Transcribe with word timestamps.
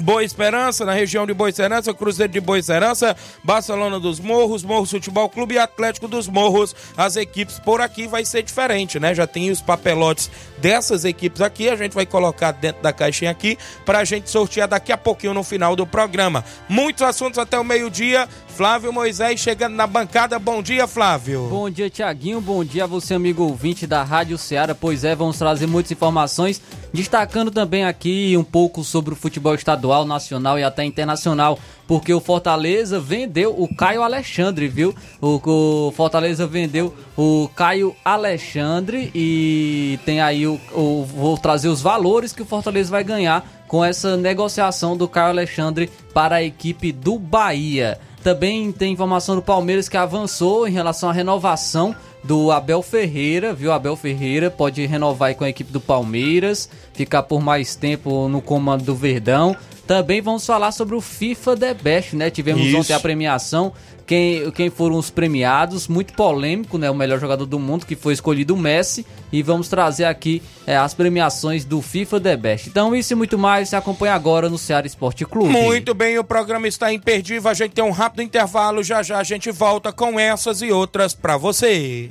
Boa 0.00 0.22
Esperança, 0.22 0.84
na 0.84 0.92
região 0.92 1.26
de 1.26 1.32
Boa 1.32 1.48
Esperança, 1.48 1.94
Cruzeiro 1.94 2.32
de 2.32 2.40
Boa 2.40 2.58
Esperança, 2.58 3.16
Barcelona 3.42 3.98
dos 3.98 4.20
Morros, 4.20 4.62
Morros 4.62 4.90
Futebol 4.90 5.28
Clube 5.28 5.54
e 5.54 5.58
Atlético 5.58 6.06
dos 6.06 6.28
Morros. 6.28 6.76
As 6.96 7.16
equipes 7.16 7.58
por 7.58 7.80
aqui 7.80 8.06
vai 8.06 8.24
ser 8.24 8.42
diferente, 8.42 9.00
né? 9.00 9.14
Já 9.14 9.26
tem 9.26 9.50
os 9.50 9.62
papelotes 9.62 10.30
dessas 10.58 11.04
equipes 11.04 11.40
aqui, 11.40 11.68
a 11.68 11.76
gente 11.76 11.94
vai 11.94 12.04
colocar 12.04 12.52
dentro 12.52 12.82
da 12.82 12.92
caixinha 12.92 13.30
aqui 13.30 13.56
para 13.84 14.00
a 14.00 14.04
gente 14.04 14.28
sortear 14.28 14.68
daqui 14.68 14.92
a 14.92 14.98
pouquinho 14.98 15.32
no 15.32 15.42
final 15.42 15.74
do 15.74 15.86
programa. 15.86 16.44
Muitos 16.68 17.02
assuntos 17.02 17.38
até 17.38 17.58
o 17.58 17.64
meio-dia. 17.64 18.28
Flávio 18.48 18.90
Moisés 18.90 19.38
chegando 19.38 19.74
na 19.74 19.86
bancada. 19.86 20.38
Bom 20.38 20.62
dia, 20.62 20.86
Flávio. 20.86 21.46
Bom 21.50 21.68
dia, 21.68 21.90
Tiaguinho. 21.90 22.40
Bom 22.40 22.64
dia 22.64 22.84
a 22.84 22.86
você, 22.86 23.12
amigo 23.12 23.42
ouvinte 23.42 23.86
da 23.86 24.02
Rádio 24.02 24.38
Ceará. 24.38 24.74
Pois 24.74 25.04
é, 25.04 25.14
vamos 25.14 25.36
trazer 25.36 25.66
muitas 25.66 25.92
informações, 25.92 26.60
destacando 26.90 27.50
também 27.50 27.84
aqui 27.84 28.34
um 28.34 28.42
pouco 28.42 28.82
sobre 28.82 29.12
o 29.12 29.16
futebol 29.16 29.54
estadual, 29.54 29.85
nacional 30.04 30.58
e 30.58 30.64
até 30.64 30.84
internacional, 30.84 31.58
porque 31.86 32.12
o 32.12 32.20
Fortaleza 32.20 32.98
vendeu 32.98 33.54
o 33.56 33.72
Caio 33.74 34.02
Alexandre, 34.02 34.68
viu? 34.68 34.94
O, 35.20 35.40
o 35.88 35.92
Fortaleza 35.92 36.46
vendeu 36.46 36.94
o 37.16 37.48
Caio 37.54 37.94
Alexandre 38.04 39.10
e 39.14 39.98
tem 40.04 40.20
aí 40.20 40.46
o, 40.46 40.60
o. 40.72 41.04
Vou 41.04 41.38
trazer 41.38 41.68
os 41.68 41.80
valores 41.80 42.32
que 42.32 42.42
o 42.42 42.46
Fortaleza 42.46 42.90
vai 42.90 43.04
ganhar 43.04 43.46
com 43.68 43.84
essa 43.84 44.16
negociação 44.16 44.96
do 44.96 45.08
Caio 45.08 45.30
Alexandre 45.30 45.90
para 46.12 46.36
a 46.36 46.42
equipe 46.42 46.92
do 46.92 47.18
Bahia. 47.18 47.98
Também 48.22 48.72
tem 48.72 48.92
informação 48.92 49.36
do 49.36 49.42
Palmeiras 49.42 49.88
que 49.88 49.96
avançou 49.96 50.66
em 50.66 50.72
relação 50.72 51.08
à 51.08 51.12
renovação 51.12 51.94
do 52.24 52.50
Abel 52.50 52.82
Ferreira, 52.82 53.54
viu? 53.54 53.70
Abel 53.70 53.94
Ferreira 53.94 54.50
pode 54.50 54.84
renovar 54.84 55.32
com 55.36 55.44
a 55.44 55.48
equipe 55.48 55.72
do 55.72 55.80
Palmeiras, 55.80 56.68
ficar 56.92 57.22
por 57.22 57.40
mais 57.40 57.76
tempo 57.76 58.28
no 58.28 58.42
comando 58.42 58.82
do 58.82 58.96
Verdão. 58.96 59.56
Também 59.86 60.20
vamos 60.20 60.44
falar 60.44 60.72
sobre 60.72 60.96
o 60.96 61.00
FIFA 61.00 61.56
The 61.56 61.74
Best, 61.74 62.16
né? 62.16 62.28
Tivemos 62.28 62.66
Isso. 62.66 62.78
ontem 62.78 62.92
a 62.92 63.00
premiação. 63.00 63.72
Quem, 64.04 64.50
quem 64.52 64.70
foram 64.70 64.96
os 64.96 65.10
premiados, 65.10 65.88
muito 65.88 66.12
polêmico, 66.12 66.78
né? 66.78 66.90
O 66.90 66.94
melhor 66.94 67.18
jogador 67.18 67.46
do 67.46 67.58
mundo, 67.58 67.86
que 67.86 67.96
foi 67.96 68.12
escolhido 68.12 68.54
o 68.54 68.56
Messi. 68.56 69.06
E 69.32 69.42
vamos 69.42 69.68
trazer 69.68 70.04
aqui 70.04 70.42
é, 70.66 70.76
as 70.76 70.94
premiações 70.94 71.64
do 71.64 71.80
FIFA 71.82 72.20
The 72.20 72.36
Best. 72.36 72.68
Então, 72.68 72.94
isso 72.94 73.12
e 73.12 73.16
muito 73.16 73.38
mais, 73.38 73.68
se 73.68 73.76
acompanha 73.76 74.14
agora 74.14 74.48
no 74.48 74.58
Ceará 74.58 74.86
Esporte 74.86 75.24
Clube. 75.24 75.50
Muito 75.50 75.94
bem, 75.94 76.18
o 76.18 76.24
programa 76.24 76.68
está 76.68 76.92
imperdível. 76.92 77.50
A 77.50 77.54
gente 77.54 77.72
tem 77.72 77.84
um 77.84 77.90
rápido 77.90 78.22
intervalo. 78.22 78.82
Já 78.82 79.02
já 79.02 79.18
a 79.18 79.24
gente 79.24 79.50
volta 79.50 79.92
com 79.92 80.18
essas 80.18 80.62
e 80.62 80.70
outras 80.70 81.14
para 81.14 81.36
você. 81.36 82.10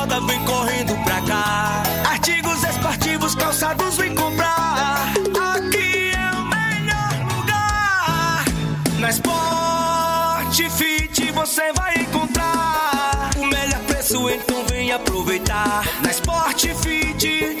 aproveitar. 15.31 15.83
Na 16.03 16.11
Sport 16.11 16.67
Fit, 16.83 17.60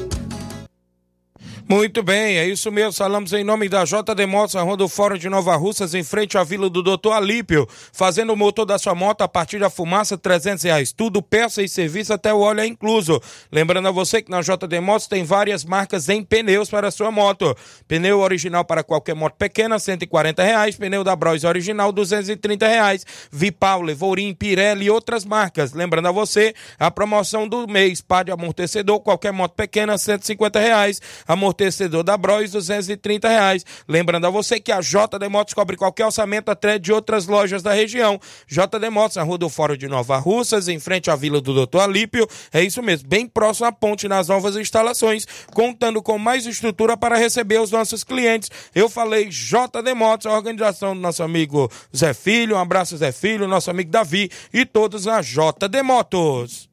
Muito 1.71 2.03
bem, 2.03 2.37
é 2.37 2.45
isso 2.45 2.69
mesmo. 2.69 2.91
Falamos 2.91 3.31
em 3.31 3.45
nome 3.45 3.69
da 3.69 3.85
JD 3.85 4.25
Motos, 4.25 4.57
a 4.57 4.61
Rua 4.61 4.75
do 4.75 4.89
Fórum 4.89 5.17
de 5.17 5.29
Nova 5.29 5.55
Russas, 5.55 5.93
em 5.93 6.03
frente 6.03 6.37
à 6.37 6.43
Vila 6.43 6.69
do 6.69 6.83
Doutor 6.83 7.13
Alípio, 7.13 7.65
fazendo 7.93 8.33
o 8.33 8.35
motor 8.35 8.65
da 8.65 8.77
sua 8.77 8.93
moto 8.93 9.21
a 9.21 9.27
partir 9.27 9.57
da 9.57 9.69
fumaça, 9.69 10.17
300 10.17 10.65
reais. 10.65 10.91
Tudo 10.91 11.21
peça 11.21 11.63
e 11.63 11.69
serviço, 11.69 12.11
até 12.11 12.33
o 12.33 12.41
óleo 12.41 12.59
é 12.59 12.65
incluso. 12.65 13.21
Lembrando 13.49 13.87
a 13.87 13.91
você 13.91 14.21
que 14.21 14.29
na 14.29 14.41
JD 14.41 14.81
Motos 14.81 15.07
tem 15.07 15.23
várias 15.23 15.63
marcas 15.63 16.09
em 16.09 16.21
pneus 16.21 16.69
para 16.69 16.89
a 16.89 16.91
sua 16.91 17.09
moto. 17.09 17.55
Pneu 17.87 18.19
original 18.19 18.65
para 18.65 18.83
qualquer 18.83 19.15
moto 19.15 19.35
pequena, 19.37 19.79
140 19.79 20.43
reais. 20.43 20.75
Pneu 20.75 21.05
da 21.05 21.15
Bros 21.15 21.45
original, 21.45 21.93
230 21.93 22.67
reais. 22.67 23.05
Vipau, 23.31 23.81
Levorim, 23.81 24.33
Pirelli 24.33 24.87
e 24.87 24.89
outras 24.89 25.23
marcas. 25.23 25.71
Lembrando 25.71 26.09
a 26.09 26.11
você, 26.11 26.53
a 26.77 26.91
promoção 26.91 27.47
do 27.47 27.65
mês, 27.65 28.01
par 28.01 28.25
de 28.25 28.31
amortecedor, 28.31 28.99
qualquer 28.99 29.31
moto 29.31 29.53
pequena, 29.53 29.97
150 29.97 30.59
reais. 30.59 31.01
Amortecedor 31.25 31.60
da 32.03 32.17
Bros, 32.17 32.51
230 32.51 33.29
reais. 33.29 33.65
Lembrando 33.87 34.25
a 34.25 34.29
você 34.29 34.59
que 34.59 34.71
a 34.71 34.79
JD 34.79 35.29
Motos 35.29 35.53
cobre 35.53 35.77
qualquer 35.77 36.05
orçamento 36.05 36.49
até 36.49 36.79
de 36.79 36.91
outras 36.91 37.27
lojas 37.27 37.61
da 37.61 37.73
região. 37.73 38.19
JD 38.47 38.89
Motos, 38.89 39.17
na 39.17 39.23
Rua 39.23 39.37
do 39.37 39.49
Fórum 39.49 39.77
de 39.77 39.87
Nova 39.87 40.17
Russas, 40.17 40.67
em 40.67 40.79
frente 40.79 41.11
à 41.11 41.15
Vila 41.15 41.39
do 41.39 41.53
Doutor 41.53 41.81
Alípio. 41.81 42.27
É 42.51 42.63
isso 42.63 42.81
mesmo, 42.81 43.07
bem 43.07 43.27
próximo 43.27 43.67
à 43.67 43.71
ponte 43.71 44.07
nas 44.07 44.27
novas 44.27 44.55
instalações, 44.55 45.27
contando 45.53 46.01
com 46.01 46.17
mais 46.17 46.45
estrutura 46.45 46.97
para 46.97 47.15
receber 47.15 47.59
os 47.59 47.71
nossos 47.71 48.03
clientes. 48.03 48.49
Eu 48.73 48.89
falei 48.89 49.27
JD 49.27 49.93
Motos, 49.95 50.25
a 50.25 50.33
organização 50.33 50.95
do 50.95 51.01
nosso 51.01 51.21
amigo 51.21 51.71
Zé 51.95 52.13
Filho. 52.13 52.55
Um 52.55 52.59
abraço, 52.59 52.97
Zé 52.97 53.11
Filho, 53.11 53.47
nosso 53.47 53.69
amigo 53.69 53.91
Davi 53.91 54.31
e 54.53 54.65
todos 54.65 55.07
a 55.07 55.21
JD 55.21 55.83
Motos. 55.83 56.69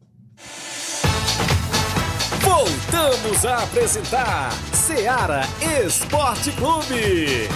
Voltamos 2.58 3.46
a 3.46 3.62
apresentar 3.62 4.50
Seara 4.72 5.42
Esporte 5.86 6.50
Clube. 6.50 7.48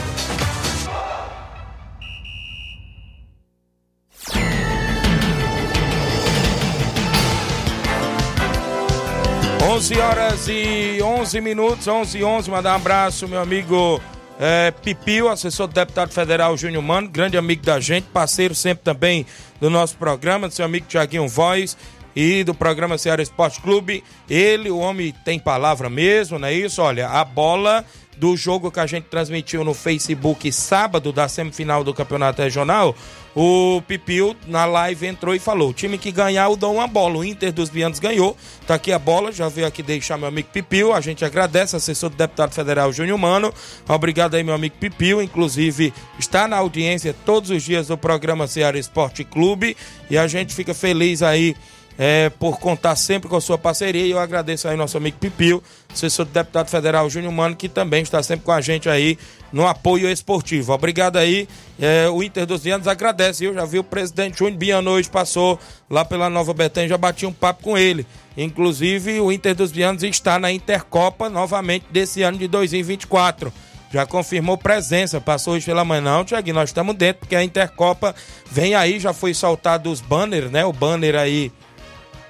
11 9.65 9.99
horas 9.99 10.47
e 10.47 11.03
11 11.03 11.41
minutos, 11.41 11.89
11 11.89 12.19
e 12.19 12.23
11. 12.23 12.49
Mandar 12.49 12.75
um 12.75 12.77
abraço, 12.77 13.27
meu 13.27 13.41
amigo 13.41 14.01
é, 14.39 14.71
Pipio, 14.71 15.29
assessor 15.29 15.67
do 15.67 15.75
deputado 15.75 16.13
federal 16.13 16.57
Júnior 16.57 16.83
Mano, 16.83 17.09
grande 17.09 17.37
amigo 17.37 17.65
da 17.65 17.81
gente, 17.81 18.05
parceiro 18.13 18.55
sempre 18.55 18.85
também 18.85 19.27
do 19.61 19.69
nosso 19.69 19.97
programa, 19.97 20.47
do 20.47 20.55
seu 20.55 20.65
amigo 20.65 20.87
Tiaguinho 20.89 21.29
Voz 21.29 21.77
e 22.15 22.45
do 22.45 22.55
programa 22.55 22.99
Ceará 22.99 23.23
Esporte 23.23 23.61
Clube. 23.61 24.03
Ele, 24.29 24.71
o 24.71 24.79
homem 24.79 25.15
tem 25.25 25.39
palavra 25.39 25.89
mesmo, 25.89 26.39
não 26.39 26.49
é 26.49 26.55
isso? 26.55 26.83
Olha, 26.83 27.09
a 27.09 27.25
bola 27.25 27.85
do 28.17 28.37
jogo 28.37 28.71
que 28.71 28.81
a 28.81 28.87
gente 28.87 29.05
transmitiu 29.05 29.65
no 29.65 29.75
Facebook 29.75 30.51
sábado 30.53 31.13
da 31.13 31.29
semifinal 31.29 31.83
do 31.83 31.95
Campeonato 31.95 32.43
Regional, 32.43 32.95
o 33.35 33.83
Pipil 33.89 34.37
na 34.47 34.67
live 34.67 35.07
entrou 35.07 35.35
e 35.35 35.39
falou: 35.39 35.71
o 35.71 35.73
time 35.73 35.97
que 35.97 36.13
ganhar, 36.13 36.45
eu 36.45 36.57
dou 36.57 36.75
uma 36.75 36.87
bola. 36.87 37.17
O 37.19 37.25
Inter 37.25 37.51
dos 37.53 37.71
Bianos 37.71 37.99
ganhou. 37.99 38.37
Tá 38.67 38.75
aqui 38.75 38.93
a 38.93 38.99
bola, 38.99 39.33
já 39.33 39.49
veio 39.49 39.67
aqui 39.67 39.83
deixar 39.83 40.19
meu 40.19 40.29
amigo 40.29 40.49
Pipil. 40.53 40.93
A 40.93 41.01
gente 41.01 41.25
agradece, 41.25 41.75
assessor 41.75 42.11
do 42.11 42.17
deputado 42.17 42.53
federal 42.53 42.93
Júnior 42.93 43.19
Mano. 43.19 43.53
Obrigado 43.89 44.35
aí, 44.35 44.45
meu 44.45 44.55
amigo 44.55 44.77
Pipil. 44.79 45.23
Inclusive, 45.23 45.93
está 46.19 46.47
na 46.47 46.59
audiência 46.59 47.17
todos 47.25 47.51
os 47.51 47.63
dias 47.63 47.89
do 47.89 47.97
programa 47.97 48.47
Ceará 48.47 48.79
Esporte 48.79 49.25
Clube. 49.25 49.77
E 50.11 50.19
a 50.19 50.27
gente 50.27 50.55
fica 50.55 50.75
feliz 50.75 51.23
aí 51.23 51.57
é, 51.99 52.31
por 52.31 52.59
contar 52.59 52.97
sempre 52.97 53.29
com 53.29 53.37
a 53.37 53.41
sua 53.41 53.59
parceria. 53.59 54.05
E 54.05 54.11
eu 54.11 54.19
agradeço 54.19 54.69
aí 54.69 54.77
nosso 54.77 54.97
amigo 54.97 55.17
Pipil, 55.19 55.63
assessor 55.93 56.25
do 56.25 56.33
deputado 56.33 56.69
federal 56.69 57.09
Júnior 57.09 57.33
Mano, 57.33 57.57
que 57.57 57.69
também 57.69 58.03
está 58.03 58.23
sempre 58.23 58.45
com 58.45 58.53
a 58.53 58.61
gente 58.61 58.89
aí 58.89 59.19
no 59.53 59.67
apoio 59.67 60.09
esportivo. 60.09 60.73
Obrigado 60.73 61.17
aí. 61.17 61.49
É, 61.81 62.09
o 62.09 62.23
Inter 62.23 62.47
dos 62.47 62.63
Vianos 62.63 62.87
agradece. 62.87 63.45
Eu 63.45 63.55
já 63.55 63.65
vi 63.65 63.79
o 63.79 63.85
presidente 63.85 64.39
Júnior 64.39 64.59
Biano 64.59 64.91
hoje 64.91 65.09
passou 65.09 65.59
lá 65.89 66.05
pela 66.05 66.31
Nova 66.31 66.55
Betânia, 66.55 66.89
já 66.89 66.99
bati 66.99 67.27
um 67.27 67.33
papo 67.33 67.63
com 67.63 67.77
ele. 67.77 68.07
Inclusive, 68.37 69.21
o 69.21 69.31
Inter 69.31 69.55
dos 69.55 69.71
Vianos 69.71 70.03
está 70.03 70.39
na 70.39 70.51
Intercopa 70.51 71.29
novamente 71.29 71.87
desse 71.91 72.23
ano 72.23 72.39
de 72.39 72.49
2024 72.49 73.53
já 73.93 74.07
confirmou 74.07 74.57
presença, 74.57 75.21
passou 75.21 75.53
hoje 75.53 75.67
pela 75.67 75.85
manhã. 75.85 76.01
Não, 76.01 76.25
Tiaguinho, 76.25 76.55
nós 76.55 76.71
estamos 76.71 76.97
dentro, 76.97 77.21
porque 77.21 77.37
a 77.37 77.45
Intercopa 77.45 78.15
vem 78.51 78.75
aí, 78.75 78.99
já 78.99 79.13
foi 79.13 79.35
soltado 79.35 79.91
os 79.91 80.01
banners, 80.01 80.51
né? 80.51 80.65
O 80.65 80.73
banner 80.73 81.15
aí 81.15 81.53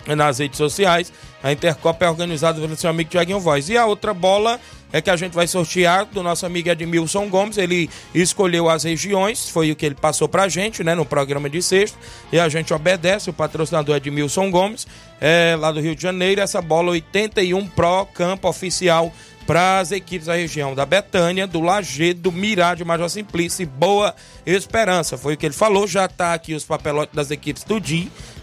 nas 0.07 0.39
redes 0.39 0.59
sociais. 0.59 1.13
A 1.43 1.53
Intercopa 1.53 2.05
é 2.05 2.09
organizada 2.09 2.61
pelo 2.61 2.77
seu 2.77 2.91
amigo 2.91 3.11
Tiaguinho 3.11 3.41
Voz. 3.41 3.69
E 3.69 3.77
a 3.77 3.87
outra 3.87 4.15
bola 4.15 4.61
é 4.93 5.01
que 5.01 5.11
a 5.11 5.17
gente 5.17 5.33
vai 5.33 5.47
sortear 5.47 6.05
do 6.05 6.23
nosso 6.23 6.45
amigo 6.45 6.69
Edmilson 6.69 7.29
Gomes. 7.29 7.57
Ele 7.57 7.89
escolheu 8.15 8.69
as 8.69 8.85
regiões, 8.85 9.49
foi 9.49 9.71
o 9.73 9.77
que 9.77 9.87
ele 9.87 9.95
passou 9.95 10.29
pra 10.29 10.49
gente, 10.49 10.85
né, 10.85 10.95
no 10.95 11.05
programa 11.05 11.49
de 11.49 11.63
sexta. 11.63 11.99
E 12.31 12.39
a 12.39 12.49
gente 12.49 12.75
obedece 12.75 13.31
o 13.31 13.33
patrocinador 13.33 13.97
Edmilson 13.97 14.51
Gomes, 14.51 14.87
é, 15.21 15.57
lá 15.59 15.73
do 15.73 15.81
Rio 15.81 15.97
de 15.97 16.03
Janeiro. 16.03 16.41
Essa 16.41 16.61
bola 16.61 16.91
81 16.91 17.67
Pro 17.69 18.07
Campo 18.07 18.49
Oficial 18.49 19.13
para 19.47 19.81
as 19.81 19.93
equipes 19.93 20.27
da 20.27 20.35
região 20.35 20.75
da 20.75 20.87
Betânia, 20.87 21.47
do 21.47 21.61
Lagedo, 21.61 22.21
do 22.23 22.33
Mirá 22.33 22.75
de 22.75 22.85
Major 22.85 23.09
Simplício 23.09 23.63
e 23.63 23.67
Boa 23.67 24.15
Esperança. 24.47 25.19
Foi 25.19 25.35
o 25.35 25.37
que 25.37 25.47
ele 25.47 25.55
falou, 25.55 25.87
já 25.87 26.07
está 26.07 26.35
aqui 26.35 26.55
os 26.55 26.65
papelotes 26.65 27.15
das 27.15 27.31
equipes 27.31 27.65
do 27.65 27.83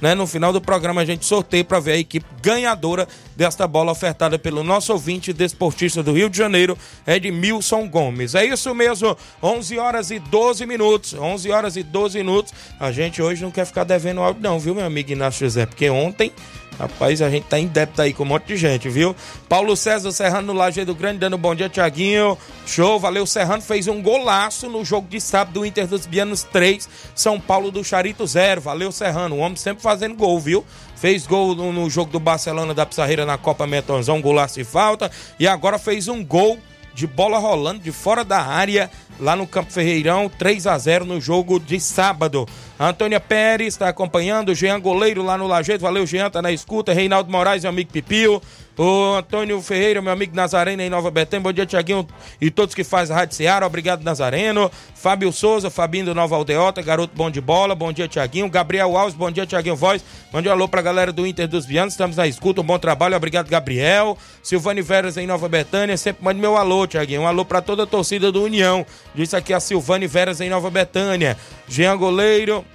né? 0.01 0.13
No 0.15 0.27
final 0.27 0.51
do 0.51 0.61
programa 0.61 1.01
a 1.01 1.05
gente 1.05 1.25
sorteia 1.25 1.63
para 1.63 1.79
ver 1.79 1.93
a 1.93 1.97
equipe 1.97 2.25
ganhadora 2.41 3.07
desta 3.35 3.67
bola 3.67 3.91
ofertada 3.91 4.37
pelo 4.37 4.63
nosso 4.63 4.91
ouvinte 4.91 5.31
desportista 5.31 6.03
do 6.03 6.13
Rio 6.13 6.29
de 6.29 6.37
Janeiro, 6.37 6.77
Edmilson 7.07 7.87
Gomes. 7.87 8.35
É 8.35 8.45
isso 8.45 8.73
mesmo, 8.75 9.17
11 9.41 9.77
horas 9.77 10.11
e 10.11 10.19
12 10.19 10.65
minutos, 10.65 11.13
11 11.13 11.51
horas 11.51 11.75
e 11.77 11.83
12 11.83 12.17
minutos. 12.17 12.53
A 12.79 12.91
gente 12.91 13.21
hoje 13.21 13.41
não 13.41 13.51
quer 13.51 13.65
ficar 13.65 13.83
devendo 13.83 14.21
áudio 14.21 14.41
não, 14.41 14.59
viu, 14.59 14.75
meu 14.75 14.85
amigo 14.85 15.11
Inácio 15.11 15.45
José? 15.45 15.65
Porque 15.65 15.89
ontem 15.89 16.31
Rapaz, 16.79 17.21
a 17.21 17.29
gente 17.29 17.43
tá 17.43 17.59
em 17.59 17.67
débito 17.67 18.01
aí 18.01 18.13
com 18.13 18.23
um 18.23 18.27
monte 18.27 18.45
de 18.45 18.55
gente, 18.55 18.87
viu? 18.87 19.13
Paulo 19.49 19.75
César 19.75 20.13
Serrano 20.13 20.53
no 20.53 20.57
Lajeado 20.57 20.95
Grande, 20.95 21.19
dando 21.19 21.35
um 21.35 21.39
bom 21.39 21.53
dia, 21.53 21.67
Tiaguinho. 21.67 22.37
Show, 22.65 22.97
valeu. 22.97 23.25
Serrano 23.25 23.61
fez 23.61 23.89
um 23.89 24.01
golaço 24.01 24.69
no 24.69 24.85
jogo 24.85 25.05
de 25.09 25.19
sábado 25.19 25.55
do 25.55 25.65
Inter 25.65 25.85
dos 25.85 26.05
Bianos 26.05 26.43
3, 26.43 26.87
São 27.13 27.37
Paulo 27.37 27.69
do 27.69 27.83
Charito 27.83 28.25
0. 28.25 28.61
Valeu, 28.61 28.93
Serrano. 28.93 29.35
O 29.35 29.39
homem 29.39 29.57
sempre 29.57 29.83
fazendo 29.83 30.15
gol, 30.15 30.39
viu? 30.39 30.65
Fez 30.95 31.27
gol 31.27 31.53
no, 31.53 31.73
no 31.73 31.89
jogo 31.89 32.11
do 32.11 32.19
Barcelona 32.19 32.73
da 32.73 32.85
Pissarreira 32.85 33.25
na 33.25 33.37
Copa 33.37 33.67
Metonzão, 33.67 34.21
golaço 34.21 34.55
de 34.55 34.63
falta. 34.63 35.11
E 35.37 35.45
agora 35.45 35.77
fez 35.77 36.07
um 36.07 36.23
gol 36.23 36.57
de 36.93 37.05
bola 37.05 37.37
rolando 37.37 37.79
de 37.79 37.91
fora 37.91 38.23
da 38.23 38.41
área 38.41 38.89
lá 39.19 39.35
no 39.35 39.45
Campo 39.45 39.71
Ferreirão, 39.71 40.29
3 40.29 40.65
a 40.65 40.77
0 40.77 41.05
no 41.05 41.19
jogo 41.19 41.59
de 41.59 41.79
sábado. 41.79 42.47
Antônia 42.81 43.19
Pérez 43.19 43.73
está 43.73 43.89
acompanhando, 43.89 44.55
Jean 44.55 44.79
Goleiro 44.79 45.21
lá 45.21 45.37
no 45.37 45.47
Lajeito, 45.47 45.81
valeu 45.81 46.07
Jean, 46.07 46.29
tá 46.29 46.41
na 46.41 46.49
escuta, 46.49 46.93
Reinaldo 46.93 47.29
Moraes, 47.29 47.63
meu 47.63 47.71
amigo 47.71 47.91
Pipio, 47.91 48.41
o 48.77 49.15
Antônio 49.15 49.61
Ferreira, 49.61 50.01
meu 50.01 50.13
amigo 50.13 50.33
Nazareno 50.33 50.81
em 50.81 50.89
Nova 50.89 51.11
Betânia, 51.11 51.43
bom 51.43 51.51
dia 51.51 51.65
Tiaguinho 51.65 52.07
e 52.39 52.49
todos 52.49 52.73
que 52.73 52.85
fazem 52.85 53.13
a 53.13 53.19
Rádio 53.19 53.35
Seara, 53.35 53.67
obrigado 53.67 54.01
Nazareno, 54.01 54.71
Fábio 54.95 55.29
Souza, 55.33 55.69
Fabinho 55.69 56.05
do 56.05 56.15
Nova 56.15 56.37
Aldeota, 56.37 56.81
garoto 56.81 57.13
bom 57.13 57.29
de 57.29 57.41
bola, 57.41 57.75
bom 57.75 57.91
dia 57.91 58.07
Tiaguinho, 58.07 58.49
Gabriel 58.49 58.95
Alves, 58.95 59.13
bom 59.13 59.29
dia 59.29 59.45
Tiaguinho 59.45 59.75
Voz, 59.75 60.01
mande 60.31 60.47
um 60.47 60.51
alô 60.53 60.65
pra 60.65 60.81
galera 60.81 61.11
do 61.11 61.27
Inter 61.27 61.49
dos 61.49 61.65
Vianos, 61.65 61.95
estamos 61.95 62.15
na 62.15 62.27
escuta, 62.27 62.61
um 62.61 62.63
bom 62.63 62.79
trabalho, 62.79 63.17
obrigado 63.17 63.49
Gabriel, 63.49 64.17
Silvane 64.41 64.81
Veras 64.81 65.17
em 65.17 65.27
Nova 65.27 65.49
Betânia, 65.49 65.97
sempre 65.97 66.23
mande 66.23 66.39
meu 66.39 66.55
alô 66.55 66.87
Tiaguinho, 66.87 67.23
um 67.23 67.27
alô 67.27 67.43
pra 67.43 67.61
toda 67.61 67.83
a 67.83 67.85
torcida 67.85 68.31
do 68.31 68.41
União, 68.41 68.85
disse 69.13 69.35
aqui 69.35 69.53
a 69.53 69.59
Silvane 69.59 70.07
Veras 70.07 70.39
em 70.39 70.49
Nova 70.49 70.69
Betânia, 70.69 71.35
Jean 71.69 71.95
Goleiro, 71.95 72.65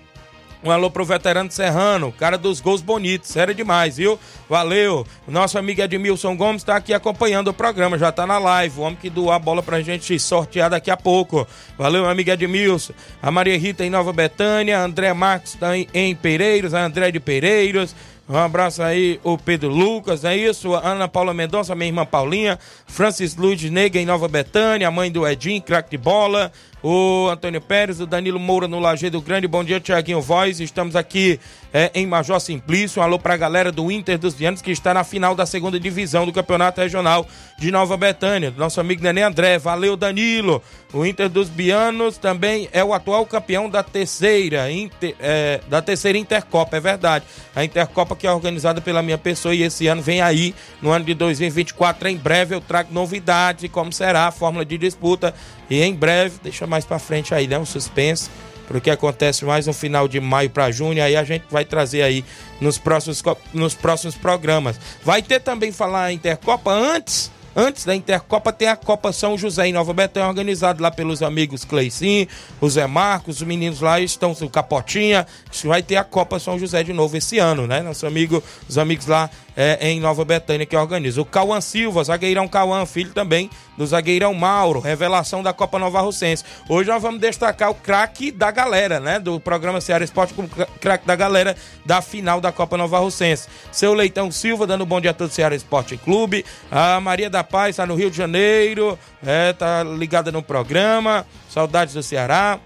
um 0.62 0.70
alô 0.70 0.88
pro 0.88 1.04
veterano 1.04 1.50
Serrano, 1.50 2.12
cara 2.12 2.38
dos 2.38 2.60
gols 2.60 2.80
bonitos, 2.80 3.28
sério 3.28 3.52
demais, 3.52 3.96
viu? 3.96 4.18
Valeu. 4.48 5.04
Nosso 5.26 5.58
amigo 5.58 5.82
Edmilson 5.82 6.36
Gomes 6.36 6.62
está 6.62 6.76
aqui 6.76 6.94
acompanhando 6.94 7.48
o 7.48 7.52
programa, 7.52 7.98
já 7.98 8.12
tá 8.12 8.24
na 8.24 8.38
live. 8.38 8.78
O 8.78 8.82
homem 8.82 8.96
que 8.98 9.10
doou 9.10 9.32
a 9.32 9.38
bola 9.38 9.64
pra 9.64 9.82
gente 9.82 10.16
sortear 10.18 10.70
daqui 10.70 10.92
a 10.92 10.96
pouco. 10.96 11.46
Valeu, 11.76 12.08
amigo 12.08 12.30
Edmilson. 12.30 12.94
A 13.20 13.32
Maria 13.32 13.58
Rita 13.58 13.84
em 13.84 13.90
Nova 13.90 14.12
Betânia, 14.12 14.80
André 14.80 15.12
Marques 15.12 15.54
tá 15.54 15.76
em, 15.76 15.88
em 15.92 16.14
Pereiros, 16.14 16.72
a 16.72 16.84
André 16.84 17.10
de 17.10 17.18
Pereiros. 17.18 17.94
Um 18.26 18.38
abraço 18.38 18.82
aí, 18.82 19.20
o 19.22 19.36
Pedro 19.36 19.68
Lucas, 19.68 20.24
é 20.24 20.34
isso? 20.34 20.72
Ana 20.74 21.06
Paula 21.06 21.34
Mendonça, 21.34 21.74
minha 21.74 21.88
irmã 21.88 22.06
Paulinha. 22.06 22.58
Francis 22.86 23.36
Luiz 23.36 23.60
Nega 23.64 23.98
em 23.98 24.06
Nova 24.06 24.28
Betânia, 24.28 24.88
a 24.88 24.90
mãe 24.90 25.10
do 25.10 25.28
Edinho, 25.28 25.60
craque 25.60 25.90
de 25.90 25.98
bola 25.98 26.50
o 26.84 27.30
Antônio 27.30 27.62
Pérez, 27.62 27.98
o 27.98 28.06
Danilo 28.06 28.38
Moura 28.38 28.68
no 28.68 28.78
Lajeado 28.78 29.18
Grande. 29.22 29.48
Bom 29.48 29.64
dia, 29.64 29.80
Tiaguinho 29.80 30.20
Voz. 30.20 30.60
Estamos 30.60 30.94
aqui 30.94 31.40
é, 31.72 31.90
em 31.94 32.06
Major 32.06 32.38
Simplício. 32.38 33.00
Um 33.00 33.02
alô 33.02 33.18
pra 33.18 33.38
galera 33.38 33.72
do 33.72 33.90
Inter 33.90 34.18
dos 34.18 34.34
Vianos 34.34 34.60
que 34.60 34.70
está 34.70 34.92
na 34.92 35.02
final 35.02 35.34
da 35.34 35.46
segunda 35.46 35.80
divisão 35.80 36.26
do 36.26 36.32
Campeonato 36.32 36.82
Regional 36.82 37.26
de 37.58 37.70
Nova 37.70 37.96
Betânia. 37.96 38.52
Nosso 38.54 38.82
amigo 38.82 39.02
Nenê 39.02 39.22
André. 39.22 39.58
Valeu, 39.58 39.96
Danilo. 39.96 40.62
O 40.92 41.06
Inter 41.06 41.30
dos 41.30 41.48
Bianos 41.48 42.18
também 42.18 42.68
é 42.70 42.84
o 42.84 42.92
atual 42.92 43.24
campeão 43.26 43.68
da 43.68 43.82
terceira, 43.82 44.70
inter, 44.70 45.16
é, 45.18 45.60
da 45.66 45.82
terceira 45.82 46.16
Intercopa, 46.16 46.76
é 46.76 46.80
verdade. 46.80 47.24
A 47.52 47.64
Intercopa 47.64 48.14
que 48.14 48.28
é 48.28 48.30
organizada 48.30 48.80
pela 48.80 49.02
minha 49.02 49.18
pessoa 49.18 49.52
e 49.52 49.62
esse 49.62 49.88
ano 49.88 50.00
vem 50.00 50.20
aí, 50.20 50.54
no 50.80 50.92
ano 50.92 51.04
de 51.04 51.12
2024. 51.14 52.08
Em 52.08 52.16
breve 52.16 52.54
eu 52.54 52.60
trago 52.60 52.94
novidades 52.94 53.68
como 53.72 53.92
será 53.92 54.28
a 54.28 54.30
fórmula 54.30 54.64
de 54.64 54.78
disputa 54.78 55.34
e 55.68 55.82
em 55.82 55.94
breve, 55.94 56.38
deixa 56.42 56.66
mais 56.66 56.84
para 56.84 56.98
frente 56.98 57.34
aí, 57.34 57.46
né? 57.46 57.58
Um 57.58 57.66
suspense 57.66 58.28
porque 58.66 58.90
acontece 58.90 59.44
mais 59.44 59.66
no 59.66 59.72
final 59.72 60.08
de 60.08 60.18
maio 60.20 60.50
para 60.50 60.70
junho, 60.70 61.02
aí 61.02 61.16
a 61.16 61.24
gente 61.24 61.44
vai 61.50 61.64
trazer 61.64 62.02
aí 62.02 62.24
nos 62.60 62.78
próximos, 62.78 63.22
nos 63.52 63.74
próximos 63.74 64.14
programas. 64.14 64.80
Vai 65.02 65.22
ter 65.22 65.40
também 65.40 65.70
falar 65.70 66.12
Intercopa 66.12 66.72
antes 66.72 67.30
Antes 67.56 67.84
da 67.84 67.94
Intercopa 67.94 68.52
tem 68.52 68.68
a 68.68 68.76
Copa 68.76 69.12
São 69.12 69.38
José 69.38 69.68
em 69.68 69.72
Nova 69.72 69.92
Betânia, 69.92 70.28
organizado 70.28 70.82
lá 70.82 70.90
pelos 70.90 71.22
amigos 71.22 71.64
Cleicinho, 71.64 72.26
o 72.60 72.68
Zé 72.68 72.86
Marcos, 72.86 73.36
os 73.36 73.42
meninos 73.46 73.80
lá 73.80 74.00
estão, 74.00 74.32
o 74.32 74.50
Capotinha, 74.50 75.26
vai 75.64 75.82
ter 75.82 75.96
a 75.96 76.04
Copa 76.04 76.38
São 76.38 76.58
José 76.58 76.82
de 76.82 76.92
novo 76.92 77.16
esse 77.16 77.38
ano, 77.38 77.66
né? 77.66 77.80
Nosso 77.80 78.06
amigo, 78.06 78.42
os 78.68 78.76
amigos 78.76 79.06
lá 79.06 79.30
é, 79.56 79.88
em 79.88 80.00
Nova 80.00 80.24
Betânia 80.24 80.66
que 80.66 80.76
organiza. 80.76 81.20
O 81.20 81.24
Cauã 81.24 81.60
Silva, 81.60 82.02
zagueirão 82.02 82.48
Cauã, 82.48 82.84
filho 82.86 83.12
também 83.12 83.48
do 83.76 83.86
zagueirão 83.86 84.34
Mauro, 84.34 84.80
revelação 84.80 85.42
da 85.42 85.52
Copa 85.52 85.78
Nova 85.78 86.00
Russense. 86.00 86.44
Hoje 86.68 86.90
nós 86.90 87.02
vamos 87.02 87.20
destacar 87.20 87.70
o 87.70 87.74
craque 87.74 88.30
da 88.30 88.50
galera, 88.50 89.00
né? 89.00 89.18
Do 89.18 89.38
programa 89.40 89.80
Ceará 89.80 90.04
Esporte 90.04 90.34
como 90.34 90.48
craque 90.80 91.06
da 91.06 91.16
galera 91.16 91.56
da 91.84 92.00
final 92.00 92.40
da 92.40 92.50
Copa 92.50 92.76
Nova 92.76 92.98
Russense. 92.98 93.48
Seu 93.70 93.94
Leitão 93.94 94.30
Silva, 94.30 94.66
dando 94.66 94.86
bom 94.86 95.00
dia 95.00 95.10
a 95.10 95.14
todo 95.14 95.28
o 95.28 95.32
Ceará 95.32 95.54
Esporte 95.54 95.96
Clube. 95.96 96.44
A 96.70 97.00
Maria 97.00 97.30
da 97.30 97.43
Paz 97.44 97.70
está 97.70 97.86
no 97.86 97.94
Rio 97.94 98.10
de 98.10 98.16
Janeiro, 98.16 98.98
é, 99.24 99.52
tá 99.52 99.84
ligada 99.84 100.32
no 100.32 100.42
programa. 100.42 101.26
Saudades 101.48 101.94
do 101.94 102.02
Ceará. 102.02 102.58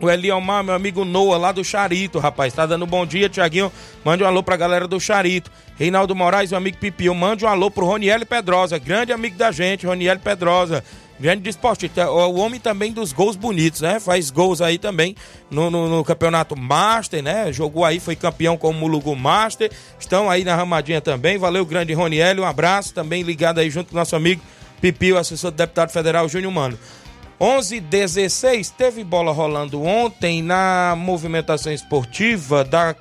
O 0.00 0.08
Eliomar, 0.08 0.62
meu 0.62 0.74
amigo 0.74 1.04
Noah, 1.04 1.38
lá 1.38 1.52
do 1.52 1.64
Charito, 1.64 2.20
rapaz. 2.20 2.52
Tá 2.54 2.66
dando 2.66 2.86
bom 2.86 3.04
dia, 3.04 3.28
Tiaguinho. 3.28 3.72
Mande 4.04 4.22
um 4.22 4.26
alô 4.26 4.42
pra 4.42 4.56
galera 4.56 4.86
do 4.86 5.00
Charito. 5.00 5.50
Reinaldo 5.76 6.14
Moraes, 6.14 6.50
meu 6.50 6.58
amigo 6.58 6.78
Pipio. 6.78 7.14
Mande 7.14 7.44
um 7.44 7.48
alô 7.48 7.70
pro 7.70 7.84
Roniel 7.84 8.24
Pedrosa, 8.24 8.78
grande 8.78 9.12
amigo 9.12 9.36
da 9.36 9.50
gente, 9.50 9.86
Roniel 9.86 10.18
Pedrosa. 10.18 10.84
Grande 11.20 11.42
desportista. 11.42 12.08
O 12.10 12.36
homem 12.36 12.60
também 12.60 12.92
dos 12.92 13.12
gols 13.12 13.34
bonitos, 13.34 13.80
né? 13.80 13.98
Faz 13.98 14.30
gols 14.30 14.60
aí 14.60 14.78
também 14.78 15.16
no, 15.50 15.68
no, 15.68 15.88
no, 15.88 16.04
campeonato 16.04 16.56
Master, 16.56 17.22
né? 17.22 17.52
Jogou 17.52 17.84
aí, 17.84 17.98
foi 17.98 18.14
campeão 18.14 18.56
com 18.56 18.70
o 18.70 18.74
Mulugu 18.74 19.16
Master. 19.16 19.70
Estão 19.98 20.30
aí 20.30 20.44
na 20.44 20.54
ramadinha 20.54 21.00
também. 21.00 21.36
Valeu, 21.36 21.66
grande 21.66 21.92
Roniel. 21.92 22.40
Um 22.40 22.44
abraço 22.44 22.94
também 22.94 23.22
ligado 23.22 23.58
aí 23.58 23.68
junto 23.68 23.90
com 23.90 23.96
nosso 23.96 24.14
amigo 24.14 24.40
Pipio, 24.80 25.18
assessor 25.18 25.50
do 25.50 25.56
deputado 25.56 25.90
federal 25.90 26.28
Júnior 26.28 26.52
Mano. 26.52 26.78
11 27.40 27.80
16 27.80 28.70
teve 28.70 29.04
bola 29.04 29.32
rolando 29.32 29.82
ontem 29.82 30.42
na 30.42 30.94
movimentação 30.96 31.72
esportiva 31.72 32.64
da 32.64 32.96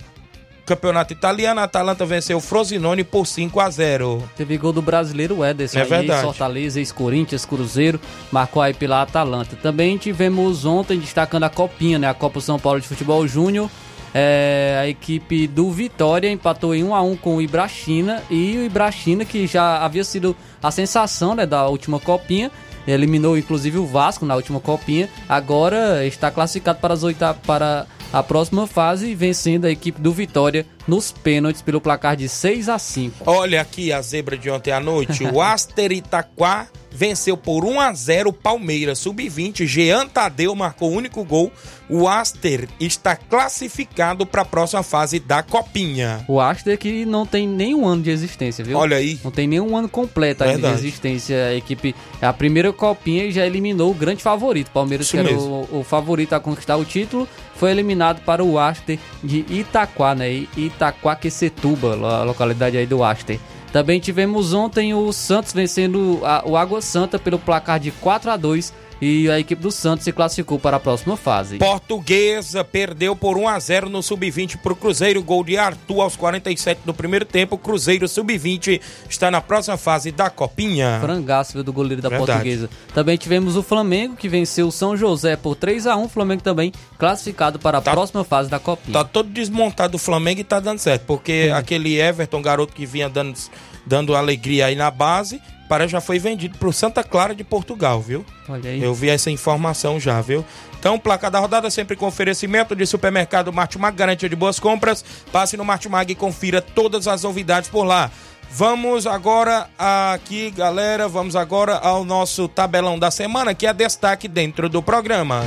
Campeonato 0.67 1.13
Italiano, 1.13 1.61
a 1.61 1.63
Atalanta 1.63 2.05
venceu 2.05 2.39
o 2.39 2.41
Frosinone 2.41 3.01
por 3.01 3.25
5 3.25 3.57
a 3.57 3.69
0. 3.69 4.21
Teve 4.35 4.57
gol 4.57 4.73
do 4.73 4.81
brasileiro 4.81 5.41
Ederson 5.43 5.79
é 5.79 5.83
aí, 5.83 5.87
verdade. 5.87 6.21
Fortaleza, 6.21 6.77
ex-Corinthians, 6.79 7.45
Cruzeiro, 7.45 8.01
marcou 8.29 8.61
aí 8.61 8.73
pela 8.73 9.01
Atalanta. 9.01 9.55
Também 9.55 9.97
tivemos 9.97 10.65
ontem 10.65 10.99
destacando 10.99 11.45
a 11.45 11.49
Copinha, 11.49 11.97
né? 11.97 12.09
A 12.09 12.13
Copa 12.13 12.41
São 12.41 12.59
Paulo 12.59 12.81
de 12.81 12.87
Futebol 12.87 13.25
Júnior. 13.25 13.71
É, 14.13 14.77
a 14.81 14.87
equipe 14.89 15.47
do 15.47 15.71
Vitória 15.71 16.29
empatou 16.29 16.75
em 16.75 16.83
1 16.83 16.93
a 16.93 17.01
1 17.01 17.15
com 17.15 17.37
o 17.37 17.41
Ibrachina 17.41 18.21
e 18.29 18.57
o 18.57 18.65
Ibrachina 18.65 19.23
que 19.23 19.47
já 19.47 19.77
havia 19.85 20.03
sido 20.03 20.35
a 20.61 20.71
sensação 20.71 21.35
né, 21.35 21.45
da 21.45 21.67
última 21.67 21.99
copinha 21.99 22.51
eliminou 22.87 23.37
inclusive 23.37 23.77
o 23.77 23.85
Vasco 23.85 24.25
na 24.25 24.35
última 24.35 24.59
copinha, 24.59 25.09
agora 25.27 26.05
está 26.05 26.31
classificado 26.31 26.79
para 26.79 26.93
as 26.93 27.03
oitavas 27.03 27.41
para 27.45 27.85
a 28.11 28.23
próxima 28.23 28.65
fase, 28.65 29.13
vencendo 29.13 29.65
a 29.65 29.71
equipe 29.71 30.01
do 30.01 30.11
Vitória 30.11 30.65
nos 30.87 31.11
pênaltis 31.11 31.61
pelo 31.61 31.81
placar 31.81 32.15
de 32.15 32.29
6 32.29 32.69
a 32.69 32.79
5. 32.79 33.23
Olha 33.25 33.61
aqui 33.61 33.91
a 33.91 34.01
zebra 34.01 34.37
de 34.37 34.49
ontem 34.49 34.71
à 34.71 34.79
noite, 34.79 35.23
o 35.23 35.39
Aster 35.41 35.91
Itaquá 35.91 36.67
venceu 36.97 37.37
por 37.37 37.63
1 37.63 37.79
a 37.79 37.93
0 37.93 38.29
o 38.31 38.33
Palmeiras 38.33 38.97
Sub-20. 38.97 39.67
Jean 39.67 40.07
Tadeu 40.07 40.55
marcou 40.55 40.91
o 40.91 40.95
único 40.95 41.23
gol. 41.23 41.51
O 41.87 42.07
Aster 42.07 42.67
está 42.79 43.15
classificado 43.15 44.25
para 44.25 44.41
a 44.41 44.45
próxima 44.45 44.81
fase 44.81 45.19
da 45.19 45.43
Copinha. 45.43 46.25
O 46.27 46.41
Aster 46.41 46.75
que 46.77 47.05
não 47.05 47.25
tem 47.25 47.47
nenhum 47.47 47.87
ano 47.87 48.01
de 48.01 48.09
existência, 48.09 48.65
viu? 48.65 48.77
Olha 48.77 48.97
aí. 48.97 49.19
Não 49.23 49.29
tem 49.29 49.47
nenhum 49.47 49.77
ano 49.77 49.87
completo 49.87 50.43
de 50.43 50.65
existência. 50.65 51.45
A 51.45 51.53
equipe 51.53 51.95
é 52.19 52.25
a 52.25 52.33
primeira 52.33 52.73
copinha 52.73 53.25
e 53.25 53.31
já 53.31 53.45
eliminou 53.45 53.91
o 53.91 53.93
grande 53.93 54.23
favorito. 54.23 54.71
Palmeiras, 54.71 55.05
Isso 55.05 55.13
que 55.13 55.19
era 55.19 55.31
mesmo. 55.31 55.67
o, 55.71 55.79
o 55.79 55.83
favorito 55.83 56.33
a 56.33 56.39
conquistar 56.39 56.77
o 56.77 56.83
título, 56.83 57.27
foi 57.55 57.71
eliminado 57.71 58.21
para 58.23 58.43
o 58.43 58.57
Aster 58.57 58.97
de 59.23 59.45
Itaquá, 59.49 60.15
né? 60.15 60.47
Itaquaquecetuba, 60.57 61.93
a 61.93 62.23
localidade 62.23 62.75
aí 62.75 62.85
do 62.87 63.03
Aster. 63.03 63.39
Também 63.71 63.99
tivemos 63.99 64.53
ontem 64.53 64.93
o 64.93 65.11
Santos 65.11 65.53
vencendo 65.53 66.21
o 66.45 66.55
Água 66.55 66.81
Santa 66.81 67.19
pelo 67.19 67.37
placar 67.37 67.79
de 67.79 67.91
4 67.91 68.31
a 68.31 68.37
2 68.37 68.73
e 69.01 69.29
a 69.29 69.39
equipe 69.39 69.61
do 69.61 69.71
Santos 69.71 70.03
se 70.03 70.11
classificou 70.11 70.57
para 70.59 70.77
a 70.77 70.79
próxima 70.79 71.15
fase. 71.15 71.57
Portuguesa 71.57 72.63
perdeu 72.63 73.15
por 73.15 73.37
1 73.37 73.47
a 73.47 73.59
0 73.59 73.89
no 73.89 74.01
Sub-20 74.03 74.57
para 74.57 74.73
o 74.73 74.75
Cruzeiro. 74.75 75.21
Gol 75.23 75.43
de 75.43 75.57
Arthur 75.57 76.01
aos 76.01 76.15
47 76.15 76.81
do 76.85 76.93
primeiro 76.93 77.25
tempo. 77.25 77.57
Cruzeiro 77.57 78.07
Sub-20 78.07 78.81
está 79.09 79.29
na 79.31 79.41
próxima 79.41 79.77
fase 79.77 80.11
da 80.11 80.29
Copinha. 80.29 80.99
Frangaço 81.01 81.63
do 81.63 81.71
goleiro 81.73 82.01
da 82.01 82.09
Verdade. 82.09 82.31
portuguesa. 82.31 82.69
Também 82.93 83.17
tivemos 83.17 83.55
o 83.55 83.63
Flamengo, 83.63 84.15
que 84.15 84.27
venceu 84.27 84.67
o 84.67 84.71
São 84.71 84.95
José 84.97 85.35
por 85.35 85.55
3 85.55 85.85
a 85.87 85.95
1 85.95 86.05
O 86.05 86.09
Flamengo 86.09 86.41
também 86.41 86.71
classificado 86.97 87.59
para 87.59 87.77
a 87.77 87.81
Tá- 87.81 87.91
próxima 87.91 88.23
fase 88.23 88.49
da 88.49 88.59
Copinha. 88.59 88.93
Tá 88.93 89.03
todo 89.03 89.29
desmontado 89.29 89.95
o 89.95 89.99
Flamengo 89.99 90.41
e 90.41 90.43
tá 90.43 90.59
dando 90.59 90.79
certo. 90.79 91.03
Porque 91.05 91.51
aquele 91.53 91.99
Everton, 91.99 92.41
garoto 92.41 92.73
que 92.73 92.85
vinha 92.85 93.07
dando, 93.09 93.37
dando 93.85 94.15
alegria 94.15 94.65
aí 94.67 94.75
na 94.75 94.89
base, 94.91 95.41
parece 95.67 95.91
já 95.91 96.01
foi 96.01 96.19
vendido 96.19 96.57
pro 96.57 96.73
Santa 96.73 97.03
Clara 97.03 97.35
de 97.35 97.43
Portugal, 97.43 98.01
viu? 98.01 98.25
Olha 98.47 98.69
aí. 98.69 98.81
Eu 98.81 98.93
vi 98.93 99.09
essa 99.09 99.29
informação 99.31 99.99
já, 99.99 100.19
viu? 100.21 100.45
Então, 100.79 100.99
placa 100.99 101.29
da 101.29 101.39
rodada 101.39 101.69
sempre 101.69 101.95
com 101.95 102.05
oferecimento 102.05 102.75
de 102.75 102.85
supermercado 102.85 103.51
Martimag, 103.51 103.95
garantia 103.95 104.29
de 104.29 104.35
boas 104.35 104.59
compras. 104.59 105.03
Passe 105.31 105.57
no 105.57 105.65
Martimag 105.65 106.11
e 106.11 106.15
confira 106.15 106.61
todas 106.61 107.07
as 107.07 107.23
novidades 107.23 107.69
por 107.69 107.83
lá. 107.83 108.11
Vamos 108.49 109.05
agora 109.05 109.69
aqui, 109.77 110.51
galera, 110.51 111.07
vamos 111.07 111.35
agora 111.35 111.75
ao 111.75 112.05
nosso 112.05 112.47
tabelão 112.47 112.97
da 112.97 113.11
semana, 113.11 113.53
que 113.53 113.67
é 113.67 113.73
destaque 113.73 114.27
dentro 114.27 114.69
do 114.69 114.81
programa. 114.81 115.43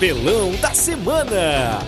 Tabelão 0.00 0.52
da 0.62 0.72
semana. 0.72 1.78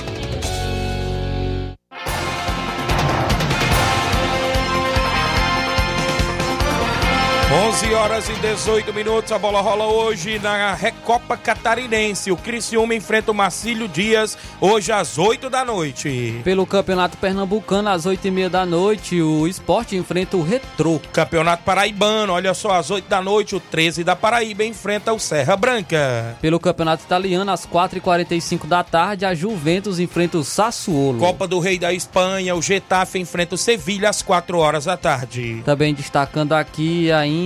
11 7.52 7.92
horas 7.92 8.28
e 8.30 8.32
18 8.32 8.94
minutos, 8.94 9.30
a 9.30 9.38
bola 9.38 9.60
rola 9.60 9.84
hoje 9.84 10.38
na 10.38 10.72
Recopa 10.72 11.36
Catarinense. 11.36 12.32
O 12.32 12.36
Criciúma 12.36 12.94
enfrenta 12.94 13.30
o 13.30 13.34
Marcílio 13.34 13.86
Dias 13.86 14.38
hoje 14.58 14.90
às 14.90 15.18
8 15.18 15.50
da 15.50 15.62
noite. 15.62 16.40
Pelo 16.42 16.64
Campeonato 16.64 17.18
Pernambucano, 17.18 17.90
às 17.90 18.06
8h30 18.06 18.48
da 18.48 18.64
noite, 18.64 19.20
o 19.20 19.46
esporte 19.46 19.94
enfrenta 19.96 20.34
o 20.38 20.42
Retrô. 20.42 20.98
Campeonato 21.12 21.62
Paraibano, 21.62 22.32
olha 22.32 22.54
só, 22.54 22.72
às 22.72 22.90
8 22.90 23.06
da 23.06 23.20
noite, 23.20 23.54
o 23.54 23.60
13 23.60 24.02
da 24.02 24.16
Paraíba 24.16 24.64
enfrenta 24.64 25.12
o 25.12 25.18
Serra 25.18 25.54
Branca. 25.54 26.38
Pelo 26.40 26.58
Campeonato 26.58 27.04
Italiano, 27.04 27.52
às 27.52 27.66
4h45 27.66 28.66
da 28.66 28.82
tarde, 28.82 29.26
a 29.26 29.34
Juventus 29.34 30.00
enfrenta 30.00 30.38
o 30.38 30.44
Sassuolo. 30.44 31.18
Copa 31.18 31.46
do 31.46 31.58
Rei 31.58 31.78
da 31.78 31.92
Espanha, 31.92 32.56
o 32.56 32.62
Getafe 32.62 33.18
enfrenta 33.18 33.56
o 33.56 33.58
Sevilha 33.58 34.08
às 34.08 34.22
4 34.22 34.56
horas 34.56 34.86
da 34.86 34.96
tarde. 34.96 35.60
Também 35.66 35.92
destacando 35.92 36.54
aqui 36.54 37.12
ainda 37.12 37.41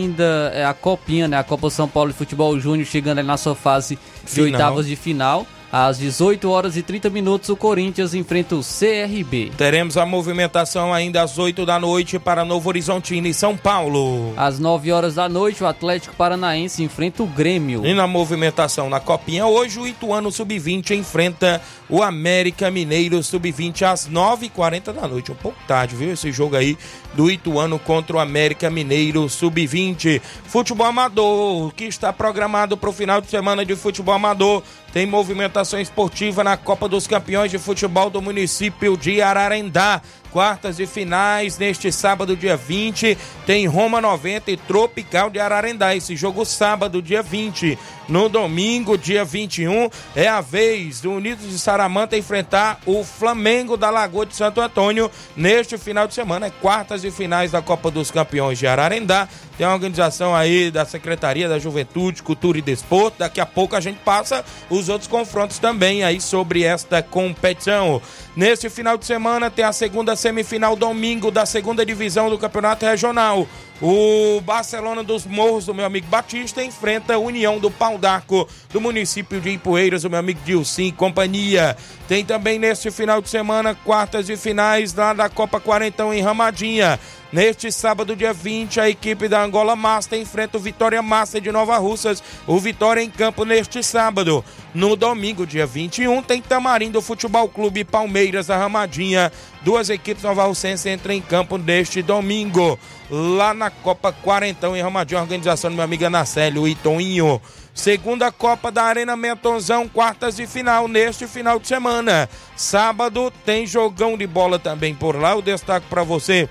é 0.52 0.64
a 0.64 0.74
Copinha, 0.74 1.28
né? 1.28 1.38
A 1.38 1.44
Copa 1.44 1.70
São 1.70 1.88
Paulo 1.88 2.10
de 2.10 2.16
Futebol 2.18 2.58
Júnior 2.58 2.86
chegando 2.86 3.18
ali 3.18 3.26
na 3.26 3.36
sua 3.36 3.54
fase 3.54 3.98
de 4.24 4.30
Final. 4.30 4.44
oitavas 4.44 4.86
de 4.86 4.96
final. 4.96 5.46
Às 5.70 5.98
18 5.98 6.48
horas 6.48 6.76
e 6.76 6.82
30 6.82 7.10
minutos, 7.10 7.48
o 7.48 7.56
Corinthians 7.56 8.14
enfrenta 8.14 8.54
o 8.54 8.60
CRB. 8.60 9.50
Teremos 9.56 9.96
a 9.96 10.06
movimentação 10.06 10.94
ainda 10.94 11.22
às 11.22 11.38
8 11.38 11.66
da 11.66 11.78
noite 11.78 12.18
para 12.18 12.44
Novo 12.44 12.68
Horizontino 12.68 13.26
e 13.26 13.34
São 13.34 13.56
Paulo. 13.56 14.32
Às 14.36 14.58
9 14.58 14.92
horas 14.92 15.16
da 15.16 15.28
noite, 15.28 15.62
o 15.64 15.66
Atlético 15.66 16.14
Paranaense 16.14 16.82
enfrenta 16.82 17.22
o 17.22 17.26
Grêmio. 17.26 17.84
E 17.84 17.94
na 17.94 18.06
movimentação 18.06 18.88
na 18.88 19.00
Copinha, 19.00 19.46
hoje 19.46 19.80
o 19.80 19.86
Ituano 19.86 20.30
Sub-20 20.30 20.96
enfrenta 20.96 21.60
o 21.88 22.02
América 22.02 22.70
Mineiro 22.70 23.22
Sub-20 23.22 23.82
às 23.82 24.08
9h40 24.08 24.92
da 24.92 25.08
noite. 25.08 25.32
Um 25.32 25.36
pouco 25.36 25.58
tarde, 25.66 25.96
viu? 25.96 26.12
Esse 26.12 26.30
jogo 26.32 26.56
aí 26.56 26.76
do 27.14 27.30
Ituano 27.30 27.78
contra 27.78 28.16
o 28.16 28.20
América 28.20 28.70
Mineiro 28.70 29.28
Sub-20. 29.28 30.20
Futebol 30.44 30.86
Amador, 30.86 31.72
que 31.74 31.84
está 31.84 32.12
programado 32.12 32.76
para 32.76 32.90
o 32.90 32.92
final 32.92 33.20
de 33.20 33.28
semana 33.28 33.64
de 33.64 33.74
futebol 33.74 34.14
amador. 34.14 34.62
Tem 34.96 35.04
movimentação 35.04 35.78
esportiva 35.78 36.42
na 36.42 36.56
Copa 36.56 36.88
dos 36.88 37.06
Campeões 37.06 37.50
de 37.50 37.58
Futebol 37.58 38.08
do 38.08 38.22
município 38.22 38.96
de 38.96 39.20
Ararendá. 39.20 40.00
Quartas 40.36 40.78
e 40.78 40.86
finais 40.86 41.56
neste 41.56 41.90
sábado, 41.90 42.36
dia 42.36 42.58
20. 42.58 43.16
Tem 43.46 43.66
Roma 43.66 44.02
90 44.02 44.50
e 44.50 44.56
Tropical 44.58 45.30
de 45.30 45.40
Ararendá. 45.40 45.96
Esse 45.96 46.14
jogo 46.14 46.44
sábado, 46.44 47.00
dia 47.00 47.22
20. 47.22 47.78
No 48.06 48.28
domingo, 48.28 48.96
dia 48.96 49.24
21, 49.24 49.90
é 50.14 50.28
a 50.28 50.40
vez 50.40 51.00
do 51.00 51.10
Unidos 51.10 51.50
de 51.50 51.58
Saramanta 51.58 52.16
enfrentar 52.16 52.78
o 52.86 53.02
Flamengo 53.02 53.76
da 53.76 53.90
Lagoa 53.90 54.24
de 54.24 54.36
Santo 54.36 54.60
Antônio 54.60 55.10
neste 55.34 55.76
final 55.76 56.06
de 56.06 56.14
semana. 56.14 56.46
É 56.46 56.50
quartas 56.50 57.02
e 57.02 57.10
finais 57.10 57.50
da 57.50 57.60
Copa 57.60 57.90
dos 57.90 58.12
Campeões 58.12 58.58
de 58.58 58.66
Ararendá. 58.66 59.26
Tem 59.58 59.66
a 59.66 59.72
organização 59.72 60.36
aí 60.36 60.70
da 60.70 60.84
Secretaria 60.84 61.48
da 61.48 61.58
Juventude, 61.58 62.22
Cultura 62.22 62.58
e 62.58 62.62
Desporto. 62.62 63.18
Daqui 63.18 63.40
a 63.40 63.46
pouco 63.46 63.74
a 63.74 63.80
gente 63.80 63.98
passa 64.04 64.44
os 64.70 64.88
outros 64.88 65.08
confrontos 65.08 65.58
também 65.58 66.04
aí 66.04 66.20
sobre 66.20 66.62
esta 66.62 67.02
competição. 67.02 68.00
Neste 68.36 68.68
final 68.68 68.98
de 68.98 69.06
semana 69.06 69.50
tem 69.50 69.64
a 69.64 69.72
segunda 69.72 70.14
semifinal 70.26 70.74
domingo 70.74 71.30
da 71.30 71.46
segunda 71.46 71.86
divisão 71.86 72.28
do 72.28 72.36
Campeonato 72.36 72.84
Regional. 72.84 73.46
O 73.80 74.40
Barcelona 74.40 75.04
dos 75.04 75.26
Morros 75.26 75.66
do 75.66 75.74
meu 75.74 75.84
amigo 75.84 76.06
Batista 76.06 76.64
enfrenta 76.64 77.14
a 77.14 77.18
União 77.18 77.58
do 77.58 77.70
Pau 77.70 77.98
d'Arco 77.98 78.48
do 78.72 78.80
município 78.80 79.38
de 79.38 79.50
Ipueiras, 79.50 80.04
o 80.04 80.08
meu 80.08 80.18
amigo 80.18 80.40
Dilcim 80.46 80.90
companhia. 80.90 81.76
Tem 82.08 82.24
também 82.24 82.58
neste 82.58 82.90
final 82.90 83.20
de 83.20 83.28
semana 83.28 83.74
quartas 83.74 84.30
e 84.30 84.36
finais 84.36 84.94
lá 84.94 85.12
da 85.12 85.28
Copa 85.28 85.60
Quarentão 85.60 86.14
em 86.14 86.22
Ramadinha. 86.22 86.98
Neste 87.32 87.70
sábado, 87.70 88.16
dia 88.16 88.32
20, 88.32 88.80
a 88.80 88.88
equipe 88.88 89.28
da 89.28 89.42
Angola 89.42 89.76
Master 89.76 90.18
enfrenta 90.18 90.56
o 90.56 90.60
Vitória 90.60 91.02
Master 91.02 91.40
de 91.40 91.52
Nova 91.52 91.76
Russas. 91.76 92.22
O 92.46 92.58
Vitória 92.58 93.02
em 93.02 93.10
campo 93.10 93.44
neste 93.44 93.82
sábado. 93.82 94.44
No 94.72 94.94
domingo, 94.94 95.46
dia 95.46 95.66
21, 95.66 96.22
tem 96.22 96.40
Tamarindo 96.40 97.02
Futebol 97.02 97.48
Clube 97.48 97.84
Palmeiras 97.84 98.46
da 98.46 98.56
Ramadinha. 98.56 99.30
Duas 99.62 99.90
equipes 99.90 100.22
novarrucenses 100.22 100.86
entram 100.86 101.12
em 101.12 101.20
campo 101.20 101.58
neste 101.58 102.00
domingo. 102.00 102.78
Lá 103.08 103.54
na 103.54 103.70
Copa 103.70 104.12
Quarentão 104.12 104.76
em 104.76 104.82
Ramadinha, 104.82 105.20
organização 105.20 105.70
do 105.70 105.76
meu 105.76 105.84
amigo 105.84 106.04
Anacélio 106.04 106.66
e 106.66 106.74
Toninho. 106.74 107.40
Segunda 107.72 108.32
Copa 108.32 108.72
da 108.72 108.82
Arena 108.82 109.16
Mentonzão, 109.16 109.86
quartas 109.86 110.36
de 110.36 110.46
final 110.46 110.88
neste 110.88 111.26
final 111.26 111.58
de 111.58 111.68
semana. 111.68 112.28
Sábado 112.56 113.32
tem 113.44 113.66
jogão 113.66 114.16
de 114.16 114.26
bola 114.26 114.58
também 114.58 114.94
por 114.94 115.14
lá. 115.14 115.32
Eu 115.32 115.42
destaco 115.42 115.86
para 115.88 116.02
você 116.02 116.48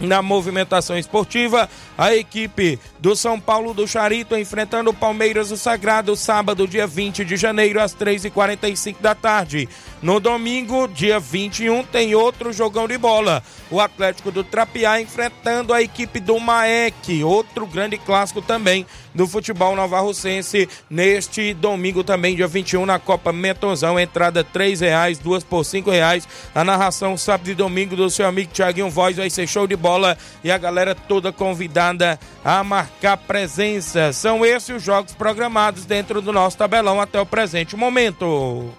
na 0.00 0.20
movimentação 0.22 0.98
esportiva, 0.98 1.68
a 1.96 2.14
equipe 2.14 2.78
do 2.98 3.16
São 3.16 3.40
Paulo 3.40 3.72
do 3.72 3.86
Charito 3.86 4.36
enfrentando 4.36 4.90
o 4.90 4.94
Palmeiras 4.94 5.48
do 5.48 5.56
Sagrado, 5.56 6.14
sábado, 6.16 6.68
dia 6.68 6.86
20 6.86 7.24
de 7.24 7.36
janeiro, 7.36 7.80
às 7.80 7.94
3h45 7.94 8.96
da 9.00 9.14
tarde. 9.14 9.68
No 10.02 10.20
domingo, 10.20 10.86
dia 10.86 11.18
21, 11.18 11.82
tem 11.84 12.14
outro 12.14 12.52
jogão 12.52 12.86
de 12.86 12.96
bola. 12.96 13.42
O 13.70 13.80
Atlético 13.80 14.30
do 14.30 14.44
Trapiá 14.44 15.00
enfrentando 15.00 15.72
a 15.72 15.82
equipe 15.82 16.20
do 16.20 16.38
Maek, 16.38 17.24
outro 17.24 17.66
grande 17.66 17.98
clássico 17.98 18.40
também 18.40 18.86
do 19.14 19.26
futebol 19.26 19.74
novarrocense, 19.74 20.68
neste 20.90 21.54
domingo 21.54 22.04
também, 22.04 22.36
dia 22.36 22.46
21, 22.46 22.84
na 22.84 22.98
Copa 22.98 23.32
Metozão, 23.32 23.98
entrada 23.98 24.46
R$ 24.54 24.74
reais, 24.74 25.18
duas 25.18 25.42
por 25.42 25.64
cinco 25.64 25.90
reais. 25.90 26.28
A 26.54 26.62
narração 26.62 27.16
sábado 27.16 27.50
e 27.50 27.54
domingo 27.54 27.96
do 27.96 28.10
seu 28.10 28.26
amigo 28.26 28.52
Thiaguinho 28.52 28.90
Voz 28.90 29.16
vai 29.16 29.30
ser 29.30 29.46
show 29.46 29.66
de 29.66 29.74
bola 29.74 30.18
e 30.44 30.50
a 30.50 30.58
galera 30.58 30.94
toda 30.94 31.32
convidada 31.32 32.20
a 32.44 32.62
marcar 32.62 33.16
presença. 33.16 34.12
São 34.12 34.44
esses 34.44 34.76
os 34.76 34.82
jogos 34.82 35.14
programados 35.14 35.84
dentro 35.84 36.20
do 36.20 36.32
nosso 36.32 36.58
tabelão 36.58 37.00
até 37.00 37.20
o 37.20 37.26
presente 37.26 37.74
momento. 37.74 38.70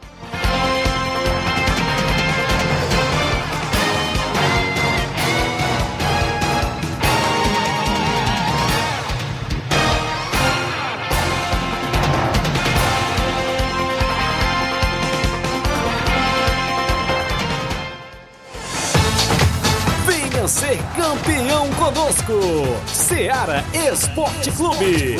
Conosco, 21.87 22.33
Seara 22.85 23.63
Esporte 23.73 24.51
Clube. 24.51 25.15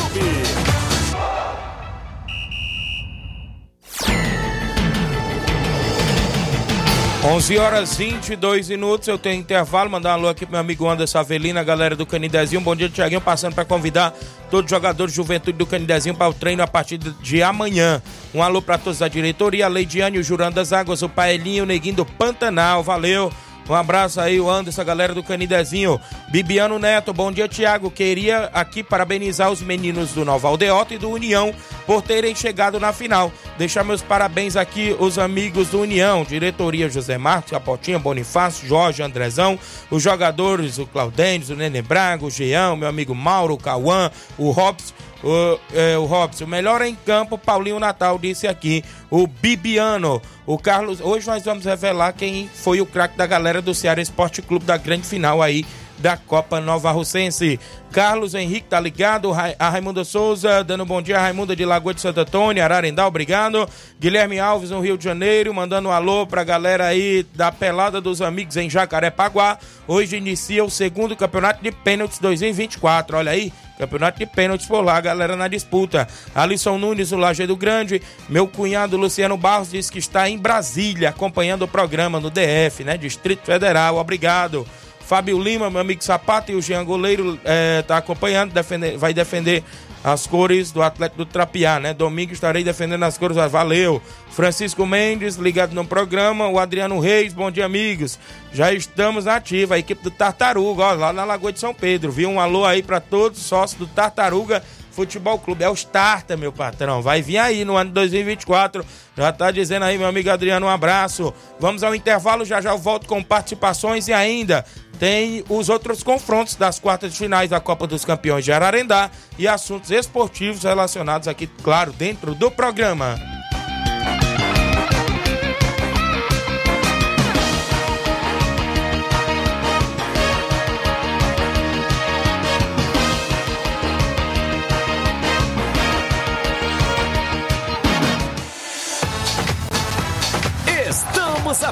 11 7.24 7.58
horas 7.58 7.96
22 7.96 8.70
minutos, 8.70 9.08
eu 9.08 9.18
tenho 9.18 9.40
intervalo, 9.40 9.90
mandar 9.90 10.12
um 10.12 10.14
alô 10.14 10.30
aqui 10.30 10.46
pro 10.46 10.52
meu 10.52 10.62
amigo 10.62 10.88
Anderson 10.88 11.20
Avelina, 11.20 11.64
galera 11.64 11.96
do 11.96 12.06
Canidezinho. 12.06 12.62
Bom 12.62 12.76
dia, 12.76 12.90
Tiaguinho, 12.90 13.22
passando 13.22 13.54
para 13.54 13.66
convidar 13.66 14.14
todos 14.50 14.66
os 14.66 14.70
jogadores 14.70 15.14
de 15.14 15.18
juventude 15.18 15.58
do 15.58 15.66
Canidezinho 15.66 16.16
para 16.16 16.30
o 16.30 16.34
treino 16.34 16.64
a 16.64 16.68
partir 16.68 16.98
de 16.98 17.44
amanhã. 17.44 18.02
Um 18.34 18.44
alô 18.44 18.62
para 18.62 18.78
todos 18.78 19.00
da 19.00 19.08
diretoria, 19.08 19.66
a 19.66 19.70
Leidiane, 19.70 20.20
o 20.20 20.24
Jurando 20.24 20.56
das 20.56 20.72
Águas, 20.72 21.02
o 21.02 21.10
Paelinho, 21.10 21.64
o 21.64 21.68
Neguinho 21.68 21.96
do 21.96 22.06
Pantanal, 22.06 22.84
valeu. 22.84 23.32
Um 23.70 23.74
abraço 23.74 24.22
aí, 24.22 24.40
o 24.40 24.50
Anderson, 24.50 24.82
a 24.82 24.86
galera 24.86 25.14
do 25.14 25.22
Canidezinho. 25.22 26.00
Bibiano 26.30 26.80
Neto, 26.80 27.14
bom 27.14 27.30
dia, 27.32 27.50
Tiago. 27.50 27.92
Queria 27.92 28.50
aqui 28.54 28.82
parabenizar 28.82 29.52
os 29.52 29.62
meninos 29.62 30.14
do 30.14 30.24
Nova 30.24 30.48
Aldeota 30.48 30.94
e 30.94 30.98
do 30.98 31.10
União 31.10 31.54
por 31.86 32.02
terem 32.02 32.34
chegado 32.34 32.80
na 32.80 32.94
final. 32.94 33.30
Deixar 33.58 33.84
meus 33.84 34.02
parabéns 34.02 34.56
aqui 34.56 34.96
os 34.98 35.20
amigos 35.20 35.70
do 35.70 35.82
União, 35.82 36.24
diretoria 36.24 36.90
José 36.90 37.18
Marcos, 37.18 37.52
Capotinha, 37.52 38.00
Bonifácio, 38.00 38.68
Jorge, 38.68 39.04
Andrezão, 39.04 39.60
os 39.92 40.02
jogadores, 40.02 40.78
o 40.78 40.86
Claudênis, 40.86 41.50
o 41.50 41.56
Nenê 41.56 41.82
Braga, 41.82 42.26
o 42.26 42.32
Jean, 42.32 42.78
meu 42.78 42.88
amigo 42.88 43.14
Mauro, 43.14 43.56
o 43.56 43.58
Cauã, 43.58 44.10
o 44.38 44.52
Robson 44.52 44.94
o, 45.24 45.60
é, 45.74 45.98
o 45.98 46.06
Robson, 46.06 46.46
melhor 46.46 46.82
em 46.82 46.96
campo, 46.96 47.38
Paulinho 47.38 47.80
Natal 47.80 48.20
disse 48.20 48.48
aqui. 48.48 48.84
O 49.10 49.26
Bibiano, 49.28 50.22
o 50.46 50.58
Carlos. 50.58 51.00
Hoje 51.02 51.28
nós 51.28 51.44
vamos 51.44 51.66
revelar 51.66 52.14
quem 52.14 52.48
foi 52.48 52.82
o 52.82 52.86
craque 52.86 53.18
da 53.18 53.26
galera 53.26 53.62
do 53.62 53.74
Ceará 53.74 54.02
Esporte 54.02 54.42
Clube 54.42 54.66
da 54.66 54.78
grande 54.78 55.08
final 55.08 55.42
aí 55.42 55.66
da 55.98 56.18
Copa 56.18 56.60
Nova 56.60 56.92
Russense. 56.92 57.60
Carlos 57.92 58.36
Henrique 58.36 58.68
tá 58.68 58.80
ligado, 58.80 59.32
a 59.34 59.70
Raimunda 59.70 60.04
Souza 60.04 60.64
dando 60.64 60.86
bom 60.86 61.02
dia, 61.02 61.20
Raimunda 61.20 61.56
de 61.56 61.66
Lagoa 61.66 61.94
de 61.94 62.02
Santo 62.02 62.20
Antônio, 62.20 62.64
Ararendá, 62.64 63.08
obrigado. 63.08 63.68
Guilherme 64.00 64.40
Alves 64.40 64.70
no 64.70 64.82
Rio 64.82 64.98
de 64.98 65.06
Janeiro, 65.06 65.54
mandando 65.54 65.90
um 65.90 65.92
alô 65.92 66.28
pra 66.28 66.44
galera 66.44 66.86
aí 66.86 67.26
da 67.34 67.52
Pelada 67.52 68.00
dos 68.02 68.22
Amigos 68.22 68.58
em 68.58 68.70
Jacarepaguá. 68.70 69.58
Hoje 69.88 70.18
inicia 70.18 70.64
o 70.64 70.70
segundo 70.70 71.16
campeonato 71.16 71.64
de 71.64 71.72
pênaltis 71.72 72.20
2024, 72.20 73.18
olha 73.18 73.32
aí. 73.32 73.52
Campeonato 73.78 74.18
de 74.18 74.26
pênaltis 74.26 74.68
por 74.68 74.82
lá, 74.82 75.00
galera 75.00 75.36
na 75.36 75.48
disputa. 75.48 76.08
Alisson 76.34 76.80
Nunes, 76.80 77.12
do 77.12 77.18
Lajeado 77.18 77.56
Grande. 77.56 78.02
Meu 78.28 78.48
cunhado 78.48 78.98
Luciano 78.98 79.38
Barros 79.38 79.70
diz 79.70 79.90
que 79.90 80.00
está 80.00 80.28
em 80.28 80.38
Brasília, 80.38 81.10
acompanhando 81.10 81.62
o 81.62 81.68
programa 81.68 82.20
no 82.20 82.32
DF, 82.32 82.84
né? 82.84 82.98
Distrito 82.98 83.46
Federal. 83.46 83.98
Obrigado. 83.98 84.68
Fábio 85.08 85.42
Lima, 85.42 85.70
meu 85.70 85.80
amigo 85.80 86.04
Sapato, 86.04 86.52
e 86.52 86.56
o 86.56 86.62
Jean 86.62 86.84
Goleiro 86.84 87.36
está 87.36 87.96
é, 87.96 87.98
acompanhando, 87.98 88.52
defender, 88.52 88.98
vai 88.98 89.14
defender 89.14 89.64
as 90.04 90.28
cores 90.28 90.70
do 90.70 90.82
Atlético 90.82 91.24
do 91.24 91.26
Trapiá, 91.26 91.80
né? 91.80 91.94
Domingo 91.94 92.34
estarei 92.34 92.62
defendendo 92.62 93.04
as 93.04 93.18
cores, 93.18 93.38
valeu. 93.50 94.02
Francisco 94.32 94.86
Mendes, 94.86 95.38
ligado 95.38 95.74
no 95.74 95.86
programa. 95.86 96.50
O 96.50 96.60
Adriano 96.60 97.00
Reis, 97.00 97.34
bom 97.34 97.50
dia, 97.50 97.66
amigos. 97.66 98.20
Já 98.52 98.74
estamos 98.74 99.28
ativa, 99.28 99.76
a 99.76 99.80
equipe 99.80 100.04
do 100.04 100.12
Tartaruga, 100.12 100.84
ó, 100.84 100.92
lá 100.92 101.14
na 101.14 101.24
Lagoa 101.24 101.54
de 101.54 101.60
São 101.62 101.74
Pedro, 101.74 102.12
viu? 102.12 102.30
Um 102.30 102.40
alô 102.40 102.66
aí 102.66 102.84
para 102.84 103.00
todos, 103.00 103.40
sócios 103.40 103.80
do 103.80 103.88
Tartaruga 103.88 104.62
Futebol 104.98 105.38
Clube. 105.38 105.64
É 105.64 105.70
o 105.70 105.76
starter, 105.76 106.36
meu 106.36 106.52
patrão. 106.52 107.04
Vai 107.04 107.22
vir 107.22 107.38
aí 107.38 107.64
no 107.64 107.78
ano 107.78 107.92
de 107.92 107.94
2024. 107.94 108.84
Já 109.16 109.32
tá 109.32 109.52
dizendo 109.52 109.84
aí, 109.84 109.96
meu 109.96 110.08
amigo 110.08 110.28
Adriano, 110.32 110.66
um 110.66 110.70
abraço. 110.70 111.32
Vamos 111.60 111.84
ao 111.84 111.94
intervalo, 111.94 112.44
já 112.44 112.60
já 112.60 112.72
eu 112.72 112.80
volto 112.80 113.08
com 113.08 113.22
participações 113.22 114.08
e 114.08 114.14
ainda 114.14 114.66
tem 114.98 115.44
os 115.48 115.70
outros 115.70 116.02
confrontos 116.02 116.56
das 116.56 116.80
quartas 116.80 117.14
de 117.14 117.20
finais 117.20 117.52
da 117.52 117.60
Copa 117.60 117.86
dos 117.86 118.04
Campeões 118.04 118.44
de 118.44 118.52
Ararendá 118.52 119.12
e 119.38 119.48
assuntos 119.48 119.92
esportivos 119.92 120.64
relacionados 120.64 121.28
aqui, 121.28 121.46
claro, 121.46 121.94
dentro 121.94 122.34
do 122.34 122.50
programa. 122.50 123.37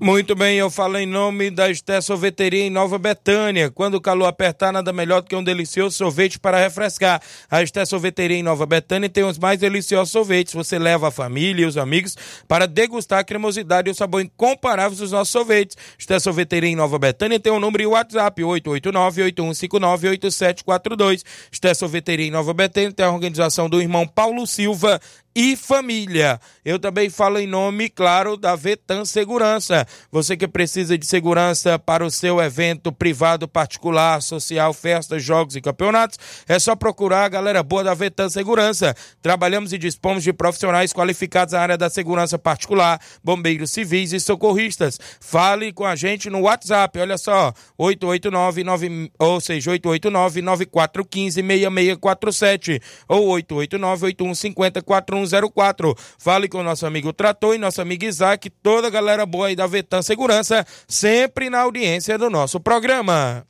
Muito 0.00 0.36
bem, 0.36 0.56
eu 0.56 0.70
falo 0.70 0.96
em 0.96 1.06
nome 1.06 1.50
da 1.50 1.68
Esté 1.68 2.00
Sorveteria 2.00 2.62
em 2.62 2.70
Nova 2.70 2.98
Betânia. 2.98 3.68
Quando 3.68 3.94
o 3.94 4.00
calor 4.00 4.26
apertar, 4.26 4.72
nada 4.72 4.92
melhor 4.92 5.22
do 5.22 5.28
que 5.28 5.34
um 5.34 5.42
delicioso 5.42 5.96
sorvete 5.96 6.38
para 6.38 6.56
refrescar. 6.56 7.20
A 7.50 7.64
Esté 7.64 7.84
Sorveteria 7.84 8.36
em 8.36 8.42
Nova 8.44 8.64
Betânia 8.64 9.08
tem 9.08 9.24
os 9.24 9.40
mais 9.40 9.58
deliciosos 9.58 10.12
sorvetes. 10.12 10.54
Você 10.54 10.78
leva 10.78 11.08
a 11.08 11.10
família 11.10 11.64
e 11.64 11.66
os 11.66 11.76
amigos 11.76 12.16
para 12.46 12.68
degustar 12.68 13.18
a 13.18 13.24
cremosidade 13.24 13.88
e 13.88 13.90
o 13.90 13.94
sabor 13.94 14.22
incomparável 14.22 14.96
dos 14.96 15.10
nossos 15.10 15.32
sorvetes. 15.32 15.76
Esté 15.98 16.20
Sorveteria 16.20 16.70
em 16.70 16.76
Nova 16.76 16.96
Betânia 16.96 17.40
tem 17.40 17.52
o 17.52 17.56
um 17.56 17.60
número 17.60 17.82
e 17.82 17.86
o 17.86 17.90
WhatsApp 17.90 18.40
889-8159-8742. 18.40 21.24
Esté 21.50 21.74
Sorveteria 21.74 22.26
em 22.26 22.30
Nova 22.30 22.54
Betânia 22.54 22.92
tem 22.92 23.04
a 23.04 23.10
organização 23.10 23.68
do 23.68 23.82
irmão 23.82 24.06
Paulo 24.06 24.46
Silva 24.46 25.00
e 25.40 25.54
família. 25.54 26.40
Eu 26.64 26.80
também 26.80 27.08
falo 27.08 27.38
em 27.38 27.46
nome, 27.46 27.88
claro, 27.88 28.36
da 28.36 28.56
Vetan 28.56 29.04
Segurança. 29.04 29.86
Você 30.10 30.36
que 30.36 30.48
precisa 30.48 30.98
de 30.98 31.06
segurança 31.06 31.78
para 31.78 32.04
o 32.04 32.10
seu 32.10 32.40
evento 32.40 32.90
privado, 32.90 33.46
particular, 33.46 34.20
social, 34.20 34.74
festas, 34.74 35.22
jogos 35.22 35.54
e 35.54 35.60
campeonatos, 35.60 36.18
é 36.48 36.58
só 36.58 36.74
procurar 36.74 37.24
a 37.24 37.28
galera 37.28 37.62
boa 37.62 37.84
da 37.84 37.94
Vetan 37.94 38.28
Segurança. 38.28 38.96
Trabalhamos 39.22 39.72
e 39.72 39.78
dispomos 39.78 40.24
de 40.24 40.32
profissionais 40.32 40.92
qualificados 40.92 41.54
na 41.54 41.60
área 41.60 41.78
da 41.78 41.88
segurança 41.88 42.36
particular, 42.36 43.00
bombeiros 43.22 43.70
civis 43.70 44.12
e 44.12 44.18
socorristas. 44.18 44.98
Fale 45.20 45.72
com 45.72 45.84
a 45.84 45.94
gente 45.94 46.28
no 46.28 46.40
WhatsApp, 46.40 46.98
olha 46.98 47.16
só, 47.16 47.54
889 47.78 48.64
9, 48.64 49.12
ou 49.20 49.40
seja, 49.40 49.70
889 49.70 50.42
9415 50.42 51.34
6647 51.34 52.82
ou 53.06 53.28
889 53.28 54.06
8150 54.06 54.82
41 54.82 55.27
0104. 55.28 55.94
Fale 56.18 56.48
com 56.48 56.62
nosso 56.62 56.86
amigo 56.86 57.12
Trator 57.12 57.54
e 57.54 57.58
nosso 57.58 57.80
amigo 57.80 58.04
Isaac, 58.04 58.50
toda 58.50 58.88
a 58.88 58.90
galera 58.90 59.26
boa 59.26 59.48
aí 59.48 59.56
da 59.56 59.66
Vetan 59.66 60.02
Segurança, 60.02 60.66
sempre 60.86 61.50
na 61.50 61.60
audiência 61.60 62.18
do 62.18 62.30
nosso 62.30 62.58
programa. 62.58 63.46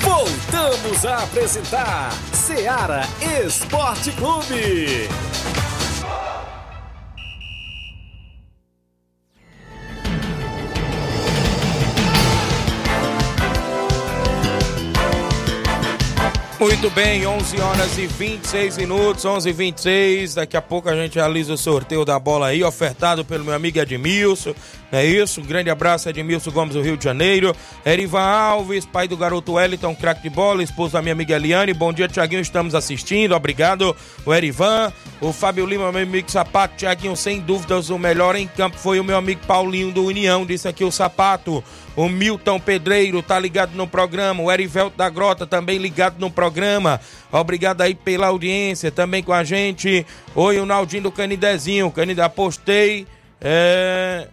Voltamos 0.00 1.04
a 1.04 1.22
apresentar 1.22 2.12
Seara 2.32 3.02
Esporte 3.44 4.12
Clube. 4.12 5.08
Muito 16.62 16.88
bem, 16.90 17.26
11 17.26 17.60
horas 17.60 17.98
e 17.98 18.06
26 18.06 18.76
minutos, 18.76 19.24
11 19.24 19.48
e 19.48 19.52
26 19.52 20.34
Daqui 20.36 20.56
a 20.56 20.62
pouco 20.62 20.88
a 20.88 20.94
gente 20.94 21.16
realiza 21.16 21.52
o 21.52 21.58
sorteio 21.58 22.04
da 22.04 22.16
bola 22.20 22.46
aí, 22.46 22.62
ofertado 22.62 23.24
pelo 23.24 23.44
meu 23.44 23.52
amigo 23.52 23.80
Edmilson. 23.80 24.54
É 24.92 25.04
isso, 25.04 25.40
um 25.40 25.44
grande 25.44 25.70
abraço, 25.70 26.08
Edmilson 26.08 26.52
Gomes 26.52 26.74
do 26.74 26.80
Rio 26.80 26.96
de 26.96 27.02
Janeiro. 27.02 27.52
Erivan 27.84 28.20
Alves, 28.20 28.86
pai 28.86 29.08
do 29.08 29.16
garoto 29.16 29.54
Wellington, 29.54 29.92
craque 29.96 30.22
de 30.22 30.30
bola, 30.30 30.62
esposo 30.62 30.92
da 30.92 31.02
minha 31.02 31.14
amiga 31.14 31.34
Eliane. 31.34 31.74
Bom 31.74 31.92
dia, 31.92 32.06
Tiaguinho, 32.06 32.42
estamos 32.42 32.76
assistindo, 32.76 33.34
obrigado. 33.34 33.96
O 34.24 34.32
Erivan, 34.32 34.92
o 35.20 35.32
Fábio 35.32 35.66
Lima, 35.66 35.90
meu 35.90 36.02
amigo 36.02 36.30
Sapato. 36.30 36.76
Tiaguinho, 36.76 37.16
sem 37.16 37.40
dúvidas, 37.40 37.90
o 37.90 37.98
melhor 37.98 38.36
em 38.36 38.46
campo 38.46 38.78
foi 38.78 39.00
o 39.00 39.04
meu 39.04 39.16
amigo 39.16 39.40
Paulinho 39.48 39.90
do 39.90 40.04
União, 40.04 40.46
disse 40.46 40.68
aqui 40.68 40.84
o 40.84 40.92
Sapato. 40.92 41.64
O 41.94 42.08
Milton 42.08 42.58
Pedreiro 42.58 43.22
tá 43.22 43.38
ligado 43.38 43.74
no 43.74 43.86
programa. 43.86 44.42
O 44.42 44.50
Erivelto 44.50 44.96
da 44.96 45.08
Grota 45.10 45.46
também 45.46 45.78
ligado 45.78 46.18
no 46.18 46.30
programa. 46.30 47.00
Obrigado 47.30 47.82
aí 47.82 47.94
pela 47.94 48.28
audiência 48.28 48.90
também 48.90 49.22
com 49.22 49.32
a 49.32 49.44
gente. 49.44 50.06
Oi, 50.34 50.58
o 50.58 50.66
Naldinho 50.66 51.04
do 51.04 51.12
Canidezinho. 51.12 51.90
Canidé, 51.90 52.22
apostei. 52.22 53.06
É, 53.40 54.28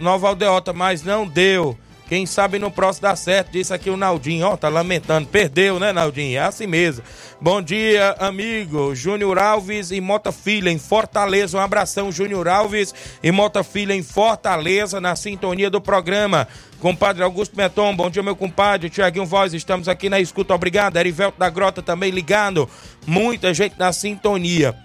Nova 0.00 0.28
Aldeota, 0.28 0.72
mas 0.72 1.02
não 1.02 1.26
deu. 1.26 1.76
Quem 2.12 2.26
sabe 2.26 2.58
no 2.58 2.70
próximo 2.70 3.08
dá 3.08 3.16
certo, 3.16 3.52
disse 3.52 3.72
aqui 3.72 3.88
o 3.88 3.96
Naldinho. 3.96 4.44
Ó, 4.44 4.54
tá 4.54 4.68
lamentando. 4.68 5.26
Perdeu, 5.28 5.80
né, 5.80 5.94
Naldinho? 5.94 6.36
É 6.36 6.42
assim 6.42 6.66
mesmo. 6.66 7.02
Bom 7.40 7.62
dia, 7.62 8.14
amigo. 8.18 8.94
Júnior 8.94 9.38
Alves 9.38 9.90
e 9.90 9.98
Mota 9.98 10.30
Filha 10.30 10.68
em 10.68 10.78
Fortaleza. 10.78 11.56
Um 11.56 11.60
abração, 11.62 12.12
Júnior 12.12 12.48
Alves 12.48 12.94
e 13.22 13.32
Mota 13.32 13.64
Filha 13.64 13.94
em 13.94 14.02
Fortaleza, 14.02 15.00
na 15.00 15.16
sintonia 15.16 15.70
do 15.70 15.80
programa. 15.80 16.46
Compadre 16.80 17.22
Augusto 17.22 17.56
Meton, 17.56 17.96
bom 17.96 18.10
dia, 18.10 18.22
meu 18.22 18.36
compadre. 18.36 18.90
Tiaguinho 18.90 19.24
Voz, 19.24 19.54
estamos 19.54 19.88
aqui 19.88 20.10
na 20.10 20.20
escuta. 20.20 20.54
Obrigado. 20.54 20.98
Erivelto 20.98 21.38
da 21.38 21.48
Grota 21.48 21.80
também 21.80 22.10
ligado. 22.10 22.68
Muita 23.06 23.54
gente 23.54 23.76
na 23.78 23.90
sintonia. 23.90 24.76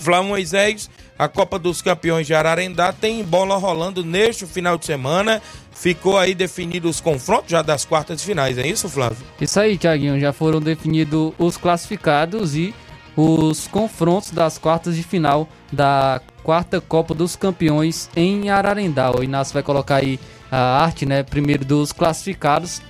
Flávio 0.00 0.30
Moisés 0.30 0.90
a 1.22 1.28
Copa 1.28 1.56
dos 1.56 1.80
Campeões 1.80 2.26
de 2.26 2.34
Ararendá 2.34 2.92
tem 2.92 3.22
bola 3.22 3.56
rolando 3.56 4.04
neste 4.04 4.44
final 4.44 4.76
de 4.76 4.84
semana. 4.84 5.40
Ficou 5.70 6.18
aí 6.18 6.34
definido 6.34 6.88
os 6.88 7.00
confrontos 7.00 7.50
já 7.50 7.62
das 7.62 7.84
quartas 7.84 8.18
de 8.20 8.26
finais, 8.26 8.58
é 8.58 8.66
isso, 8.66 8.88
Flávio? 8.88 9.24
Isso 9.40 9.58
aí, 9.60 9.78
Tiaguinho. 9.78 10.18
Já 10.18 10.32
foram 10.32 10.60
definidos 10.60 11.32
os 11.38 11.56
classificados 11.56 12.56
e 12.56 12.74
os 13.16 13.68
confrontos 13.68 14.32
das 14.32 14.58
quartas 14.58 14.96
de 14.96 15.02
final 15.04 15.48
da 15.70 16.20
quarta 16.42 16.80
Copa 16.80 17.14
dos 17.14 17.36
Campeões 17.36 18.10
em 18.16 18.50
Ararendá. 18.50 19.12
O 19.16 19.22
Inácio 19.22 19.54
vai 19.54 19.62
colocar 19.62 19.96
aí 19.96 20.18
a 20.50 20.82
arte, 20.82 21.06
né? 21.06 21.22
Primeiro 21.22 21.64
dos 21.64 21.92
classificados 21.92 22.82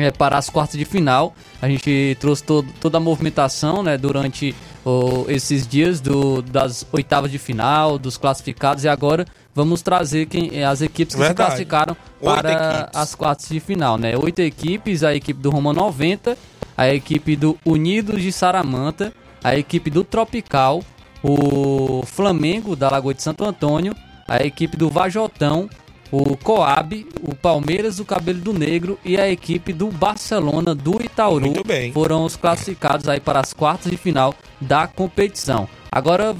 é, 0.00 0.10
para 0.10 0.38
as 0.38 0.48
quartas 0.50 0.78
de 0.78 0.84
final. 0.84 1.34
A 1.60 1.68
gente 1.68 2.16
trouxe 2.20 2.42
todo, 2.42 2.68
toda 2.80 2.98
a 2.98 3.00
movimentação 3.00 3.82
né, 3.82 3.96
durante 3.96 4.54
oh, 4.84 5.24
esses 5.28 5.66
dias 5.66 6.00
do, 6.00 6.42
das 6.42 6.86
oitavas 6.92 7.30
de 7.30 7.38
final, 7.38 7.98
dos 7.98 8.16
classificados, 8.16 8.84
e 8.84 8.88
agora 8.88 9.26
vamos 9.54 9.82
trazer 9.82 10.26
quem, 10.26 10.64
as 10.64 10.82
equipes 10.82 11.14
que 11.14 11.20
Verdade. 11.20 11.36
se 11.36 11.64
classificaram 11.64 11.96
para 12.22 12.90
as 12.94 13.14
quartas 13.14 13.48
de 13.48 13.60
final. 13.60 13.96
Né? 13.96 14.16
Oito 14.16 14.40
equipes, 14.40 15.02
a 15.02 15.14
equipe 15.14 15.40
do 15.40 15.50
Roma 15.50 15.72
90, 15.72 16.36
a 16.76 16.88
equipe 16.92 17.36
do 17.36 17.56
Unidos 17.64 18.20
de 18.20 18.32
Saramanta, 18.32 19.12
a 19.42 19.56
equipe 19.56 19.90
do 19.90 20.02
Tropical, 20.02 20.82
o 21.22 22.02
Flamengo 22.04 22.74
da 22.74 22.90
Lagoa 22.90 23.14
de 23.14 23.22
Santo 23.22 23.44
Antônio, 23.44 23.94
a 24.26 24.44
equipe 24.44 24.76
do 24.76 24.90
Vajotão, 24.90 25.68
o 26.16 26.36
Coab, 26.36 27.04
o 27.22 27.34
Palmeiras 27.34 27.96
do 27.96 28.04
Cabelo 28.04 28.38
do 28.38 28.52
Negro 28.52 28.96
e 29.04 29.18
a 29.18 29.28
equipe 29.28 29.72
do 29.72 29.88
Barcelona 29.88 30.72
do 30.72 31.02
Itaúru 31.02 31.52
foram 31.92 32.24
os 32.24 32.36
classificados 32.36 33.08
aí 33.08 33.18
para 33.18 33.40
as 33.40 33.52
quartas 33.52 33.90
de 33.90 33.96
final 33.96 34.32
da 34.60 34.86
competição. 34.86 35.68
Agora 35.90 36.32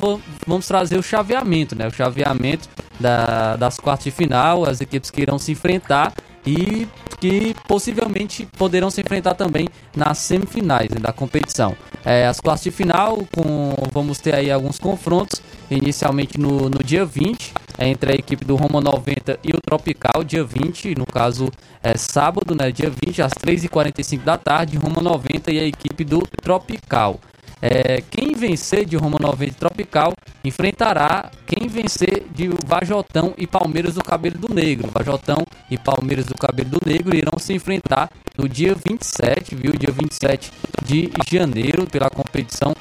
vamos 0.47 0.69
trazer 0.69 0.97
o 0.97 1.03
chaveamento, 1.03 1.75
né? 1.75 1.89
O 1.89 1.91
chaveamento 1.91 2.69
da, 3.01 3.57
das 3.57 3.79
quartas 3.79 4.05
de 4.05 4.11
final, 4.13 4.65
as 4.65 4.81
equipes 4.81 5.11
que 5.11 5.23
irão 5.23 5.39
se 5.39 5.53
enfrentar 5.53 6.13
e 6.47 6.87
que 7.21 7.55
possivelmente 7.67 8.47
poderão 8.59 8.91
se 8.91 9.01
enfrentar 9.01 9.35
também 9.35 9.69
nas 9.97 10.19
semifinais 10.19 10.91
né, 10.91 11.01
da 11.01 11.13
competição. 11.13 11.75
É, 12.05 12.27
as 12.27 12.39
quartas 12.41 12.65
de 12.65 12.71
final, 12.71 13.19
com, 13.35 13.75
vamos 13.93 14.19
ter 14.19 14.35
aí 14.35 14.51
alguns 14.51 14.79
confrontos, 14.79 15.41
inicialmente 15.71 16.39
no, 16.39 16.69
no 16.69 16.85
dia 16.85 17.05
20, 17.05 17.53
é, 17.79 17.89
entre 17.89 18.13
a 18.13 18.15
equipe 18.15 18.45
do 18.45 18.57
Roma 18.57 18.81
90 18.81 19.39
e 19.43 19.53
o 19.53 19.61
Tropical, 19.65 20.23
dia 20.23 20.45
20, 20.45 20.95
no 20.97 21.07
caso 21.07 21.51
é 21.83 21.97
sábado, 21.97 22.55
né, 22.55 22.71
dia 22.71 22.91
20, 22.91 23.23
às 23.23 23.33
3h45 23.33 24.23
da 24.23 24.37
tarde, 24.37 24.77
Roma 24.77 25.01
90 25.01 25.51
e 25.51 25.59
a 25.59 25.65
equipe 25.65 26.05
do 26.05 26.21
Tropical. 26.43 27.19
É, 27.67 28.03
quem 28.11 28.35
vencer 28.35 28.85
de 28.85 28.95
Roma 28.95 29.17
90 29.19 29.55
Tropical 29.55 30.13
enfrentará 30.45 31.31
quem 31.47 31.67
vencer 31.67 32.27
de 32.31 32.51
Vajotão 32.67 33.33
e 33.39 33.47
Palmeiras 33.47 33.95
do 33.95 34.05
Cabelo 34.05 34.37
do 34.37 34.55
Negro. 34.55 34.91
Vajotão 34.93 35.47
e 35.71 35.79
Palmeiras 35.79 36.27
do 36.27 36.35
Cabelo 36.35 36.69
do 36.69 36.81
Negro 36.85 37.17
irão 37.17 37.39
se 37.39 37.55
enfrentar 37.55 38.11
no 38.37 38.47
dia 38.47 38.75
27, 38.75 39.55
viu? 39.55 39.73
Dia 39.73 39.91
27 39.91 40.53
de 40.85 41.11
janeiro 41.27 41.87
pela 41.87 42.11
competição 42.11 42.75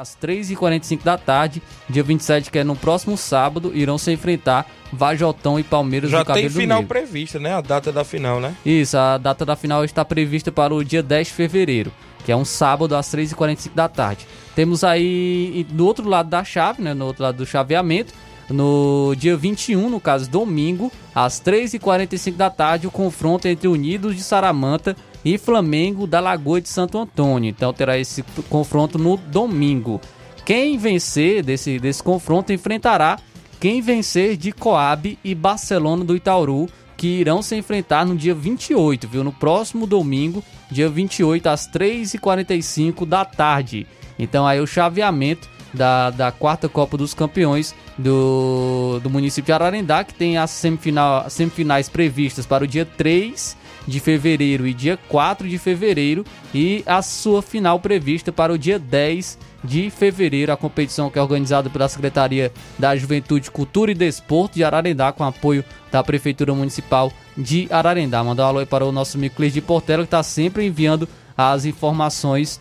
às 0.00 0.16
3h45 0.16 1.02
da 1.02 1.18
tarde, 1.18 1.62
dia 1.88 2.02
27, 2.02 2.50
que 2.50 2.58
é 2.58 2.64
no 2.64 2.74
próximo 2.74 3.16
sábado, 3.16 3.70
irão 3.74 3.98
se 3.98 4.10
enfrentar 4.10 4.66
Vajotão 4.90 5.58
e 5.58 5.62
Palmeiras 5.62 6.10
Já 6.10 6.20
do 6.20 6.24
Cabelo 6.24 6.48
tem 6.48 6.60
final 6.62 6.82
prevista, 6.84 7.38
né? 7.38 7.52
A 7.52 7.60
data 7.60 7.92
da 7.92 8.02
final, 8.02 8.40
né? 8.40 8.54
Isso, 8.64 8.96
a 8.96 9.18
data 9.18 9.44
da 9.44 9.54
final 9.54 9.84
está 9.84 10.04
prevista 10.04 10.50
para 10.50 10.74
o 10.74 10.82
dia 10.82 11.02
10 11.02 11.28
de 11.28 11.32
fevereiro, 11.34 11.92
que 12.24 12.32
é 12.32 12.36
um 12.36 12.44
sábado 12.44 12.96
às 12.96 13.06
3h45 13.14 13.74
da 13.74 13.88
tarde. 13.88 14.26
Temos 14.54 14.82
aí 14.82 15.66
do 15.70 15.86
outro 15.86 16.08
lado 16.08 16.30
da 16.30 16.42
chave, 16.42 16.82
né? 16.82 16.94
No 16.94 17.04
outro 17.04 17.22
lado 17.22 17.36
do 17.36 17.46
chaveamento, 17.46 18.14
no 18.48 19.14
dia 19.16 19.36
21, 19.36 19.90
no 19.90 20.00
caso 20.00 20.28
domingo, 20.28 20.90
às 21.14 21.40
3h45 21.40 22.36
da 22.36 22.48
tarde, 22.48 22.86
o 22.86 22.90
confronto 22.90 23.46
entre 23.46 23.68
Unidos 23.68 24.16
de 24.16 24.22
Saramanta 24.22 24.96
e 25.24 25.38
Flamengo 25.38 26.06
da 26.06 26.20
Lagoa 26.20 26.60
de 26.60 26.68
Santo 26.68 26.98
Antônio. 26.98 27.48
Então 27.48 27.72
terá 27.72 27.98
esse 27.98 28.22
confronto 28.48 28.98
no 28.98 29.16
domingo. 29.16 30.00
Quem 30.44 30.78
vencer 30.78 31.42
desse, 31.42 31.78
desse 31.78 32.02
confronto 32.02 32.52
enfrentará 32.52 33.18
quem 33.60 33.82
vencer 33.82 34.38
de 34.38 34.52
Coab 34.52 35.18
e 35.22 35.34
Barcelona 35.34 36.02
do 36.02 36.16
Itauru, 36.16 36.66
que 36.96 37.06
irão 37.06 37.42
se 37.42 37.54
enfrentar 37.56 38.06
no 38.06 38.16
dia 38.16 38.34
28, 38.34 39.06
viu? 39.06 39.22
No 39.22 39.32
próximo 39.32 39.86
domingo, 39.86 40.42
dia 40.70 40.88
28, 40.88 41.46
às 41.46 41.70
3h45 41.70 43.06
da 43.06 43.22
tarde. 43.22 43.86
Então 44.18 44.46
aí 44.46 44.60
o 44.60 44.66
chaveamento 44.66 45.48
da, 45.72 46.10
da 46.10 46.32
quarta 46.32 46.68
Copa 46.68 46.96
dos 46.96 47.14
Campeões 47.14 47.74
do, 47.96 49.00
do 49.02 49.10
município 49.10 49.46
de 49.46 49.52
Ararendá, 49.52 50.04
que 50.04 50.14
tem 50.14 50.38
as 50.38 50.50
semifinal, 50.50 51.28
semifinais 51.28 51.88
previstas 51.88 52.46
para 52.46 52.64
o 52.64 52.66
dia 52.66 52.84
3 52.84 53.56
de 53.86 53.98
fevereiro 53.98 54.66
e 54.66 54.74
dia 54.74 54.98
4 55.08 55.48
de 55.48 55.58
fevereiro 55.58 56.24
e 56.54 56.82
a 56.86 57.02
sua 57.02 57.42
final 57.42 57.78
prevista 57.80 58.30
para 58.30 58.52
o 58.52 58.58
dia 58.58 58.78
10 58.78 59.38
de 59.64 59.90
fevereiro. 59.90 60.52
A 60.52 60.56
competição 60.56 61.10
que 61.10 61.18
é 61.18 61.22
organizada 61.22 61.70
pela 61.70 61.88
Secretaria 61.88 62.52
da 62.78 62.94
Juventude, 62.96 63.50
Cultura 63.50 63.90
e 63.90 63.94
Desporto 63.94 64.54
de 64.54 64.64
Ararendá 64.64 65.12
com 65.12 65.24
apoio 65.24 65.64
da 65.90 66.02
Prefeitura 66.02 66.54
Municipal 66.54 67.12
de 67.36 67.68
Ararendá. 67.70 68.22
Mandar 68.22 68.46
um 68.46 68.48
alô 68.48 68.66
para 68.66 68.84
o 68.84 68.92
nosso 68.92 69.16
amigo 69.16 69.34
Cleide 69.34 69.54
de 69.54 69.60
Portela 69.60 70.02
que 70.02 70.08
está 70.08 70.22
sempre 70.22 70.66
enviando 70.66 71.08
as 71.36 71.64
informações 71.64 72.60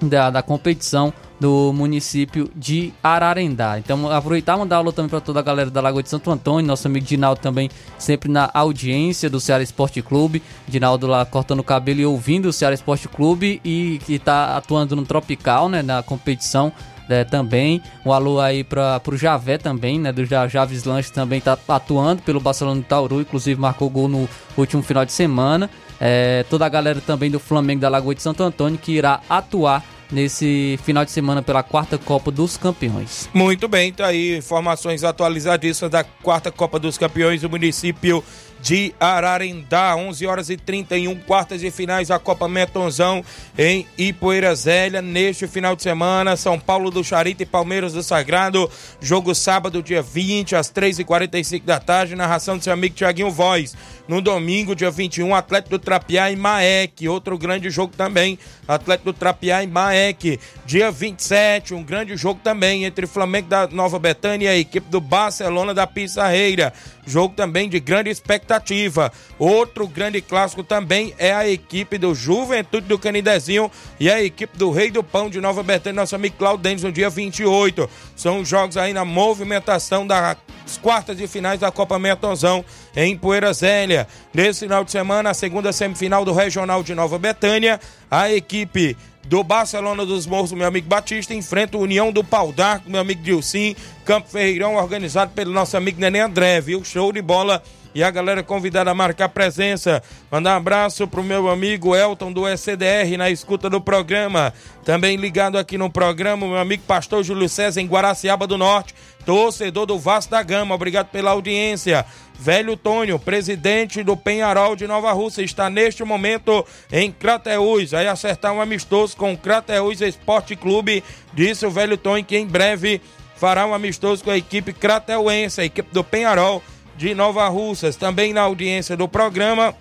da, 0.00 0.30
da 0.30 0.42
competição 0.42 1.12
do 1.40 1.72
município 1.72 2.48
de 2.54 2.92
Ararendá. 3.02 3.78
Então, 3.78 4.10
aproveitar 4.10 4.56
e 4.56 4.58
mandar 4.58 4.76
alô 4.76 4.92
também 4.92 5.08
para 5.08 5.20
toda 5.20 5.40
a 5.40 5.42
galera 5.42 5.70
da 5.70 5.80
Lagoa 5.80 6.02
de 6.02 6.08
Santo 6.08 6.30
Antônio, 6.30 6.66
nosso 6.66 6.86
amigo 6.86 7.04
Dinaldo 7.04 7.40
também 7.40 7.68
sempre 7.98 8.30
na 8.30 8.50
audiência 8.54 9.28
do 9.28 9.40
Ceará 9.40 9.62
Esporte 9.62 10.00
Clube. 10.00 10.42
Dinaldo 10.66 11.06
lá 11.06 11.24
cortando 11.24 11.60
o 11.60 11.64
cabelo 11.64 12.00
e 12.00 12.06
ouvindo 12.06 12.46
o 12.46 12.52
Ceará 12.52 12.74
Esporte 12.74 13.08
Clube 13.08 13.60
e 13.64 14.00
que 14.04 14.14
está 14.14 14.56
atuando 14.56 14.94
no 14.96 15.04
Tropical, 15.04 15.68
né, 15.68 15.82
na 15.82 16.02
competição. 16.02 16.72
É, 17.06 17.22
também. 17.22 17.82
Um 18.02 18.14
alô 18.14 18.40
aí 18.40 18.64
para 18.64 18.98
o 19.06 19.14
Javé 19.14 19.58
também, 19.58 20.00
né? 20.00 20.10
Do 20.10 20.24
Javes 20.24 20.84
Lanche 20.84 21.12
também 21.12 21.38
está 21.38 21.58
atuando 21.68 22.22
pelo 22.22 22.40
Barcelona 22.40 22.80
do 22.80 22.86
Tauru, 22.86 23.20
inclusive 23.20 23.60
marcou 23.60 23.90
gol 23.90 24.08
no 24.08 24.26
último 24.56 24.82
final 24.82 25.04
de 25.04 25.12
semana. 25.12 25.68
É, 26.00 26.46
toda 26.48 26.64
a 26.64 26.68
galera 26.68 27.02
também 27.02 27.30
do 27.30 27.38
Flamengo 27.38 27.82
da 27.82 27.90
Lagoa 27.90 28.14
de 28.14 28.22
Santo 28.22 28.42
Antônio 28.42 28.78
que 28.78 28.92
irá 28.92 29.20
atuar 29.28 29.84
nesse 30.14 30.78
final 30.84 31.04
de 31.04 31.10
semana 31.10 31.42
pela 31.42 31.62
quarta 31.62 31.98
Copa 31.98 32.30
dos 32.30 32.56
Campeões. 32.56 33.28
Muito 33.34 33.66
bem, 33.66 33.92
tá 33.92 34.06
aí 34.06 34.38
informações 34.38 35.02
atualizadíssimas 35.02 35.90
da 35.90 36.04
quarta 36.04 36.52
Copa 36.52 36.78
dos 36.78 36.96
Campeões 36.96 37.40
do 37.42 37.50
município 37.50 38.24
de 38.64 38.94
Ararendá, 38.98 39.94
11 39.94 40.26
horas 40.26 40.48
e 40.48 40.56
31, 40.56 41.14
quartas 41.16 41.60
de 41.60 41.70
finais 41.70 42.08
da 42.08 42.18
Copa 42.18 42.48
Metonzão 42.48 43.22
em 43.58 43.86
Ipoeira 43.98 44.54
Zélia. 44.54 45.02
Neste 45.02 45.46
final 45.46 45.76
de 45.76 45.82
semana, 45.82 46.34
São 46.34 46.58
Paulo 46.58 46.90
do 46.90 47.04
Charita 47.04 47.42
e 47.42 47.46
Palmeiras 47.46 47.92
do 47.92 48.02
Sagrado. 48.02 48.70
Jogo 49.02 49.34
sábado, 49.34 49.82
dia 49.82 50.00
20, 50.00 50.56
às 50.56 50.72
3h45 50.72 51.62
da 51.62 51.78
tarde. 51.78 52.16
Narração 52.16 52.56
do 52.56 52.64
seu 52.64 52.72
amigo 52.72 52.94
Tiaguinho 52.94 53.30
Voz. 53.30 53.76
No 54.06 54.20
domingo, 54.20 54.76
dia 54.76 54.90
21, 54.90 55.34
Atlético 55.34 55.70
do 55.70 55.78
Trapiá 55.78 56.30
e 56.30 56.36
Maek. 56.36 57.08
Outro 57.08 57.38
grande 57.38 57.70
jogo 57.70 57.94
também. 57.96 58.38
Atlético 58.68 59.12
do 59.12 59.18
Trapiá 59.18 59.62
e 59.62 59.66
Maek. 59.66 60.38
Dia 60.66 60.90
27, 60.90 61.72
um 61.72 61.82
grande 61.82 62.14
jogo 62.14 62.38
também 62.44 62.84
entre 62.84 63.06
Flamengo 63.06 63.48
da 63.48 63.66
Nova 63.66 63.98
Betânia 63.98 64.46
e 64.46 64.48
a 64.48 64.58
equipe 64.58 64.90
do 64.90 65.00
Barcelona 65.00 65.72
da 65.72 65.86
Pissarreira. 65.86 66.70
Jogo 67.06 67.34
também 67.34 67.66
de 67.66 67.80
grande 67.80 68.10
expectativa. 68.10 69.10
Outro 69.38 69.88
grande 69.88 70.20
clássico 70.20 70.62
também 70.62 71.14
é 71.16 71.32
a 71.32 71.48
equipe 71.48 71.96
do 71.96 72.14
Juventude 72.14 72.86
do 72.86 72.98
Canidezinho 72.98 73.70
e 73.98 74.10
a 74.10 74.22
equipe 74.22 74.58
do 74.58 74.70
Rei 74.70 74.90
do 74.90 75.02
Pão 75.02 75.30
de 75.30 75.40
Nova 75.40 75.62
Betânia, 75.62 76.02
nosso 76.02 76.14
amigo 76.14 76.36
Claudêncio, 76.36 76.88
no 76.88 76.92
dia 76.92 77.08
28. 77.08 77.88
São 78.14 78.40
os 78.40 78.48
jogos 78.48 78.76
aí 78.76 78.92
na 78.92 79.04
movimentação 79.04 80.06
das 80.06 80.36
quartas 80.82 81.16
de 81.16 81.26
finais 81.26 81.60
da 81.60 81.70
Copa 81.70 81.98
Metonzão 81.98 82.64
em 82.96 83.16
Poeira 83.16 83.52
Zélia. 83.52 84.06
Nesse 84.32 84.60
final 84.60 84.84
de 84.84 84.90
semana, 84.90 85.30
a 85.30 85.34
segunda 85.34 85.72
semifinal 85.72 86.24
do 86.24 86.32
Regional 86.32 86.82
de 86.82 86.94
Nova 86.94 87.18
Betânia, 87.18 87.80
a 88.10 88.30
equipe 88.32 88.96
do 89.24 89.42
Barcelona 89.42 90.04
dos 90.04 90.26
Morros, 90.26 90.52
meu 90.52 90.66
amigo 90.66 90.86
Batista, 90.86 91.34
enfrenta 91.34 91.76
o 91.76 91.80
União 91.80 92.12
do 92.12 92.22
Pau 92.22 92.52
d'Arco, 92.52 92.90
meu 92.90 93.00
amigo 93.00 93.22
Dilcim, 93.22 93.74
Campo 94.04 94.28
Ferreirão, 94.28 94.76
organizado 94.76 95.32
pelo 95.32 95.52
nosso 95.52 95.76
amigo 95.76 96.00
Nenê 96.00 96.20
André, 96.20 96.60
viu? 96.60 96.84
Show 96.84 97.12
de 97.12 97.22
bola 97.22 97.62
e 97.94 98.02
a 98.02 98.10
galera 98.10 98.42
convidada 98.42 98.90
a 98.90 98.94
marcar 98.94 99.28
presença. 99.28 100.02
Mandar 100.30 100.54
um 100.54 100.56
abraço 100.56 101.06
pro 101.06 101.22
meu 101.22 101.48
amigo 101.48 101.94
Elton 101.94 102.32
do 102.32 102.48
ECDR 102.48 103.16
na 103.16 103.30
escuta 103.30 103.70
do 103.70 103.80
programa. 103.80 104.52
Também 104.84 105.16
ligado 105.16 105.56
aqui 105.56 105.78
no 105.78 105.88
programa, 105.88 106.46
meu 106.46 106.58
amigo 106.58 106.82
pastor 106.86 107.22
Júlio 107.22 107.48
César 107.48 107.80
em 107.80 107.86
Guaraciaba 107.86 108.46
do 108.46 108.58
Norte, 108.58 108.94
torcedor 109.24 109.86
do 109.86 109.98
Vasco 109.98 110.32
da 110.32 110.42
Gama. 110.42 110.74
Obrigado 110.74 111.08
pela 111.08 111.30
audiência. 111.30 112.04
Velho 112.38 112.76
Tônio, 112.76 113.18
presidente 113.18 114.02
do 114.02 114.16
Penharol 114.16 114.74
de 114.74 114.88
Nova 114.88 115.12
Rússia, 115.12 115.42
está 115.42 115.70
neste 115.70 116.02
momento 116.02 116.66
em 116.92 117.10
Crateús. 117.12 117.92
Vai 117.92 118.08
acertar 118.08 118.52
um 118.52 118.60
amistoso 118.60 119.16
com 119.16 119.32
o 119.32 119.38
Crateús 119.38 120.00
Esporte 120.00 120.56
Clube. 120.56 121.02
Disse 121.32 121.64
o 121.64 121.70
Velho 121.70 121.96
Tônio 121.96 122.24
que 122.24 122.36
em 122.36 122.46
breve 122.46 123.00
fará 123.36 123.64
um 123.66 123.72
amistoso 123.72 124.24
com 124.24 124.30
a 124.30 124.36
equipe 124.36 124.72
crateuense, 124.72 125.60
a 125.60 125.64
equipe 125.64 125.92
do 125.92 126.02
Penharol 126.02 126.62
de 126.96 127.14
Nova 127.14 127.48
Russas. 127.48 127.96
Também 127.96 128.32
na 128.32 128.42
audiência 128.42 128.96
do 128.96 129.08
programa, 129.08 129.74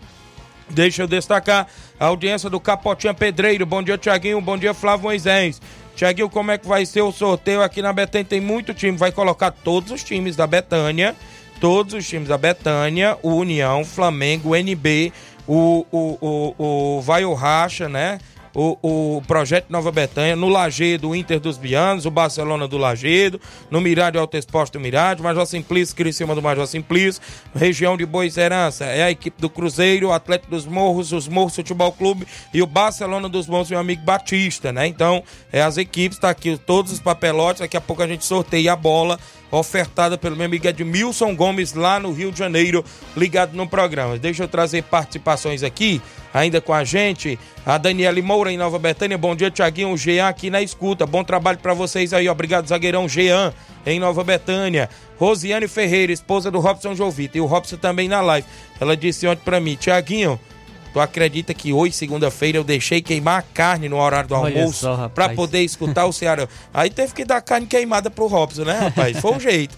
deixa 0.69 1.03
eu 1.03 1.07
destacar 1.07 1.67
a 1.99 2.05
audiência 2.05 2.49
do 2.49 2.59
Capotinha 2.59 3.13
Pedreiro. 3.13 3.65
Bom 3.65 3.81
dia, 3.81 3.97
Tiaguinho. 3.97 4.41
Bom 4.41 4.57
dia, 4.57 4.73
Flávio 4.73 5.03
Moisés. 5.03 5.61
Tiaguinho, 5.95 6.29
como 6.29 6.51
é 6.51 6.57
que 6.57 6.67
vai 6.67 6.85
ser 6.85 7.01
o 7.01 7.11
sorteio 7.11 7.61
aqui 7.61 7.81
na 7.81 7.93
Betânia? 7.93 8.25
Tem 8.25 8.41
muito 8.41 8.73
time, 8.73 8.97
vai 8.97 9.11
colocar 9.11 9.51
todos 9.51 9.91
os 9.91 10.03
times 10.03 10.35
da 10.35 10.47
Betânia, 10.47 11.15
todos 11.59 11.93
os 11.93 12.07
times 12.07 12.29
da 12.29 12.37
Betânia, 12.37 13.17
o 13.21 13.35
União, 13.35 13.85
Flamengo, 13.85 14.49
o 14.49 14.55
NB, 14.55 15.13
o, 15.47 15.85
o, 15.91 16.17
o, 16.19 16.97
o 16.97 17.01
Vai 17.01 17.25
o 17.25 17.33
Racha, 17.33 17.87
né? 17.87 18.19
O, 18.53 18.77
o 19.17 19.21
Projeto 19.27 19.67
Nova 19.69 19.91
Betânia, 19.91 20.35
no 20.35 20.47
Lagedo, 20.47 21.09
o 21.09 21.15
Inter 21.15 21.39
dos 21.39 21.57
Bianos, 21.57 22.05
o 22.05 22.11
Barcelona 22.11 22.67
do 22.67 22.77
Lagedo, 22.77 23.39
no 23.69 23.81
Mirádio 23.81 24.19
Alto 24.19 24.37
Exposto 24.37 24.73
do 24.73 24.79
Mirádio, 24.79 25.23
Major 25.23 25.45
Simplício, 25.45 25.95
Criciúma 25.95 26.35
do 26.35 26.41
Major 26.41 26.67
Simplício, 26.67 27.21
região 27.55 27.97
de 27.97 28.05
Boa 28.05 28.29
Serança, 28.29 28.85
é 28.85 29.03
a 29.03 29.11
equipe 29.11 29.41
do 29.41 29.49
Cruzeiro, 29.49 30.09
o 30.09 30.13
Atlético 30.13 30.51
dos 30.51 30.65
Morros, 30.65 31.11
os 31.11 31.27
Morros 31.27 31.55
Futebol 31.55 31.91
Clube 31.91 32.27
e 32.53 32.61
o 32.61 32.67
Barcelona 32.67 33.27
dos 33.27 33.47
Morros, 33.47 33.69
meu 33.69 33.79
amigo 33.79 34.03
Batista, 34.03 34.71
né? 34.71 34.87
Então, 34.87 35.23
é 35.51 35.61
as 35.61 35.77
equipes, 35.77 36.17
tá 36.17 36.29
aqui 36.29 36.57
todos 36.57 36.91
os 36.91 36.99
papelotes, 36.99 37.61
daqui 37.61 37.77
a 37.77 37.81
pouco 37.81 38.01
a 38.01 38.07
gente 38.07 38.25
sorteia 38.25 38.73
a 38.73 38.75
bola 38.75 39.19
ofertada 39.53 40.17
pelo 40.17 40.35
meu 40.35 40.47
amigo 40.47 40.67
Edmilson 40.67 41.35
Gomes 41.35 41.73
lá 41.73 41.99
no 41.99 42.11
Rio 42.11 42.31
de 42.31 42.39
Janeiro, 42.39 42.83
ligado 43.15 43.55
no 43.55 43.67
programa. 43.67 44.17
Deixa 44.17 44.43
eu 44.43 44.47
trazer 44.47 44.81
participações 44.83 45.61
aqui, 45.61 46.01
ainda 46.33 46.59
com 46.59 46.73
a 46.73 46.83
gente. 46.83 47.37
A 47.63 47.77
Daniele 47.77 48.21
Moura 48.23 48.51
em 48.51 48.57
Nova 48.57 48.79
Betânia. 48.79 49.17
Bom 49.17 49.35
dia, 49.35 49.51
Tiaguinho. 49.51 49.91
O 49.91 49.97
Jean 49.97 50.27
aqui 50.27 50.49
na 50.49 50.61
escuta. 50.61 51.05
Bom 51.05 51.23
trabalho 51.23 51.59
para 51.59 51.73
vocês 51.73 52.13
aí. 52.13 52.27
Obrigado, 52.27 52.67
zagueirão 52.67 53.07
Jean 53.07 53.53
em 53.85 53.99
Nova 53.99 54.23
Betânia. 54.23 54.89
Rosiane 55.19 55.67
Ferreira, 55.67 56.11
esposa 56.11 56.49
do 56.49 56.59
Robson 56.59 56.95
Jovita. 56.95 57.37
E 57.37 57.41
o 57.41 57.45
Robson 57.45 57.77
também 57.77 58.07
na 58.07 58.21
live. 58.21 58.47
Ela 58.81 58.97
disse 58.97 59.27
ontem 59.27 59.43
para 59.45 59.59
mim, 59.59 59.75
Tiaguinho. 59.75 60.39
Tu 60.93 60.99
acredita 60.99 61.55
que 61.55 61.73
hoje, 61.73 61.93
segunda-feira, 61.93 62.59
eu 62.59 62.63
deixei 62.63 63.01
queimar 63.01 63.39
a 63.39 63.41
carne 63.41 63.89
no 63.89 63.97
horário 63.97 64.29
do 64.29 64.35
Olha 64.35 64.55
almoço 64.55 64.87
para 65.15 65.29
poder 65.29 65.63
escutar 65.63 66.05
o 66.05 66.13
Ceará? 66.13 66.47
Aí 66.71 66.91
teve 66.91 67.15
que 67.15 67.25
dar 67.25 67.41
carne 67.41 67.65
queimada 67.65 68.11
pro 68.11 68.27
Robson, 68.27 68.63
né, 68.63 68.77
rapaz? 68.77 69.19
Foi 69.19 69.35
o 69.35 69.39
jeito. 69.39 69.75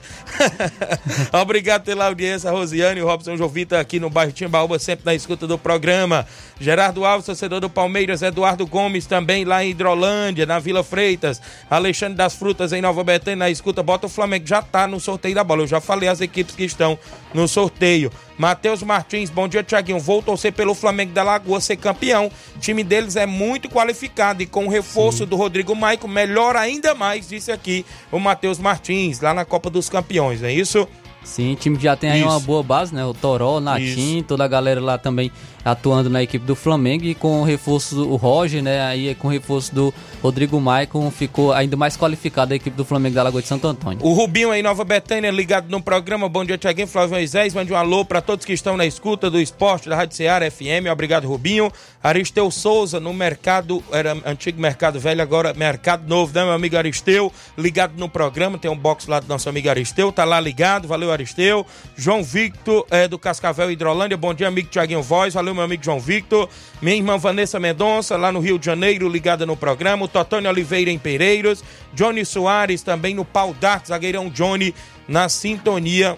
Obrigado 1.32 1.86
pela 1.86 2.08
audiência, 2.08 2.52
Rosiane 2.52 3.00
e 3.00 3.04
Robson 3.04 3.38
Jovita 3.38 3.80
aqui 3.80 3.98
no 3.98 4.10
bairro 4.10 4.34
Timbaúba, 4.34 4.78
sempre 4.78 5.06
na 5.06 5.16
escuta 5.16 5.48
do 5.48 5.58
programa. 5.58 6.28
Gerardo 6.60 7.06
Alves, 7.06 7.26
torcedor 7.26 7.62
do 7.62 7.70
Palmeiras, 7.70 8.22
Eduardo 8.22 8.68
Gomes 8.68 9.06
também 9.06 9.46
lá 9.46 9.64
em 9.64 9.70
Hidrolândia, 9.70 10.46
na 10.46 10.60
Vila 10.60 10.84
Freitas. 10.84 11.42
Alexandre 11.70 12.16
das 12.16 12.36
Frutas 12.36 12.74
em 12.74 12.82
Nova 12.82 13.06
Betânia, 13.06 13.38
na 13.38 13.50
escuta, 13.50 13.82
bota 13.82 14.08
o 14.08 14.10
Flamengo, 14.10 14.46
já 14.46 14.62
tá 14.62 14.86
no 14.86 15.00
sorteio 15.00 15.36
da 15.36 15.46
bola. 15.46 15.64
Eu 15.64 15.68
já 15.68 15.80
falei 15.80 16.10
as 16.10 16.20
equipes 16.20 16.56
que 16.56 16.66
estão 16.66 17.00
no 17.34 17.48
sorteio. 17.48 18.12
Matheus 18.38 18.84
Martins, 18.84 19.30
bom 19.30 19.48
dia, 19.48 19.64
Tiaguinho. 19.64 20.00
Vou 20.00 20.22
torcer 20.22 20.52
pelo 20.52 20.76
Flamengo 20.76 21.14
da 21.14 21.24
Lagoa 21.24 21.62
ser 21.62 21.78
campeão. 21.78 22.30
O 22.56 22.60
time 22.60 22.84
deles 22.84 23.16
é 23.16 23.26
muito 23.26 23.70
qualificado 23.70 24.44
e 24.44 24.46
com 24.46 24.66
o 24.66 24.70
reforço 24.70 25.26
do 25.26 25.36
Rodrigo 25.36 25.76
Maico, 25.76 26.08
melhor 26.08 26.56
ainda 26.56 26.94
mais, 26.94 27.30
disse 27.30 27.52
aqui 27.52 27.86
o 28.12 28.20
Matheus 28.20 28.60
Martins, 28.60 29.22
lá 29.22 29.34
na 29.34 29.46
Copa 29.46 29.70
dos 29.70 29.90
Campeões, 29.90 30.42
não 30.42 30.50
é 30.50 30.54
isso? 30.54 30.88
Sim, 31.26 31.54
o 31.54 31.56
time 31.56 31.78
já 31.80 31.96
tem 31.96 32.12
aí 32.12 32.20
Isso. 32.20 32.30
uma 32.30 32.40
boa 32.40 32.62
base, 32.62 32.94
né? 32.94 33.04
O 33.04 33.14
Toró, 33.14 33.58
o 33.58 33.60
Natim, 33.60 34.24
toda 34.26 34.46
a 34.46 34.48
galera 34.48 34.80
lá 34.80 34.98
também 34.98 35.32
atuando 35.66 36.12
na 36.12 36.22
equipe 36.22 36.46
do 36.46 36.56
Flamengo 36.56 37.06
e 37.06 37.16
com 37.16 37.42
o 37.42 37.44
reforço 37.44 37.96
do 37.96 38.16
Roger, 38.16 38.62
né? 38.62 38.86
Aí 38.86 39.16
com 39.16 39.28
o 39.28 39.32
reforço 39.32 39.74
do 39.74 39.92
Rodrigo 40.22 40.62
Maicon 40.62 41.10
ficou 41.10 41.52
ainda 41.52 41.76
mais 41.76 41.98
qualificada 41.98 42.54
a 42.54 42.56
equipe 42.56 42.78
do 42.78 42.86
Flamengo 42.86 43.16
da 43.16 43.24
Lagoa 43.24 43.42
de 43.42 43.48
Santo 43.48 43.68
Antônio. 43.68 44.06
O 44.06 44.14
Rubinho 44.14 44.52
aí, 44.52 44.62
Nova 44.62 44.84
Betânia, 44.84 45.32
ligado 45.32 45.68
no 45.68 45.82
programa. 45.82 46.30
Bom 46.30 46.46
dia, 46.46 46.56
Tiaguinho, 46.56 46.88
Flávio 46.88 47.16
Moisés. 47.16 47.56
Mande 47.56 47.74
um 47.74 47.76
alô 47.76 48.06
para 48.06 48.22
todos 48.22 48.46
que 48.46 48.54
estão 48.54 48.78
na 48.78 48.86
escuta 48.86 49.28
do 49.28 49.42
esporte 49.42 49.90
da 49.90 49.96
Rádio 49.96 50.16
Ceará 50.16 50.50
FM. 50.50 50.88
Obrigado, 50.92 51.28
Rubinho. 51.28 51.72
Aristeu 52.06 52.52
Souza, 52.52 53.00
no 53.00 53.12
mercado, 53.12 53.84
era 53.92 54.16
antigo 54.28 54.62
Mercado 54.62 55.00
Velho, 55.00 55.24
agora 55.24 55.56
Mercado 55.56 56.08
Novo, 56.08 56.32
né, 56.36 56.44
meu 56.44 56.54
amigo 56.54 56.78
Aristeu? 56.78 57.34
Ligado 57.58 57.94
no 57.98 58.08
programa, 58.08 58.60
tem 58.60 58.70
um 58.70 58.78
box 58.78 59.08
lá 59.08 59.20
do 59.20 59.28
nosso 59.28 59.50
amigo 59.50 59.68
Aristeu, 59.68 60.12
tá 60.12 60.24
lá 60.24 60.40
ligado, 60.40 60.88
valeu, 60.88 61.12
Aristeu. 61.16 61.66
João 61.96 62.24
Victor, 62.24 62.86
é, 62.90 63.08
do 63.08 63.18
Cascavel 63.18 63.72
Hidrolândia, 63.72 64.16
bom 64.16 64.34
dia, 64.34 64.48
amigo 64.48 64.70
Tiaguinho 64.70 65.02
Voz, 65.02 65.34
valeu, 65.34 65.54
meu 65.54 65.64
amigo 65.64 65.84
João 65.84 66.00
Victor. 66.00 66.50
Minha 66.82 66.98
irmã 66.98 67.18
Vanessa 67.18 67.60
Mendonça, 67.60 68.16
lá 68.16 68.32
no 68.32 68.40
Rio 68.40 68.60
de 68.60 68.66
Janeiro, 68.66 69.10
ligada 69.10 69.46
no 69.46 69.58
programa. 69.58 70.06
O 70.06 70.08
Totônio 70.08 70.50
Oliveira 70.50 70.92
em 70.92 71.00
Pereiros. 71.00 71.64
Johnny 71.94 72.26
Soares, 72.26 72.82
também 72.82 73.16
no 73.16 73.26
Pau 73.26 73.54
d'Arco, 73.54 73.88
zagueirão 73.88 74.30
Johnny, 74.30 74.74
na 75.08 75.30
sintonia 75.30 76.16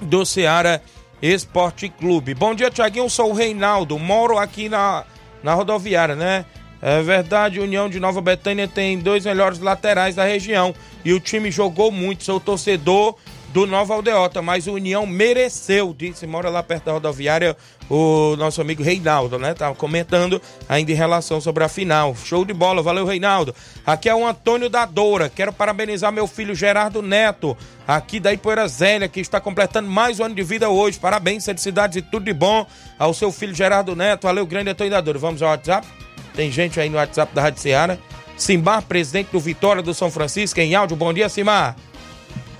do 0.00 0.24
Ceará 0.24 0.80
Esporte 1.22 1.88
Clube. 1.88 2.34
Bom 2.34 2.54
dia, 2.54 2.70
Tiaguinho. 2.70 3.08
Sou 3.08 3.30
o 3.30 3.34
Reinaldo, 3.34 3.98
moro 3.98 4.38
aqui 4.38 4.68
na, 4.68 5.04
na 5.42 5.54
rodoviária, 5.54 6.14
né? 6.14 6.44
É 6.86 7.00
verdade, 7.00 7.60
União 7.60 7.88
de 7.88 7.98
Nova 7.98 8.20
Betânia 8.20 8.68
tem 8.68 8.98
dois 8.98 9.24
melhores 9.24 9.58
laterais 9.58 10.14
da 10.14 10.24
região 10.24 10.74
e 11.02 11.14
o 11.14 11.20
time 11.20 11.50
jogou 11.50 11.90
muito. 11.90 12.24
Sou 12.24 12.38
torcedor 12.38 13.16
do 13.54 13.68
Nova 13.68 13.94
Aldeota, 13.94 14.42
mas 14.42 14.66
o 14.66 14.72
União 14.72 15.06
mereceu, 15.06 15.94
disse, 15.96 16.26
mora 16.26 16.50
lá 16.50 16.60
perto 16.60 16.86
da 16.86 16.92
rodoviária, 16.92 17.56
o 17.88 18.34
nosso 18.34 18.60
amigo 18.60 18.82
Reinaldo, 18.82 19.38
né? 19.38 19.54
Tava 19.54 19.76
comentando 19.76 20.42
ainda 20.68 20.90
em 20.90 20.94
relação 20.96 21.40
sobre 21.40 21.62
a 21.62 21.68
final. 21.68 22.16
Show 22.16 22.44
de 22.44 22.52
bola, 22.52 22.82
valeu, 22.82 23.06
Reinaldo. 23.06 23.54
Aqui 23.86 24.08
é 24.08 24.14
o 24.14 24.26
Antônio 24.26 24.68
da 24.68 24.84
Doura. 24.84 25.28
Quero 25.28 25.52
parabenizar 25.52 26.10
meu 26.10 26.26
filho 26.26 26.52
Gerardo 26.52 27.00
Neto, 27.00 27.56
aqui 27.86 28.18
da 28.18 28.32
Ipoeira 28.32 28.66
Zélia, 28.66 29.06
que 29.06 29.20
está 29.20 29.40
completando 29.40 29.88
mais 29.88 30.18
um 30.18 30.24
ano 30.24 30.34
de 30.34 30.42
vida 30.42 30.68
hoje. 30.68 30.98
Parabéns, 30.98 31.44
felicidades 31.44 31.98
e 31.98 32.02
tudo 32.02 32.24
de 32.24 32.32
bom 32.32 32.66
ao 32.98 33.14
seu 33.14 33.30
filho 33.30 33.54
Gerardo 33.54 33.94
Neto. 33.94 34.24
Valeu, 34.24 34.44
grande 34.44 34.70
Antônio 34.70 34.90
da 34.90 35.00
Doura. 35.00 35.20
Vamos 35.20 35.40
ao 35.42 35.50
WhatsApp? 35.50 35.86
Tem 36.34 36.50
gente 36.50 36.80
aí 36.80 36.90
no 36.90 36.96
WhatsApp 36.96 37.32
da 37.32 37.42
Rádio 37.42 37.60
Ceará. 37.60 37.96
Simbar, 38.36 38.82
presidente 38.82 39.28
do 39.30 39.38
Vitória 39.38 39.80
do 39.80 39.94
São 39.94 40.10
Francisco, 40.10 40.58
em 40.58 40.74
áudio. 40.74 40.96
Bom 40.96 41.12
dia, 41.12 41.28
Simar. 41.28 41.76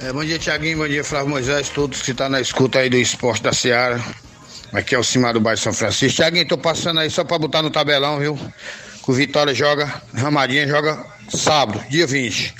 É, 0.04 0.12
bom 0.12 0.24
dia, 0.24 0.38
Tiaguinho. 0.38 0.78
Bom 0.78 0.88
dia, 0.88 1.02
Flávio 1.02 1.28
Moisés. 1.30 1.68
Todos 1.68 2.02
que 2.02 2.10
estão 2.10 2.28
na 2.28 2.40
escuta 2.40 2.78
aí 2.78 2.88
do 2.90 2.96
esporte 2.96 3.42
da 3.42 3.52
Seara. 3.52 4.02
Aqui 4.72 4.94
é 4.94 4.98
o 4.98 5.04
Cimar 5.04 5.32
do 5.32 5.40
Bairro 5.40 5.58
São 5.60 5.72
Francisco. 5.72 6.16
Tiaguinho, 6.16 6.46
tô 6.46 6.58
passando 6.58 7.00
aí 7.00 7.08
só 7.10 7.24
pra 7.24 7.38
botar 7.38 7.62
no 7.62 7.70
tabelão, 7.70 8.18
viu? 8.18 8.36
Que 9.04 9.10
o 9.10 9.14
Vitória 9.14 9.54
joga, 9.54 10.02
Ramadinha 10.14 10.66
joga 10.66 11.04
sábado, 11.28 11.82
dia 11.88 12.06
20. 12.06 12.54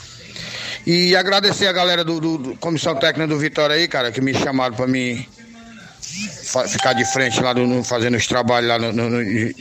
E 0.86 1.16
agradecer 1.16 1.66
a 1.66 1.72
galera 1.72 2.04
do, 2.04 2.20
do- 2.20 2.38
do 2.38 2.56
Comissão 2.56 2.94
Técnica 2.94 3.26
do 3.28 3.38
Vitória 3.38 3.74
aí, 3.76 3.88
cara, 3.88 4.12
que 4.12 4.20
me 4.20 4.32
chamaram 4.34 4.74
pra 4.74 4.86
mim 4.86 5.26
ficar 6.68 6.92
de 6.92 7.04
frente 7.06 7.40
lá 7.40 7.52
no- 7.54 7.82
fazendo 7.82 8.16
os 8.16 8.26
trabalhos 8.26 8.68
lá 8.68 8.78
no, 8.78 8.92
no- 8.92 9.10
no- 9.10 9.54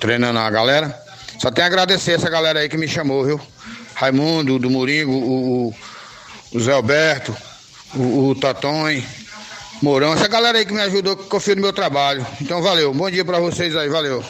treinando 0.00 0.38
a 0.38 0.50
galera. 0.50 0.98
Só 1.38 1.50
tenho 1.50 1.64
a 1.64 1.68
agradecer 1.68 2.12
essa 2.12 2.28
galera 2.30 2.60
aí 2.60 2.68
que 2.68 2.76
me 2.76 2.88
chamou, 2.88 3.24
viu? 3.24 3.40
Raimundo, 3.94 4.58
do 4.58 4.68
Moringo, 4.70 5.12
o, 5.12 5.68
o- 5.68 5.74
o 6.54 6.60
Zé 6.60 6.72
Alberto, 6.72 7.36
o, 7.94 8.28
o 8.28 8.34
Tatonho, 8.34 9.04
Mourão, 9.82 10.14
essa 10.14 10.28
galera 10.28 10.56
aí 10.58 10.64
que 10.64 10.72
me 10.72 10.80
ajudou, 10.80 11.16
que 11.16 11.24
confia 11.24 11.54
no 11.54 11.60
meu 11.62 11.72
trabalho. 11.72 12.24
Então 12.40 12.62
valeu, 12.62 12.94
bom 12.94 13.10
dia 13.10 13.24
pra 13.24 13.38
vocês 13.40 13.74
aí, 13.76 13.88
valeu. 13.88 14.24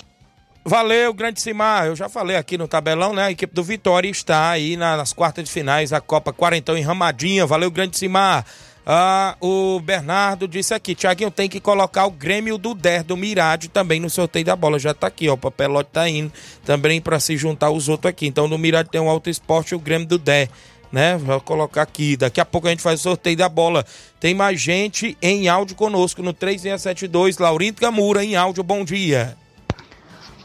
Valeu, 0.65 1.13
grande 1.13 1.41
Simar. 1.43 1.87
Eu 1.87 1.95
já 1.95 2.09
falei 2.09 2.37
aqui 2.37 2.57
no 2.57 2.67
tabelão, 2.67 3.13
né? 3.13 3.25
A 3.25 3.31
equipe 3.31 3.55
do 3.55 3.63
Vitória 3.63 4.09
está 4.09 4.49
aí 4.51 4.77
na- 4.79 4.97
nas 4.97 5.13
quartas 5.13 5.45
de 5.45 5.51
finais 5.51 5.91
da 5.91 6.01
Copa 6.01 6.33
Quarentão 6.33 6.75
em 6.77 6.81
Ramadinha. 6.81 7.45
Valeu, 7.47 7.71
grande 7.71 7.99
Simar. 7.99 8.47
Ah, 8.87 9.37
o 9.41 9.79
Bernardo 9.81 10.49
disse 10.49 10.73
aqui, 10.73 10.95
Tiaguinho 10.95 11.31
tem 11.31 11.49
que 11.51 11.61
colocar 11.61 12.07
o 12.07 12.11
Grêmio 12.11 12.57
do 12.57 12.75
Der 12.75 13.03
do 13.03 13.15
Mirade 13.17 13.69
também 13.69 14.01
no 14.01 14.09
sorteio 14.09 14.45
da 14.47 14.57
bola. 14.57 14.79
Já 14.79 14.95
tá 14.95 15.07
aqui, 15.07 15.29
ó. 15.29 15.35
O 15.35 15.39
papelote 15.39 15.91
tá 15.93 16.09
indo 16.09 16.33
também 16.65 16.99
para 17.01 17.21
se 17.21 17.37
juntar 17.37 17.71
os 17.71 17.89
outros 17.91 18.09
aqui. 18.11 18.27
Então 18.27 18.49
no 18.49 18.57
Mirade 18.59 18.89
tem 18.91 19.01
o 19.01 19.09
Alto 19.09 19.29
Esporte 19.29 19.73
e 19.73 19.75
o 19.75 19.79
Grêmio 19.79 20.07
do 20.09 20.19
Der. 20.19 20.49
Né? 20.95 21.17
Vou 21.17 21.41
colocar 21.41 21.83
aqui. 21.83 22.17
Daqui 22.17 22.41
a 22.41 22.45
pouco 22.45 22.69
a 22.69 22.71
gente 22.71 22.81
faz 22.81 23.01
o 23.01 23.03
sorteio 23.03 23.37
da 23.37 23.49
bola. 23.49 23.85
Tem 24.21 24.33
mais 24.33 24.61
gente 24.61 25.19
em 25.21 25.49
áudio 25.49 25.75
conosco 25.75 26.23
no 26.23 26.33
3672. 26.33 27.37
Laurindo 27.39 27.81
Camura 27.81 28.25
em 28.25 28.37
áudio. 28.37 28.63
Bom 28.63 28.85
dia. 28.85 29.37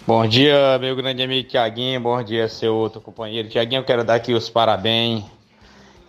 Bom 0.08 0.26
dia, 0.26 0.80
meu 0.80 0.95
grande 0.95 1.22
amigo 1.22 1.47
Tiaguinho. 1.47 2.02
Bom 2.02 2.24
dia, 2.24 2.50
seu 2.50 2.74
outro 2.74 3.00
companheiro. 3.00 3.47
Tiaguinho, 3.47 3.82
eu 3.82 3.86
quero 3.86 4.04
dar 4.04 4.16
aqui 4.16 4.34
os 4.34 4.50
parabéns. 4.50 5.24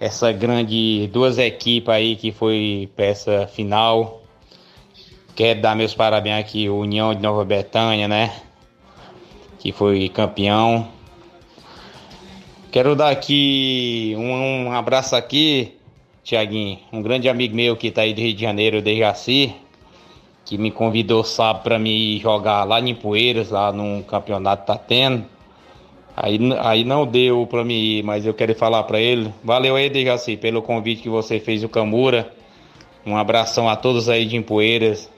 Essa 0.01 0.33
grande 0.33 1.11
duas 1.13 1.37
equipes 1.37 1.91
aí 1.91 2.17
que 2.17 2.33
foi 2.33 2.91
peça 2.97 3.47
final. 3.47 4.23
Quero 5.35 5.61
dar 5.61 5.77
meus 5.77 5.95
parabéns 5.95 6.41
aqui, 6.41 6.67
União 6.67 7.15
de 7.15 7.21
Nova 7.21 7.45
Betânia, 7.45 8.09
né? 8.09 8.35
Que 9.59 9.71
foi 9.71 10.09
campeão. 10.09 10.89
Quero 12.71 12.95
dar 12.95 13.11
aqui 13.11 14.15
um, 14.17 14.67
um 14.67 14.73
abraço 14.73 15.17
aqui, 15.17 15.75
Tiaguinho. 16.23 16.79
Um 16.93 17.03
grande 17.03 17.29
amigo 17.29 17.55
meu 17.55 17.77
que 17.77 17.91
tá 17.91 18.03
aí 18.03 18.15
do 18.15 18.21
Rio 18.21 18.35
de 18.35 18.41
Janeiro, 18.41 18.81
de 18.81 18.99
Jaci 18.99 19.55
que 20.51 20.59
me 20.59 20.73
convidou 20.73 21.23
sábado 21.23 21.63
para 21.63 21.79
me 21.79 22.19
jogar 22.19 22.65
lá 22.65 22.81
em 22.81 22.93
Poeiras, 22.93 23.51
lá 23.51 23.71
num 23.71 24.03
campeonato 24.03 24.67
tá 24.67 24.77
tendo. 24.77 25.25
Aí, 26.17 26.41
aí 26.59 26.83
não 26.83 27.07
deu 27.07 27.47
para 27.47 27.63
mim 27.63 27.75
ir, 27.75 28.03
mas 28.03 28.27
eu 28.27 28.35
quero 28.35 28.53
falar 28.57 28.83
para 28.83 29.01
ele. 29.01 29.33
Valeu 29.45 29.77
aí, 29.77 29.89
Dejaci, 29.89 30.37
pelo 30.37 30.61
convite 30.61 31.03
que 31.03 31.09
você 31.09 31.39
fez 31.39 31.63
o 31.63 31.69
Camura. 31.69 32.33
Um 33.07 33.17
abração 33.17 33.69
a 33.69 33.77
todos 33.77 34.09
aí 34.09 34.27
de 34.27 34.37
Empoeiras, 34.37 35.09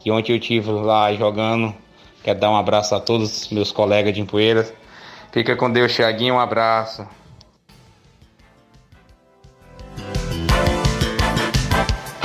que 0.00 0.10
ontem 0.10 0.32
eu 0.32 0.40
tive 0.40 0.72
lá 0.72 1.14
jogando. 1.14 1.72
Quero 2.24 2.40
dar 2.40 2.50
um 2.50 2.56
abraço 2.56 2.92
a 2.92 2.98
todos 2.98 3.44
os 3.44 3.48
meus 3.50 3.70
colegas 3.70 4.12
de 4.12 4.20
Empoeiras. 4.20 4.74
Fica 5.32 5.54
com 5.56 5.70
Deus, 5.70 5.94
Thiaguinho, 5.94 6.34
um 6.34 6.40
abraço. 6.40 7.06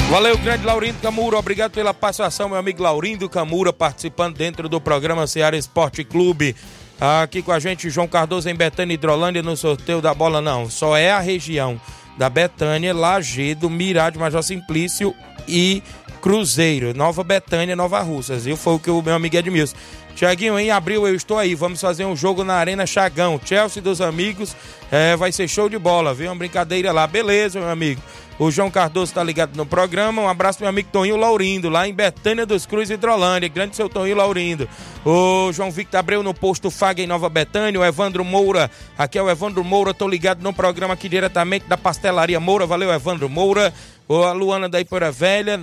Valeu, 0.10 0.38
grande 0.38 0.66
Laurindo 0.66 1.00
Camura. 1.02 1.38
Obrigado 1.38 1.72
pela 1.72 1.94
participação, 1.94 2.48
meu 2.48 2.58
amigo 2.58 2.82
Laurindo 2.82 3.28
Camura, 3.28 3.74
participando 3.74 4.38
dentro 4.38 4.70
do 4.70 4.80
programa 4.80 5.28
Ceará 5.28 5.58
Esporte 5.58 6.04
Clube. 6.04 6.56
Aqui 7.00 7.42
com 7.42 7.52
a 7.52 7.60
gente, 7.60 7.90
João 7.90 8.08
Cardoso 8.08 8.48
em 8.48 8.56
Betânia 8.56 8.94
Hidrolândia 8.94 9.44
no 9.44 9.58
sorteio 9.58 10.02
da 10.02 10.14
bola, 10.14 10.42
não. 10.42 10.70
Só 10.70 10.96
é 10.96 11.12
a 11.12 11.20
região 11.20 11.80
da 12.18 12.30
Betânia, 12.30 12.94
Lagedo, 12.94 13.70
Mirade, 13.70 14.18
Major 14.18 14.42
Simplício 14.42 15.14
e 15.48 15.84
Cruzeiro. 16.22 16.94
Nova 16.94 17.24
Betânia, 17.24 17.76
Nova 17.76 18.00
Russas. 18.00 18.48
E 18.48 18.56
foi 18.56 18.76
o 18.76 18.80
que 18.80 18.90
o 18.90 19.02
meu 19.02 19.16
amigo 19.16 19.36
Edmilson. 19.36 19.76
Tiaguinho, 20.16 20.58
em 20.58 20.72
abril 20.72 21.06
eu 21.06 21.14
estou 21.14 21.38
aí. 21.38 21.54
Vamos 21.54 21.82
fazer 21.82 22.06
um 22.06 22.16
jogo 22.16 22.44
na 22.44 22.56
Arena 22.56 22.86
Chagão. 22.86 23.40
Chelsea 23.44 23.84
dos 23.84 24.00
amigos. 24.00 24.56
É, 24.90 25.14
vai 25.18 25.32
ser 25.32 25.48
show 25.48 25.68
de 25.68 25.78
bola, 25.78 26.14
viu? 26.14 26.30
Uma 26.30 26.36
brincadeira 26.36 26.94
lá. 26.94 27.06
Beleza, 27.06 27.60
meu 27.60 27.70
amigo. 27.70 28.02
O 28.38 28.52
João 28.52 28.70
Cardoso 28.70 29.12
está 29.12 29.24
ligado 29.24 29.56
no 29.56 29.66
programa. 29.66 30.22
Um 30.22 30.28
abraço 30.28 30.60
meu 30.60 30.68
amigo 30.68 30.90
Toninho 30.92 31.16
Laurindo, 31.16 31.70
lá 31.70 31.88
em 31.88 31.94
Betânia 31.94 32.46
dos 32.46 32.66
Cruz, 32.66 32.90
Hidrolândia. 32.90 33.48
Grande 33.48 33.76
seu 33.76 33.88
Toninho 33.90 34.18
Laurindo. 34.18 34.68
O 35.06 35.52
João 35.54 35.72
Victor 35.72 36.00
Abreu 36.00 36.24
no 36.24 36.34
posto 36.34 36.70
Faga 36.70 37.02
em 37.02 37.08
Nova 37.08 37.30
Betânia. 37.30 37.80
O 37.80 37.86
Evandro 37.86 38.24
Moura, 38.26 38.70
aqui 38.98 39.18
é 39.18 39.24
o 39.24 39.30
Evandro 39.30 39.64
Moura. 39.64 39.94
Tô 39.94 40.08
ligado 40.08 40.42
no 40.42 40.54
programa 40.54 40.94
aqui 40.94 41.08
diretamente 41.08 41.66
da 41.68 41.78
Pastelaria 41.78 42.40
Moura. 42.40 42.66
Valeu, 42.66 42.92
Evandro 42.92 43.30
Moura. 43.30 43.74
A 44.08 44.34
Luana 44.34 44.70
da 44.70 44.80
Ipoeira 44.80 45.12
Velha, 45.12 45.60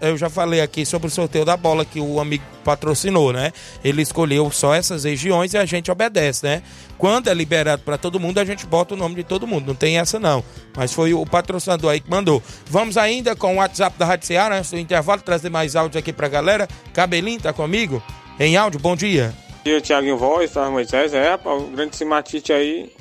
eu 0.00 0.16
já 0.16 0.28
falei 0.28 0.60
aqui 0.60 0.84
sobre 0.84 1.06
o 1.06 1.10
sorteio 1.10 1.44
da 1.44 1.56
bola 1.56 1.84
que 1.84 2.00
o 2.00 2.18
amigo 2.18 2.42
patrocinou, 2.64 3.32
né? 3.32 3.52
Ele 3.84 4.02
escolheu 4.02 4.50
só 4.50 4.74
essas 4.74 5.04
regiões 5.04 5.54
e 5.54 5.58
a 5.58 5.64
gente 5.64 5.92
obedece, 5.92 6.44
né? 6.44 6.62
Quando 6.98 7.28
é 7.28 7.34
liberado 7.34 7.82
para 7.82 7.96
todo 7.96 8.18
mundo, 8.18 8.38
a 8.38 8.44
gente 8.44 8.66
bota 8.66 8.94
o 8.94 8.96
nome 8.96 9.14
de 9.14 9.22
todo 9.22 9.46
mundo. 9.46 9.68
Não 9.68 9.76
tem 9.76 9.98
essa, 9.98 10.18
não. 10.18 10.42
Mas 10.76 10.92
foi 10.92 11.14
o 11.14 11.24
patrocinador 11.24 11.92
aí 11.92 12.00
que 12.00 12.10
mandou. 12.10 12.42
Vamos 12.66 12.96
ainda 12.96 13.36
com 13.36 13.54
o 13.54 13.58
WhatsApp 13.58 13.96
da 13.96 14.04
Rádio 14.04 14.26
Ceará, 14.26 14.58
antes 14.58 14.72
do 14.72 14.78
intervalo, 14.78 15.22
trazer 15.22 15.48
mais 15.48 15.76
áudio 15.76 16.00
aqui 16.00 16.12
pra 16.12 16.26
galera. 16.26 16.68
Cabelinho 16.92 17.40
tá 17.40 17.52
comigo? 17.52 18.02
Em 18.40 18.56
áudio, 18.56 18.80
bom 18.80 18.96
dia. 18.96 19.32
Bom 19.48 19.70
dia, 19.70 19.80
Thiaguinho 19.80 20.18
Voz, 20.18 20.50
tá, 20.50 20.68
Moisés? 20.68 21.14
É, 21.14 21.32
o 21.36 21.60
grande 21.68 21.94
Simatite 21.94 22.52
aí 22.52 22.92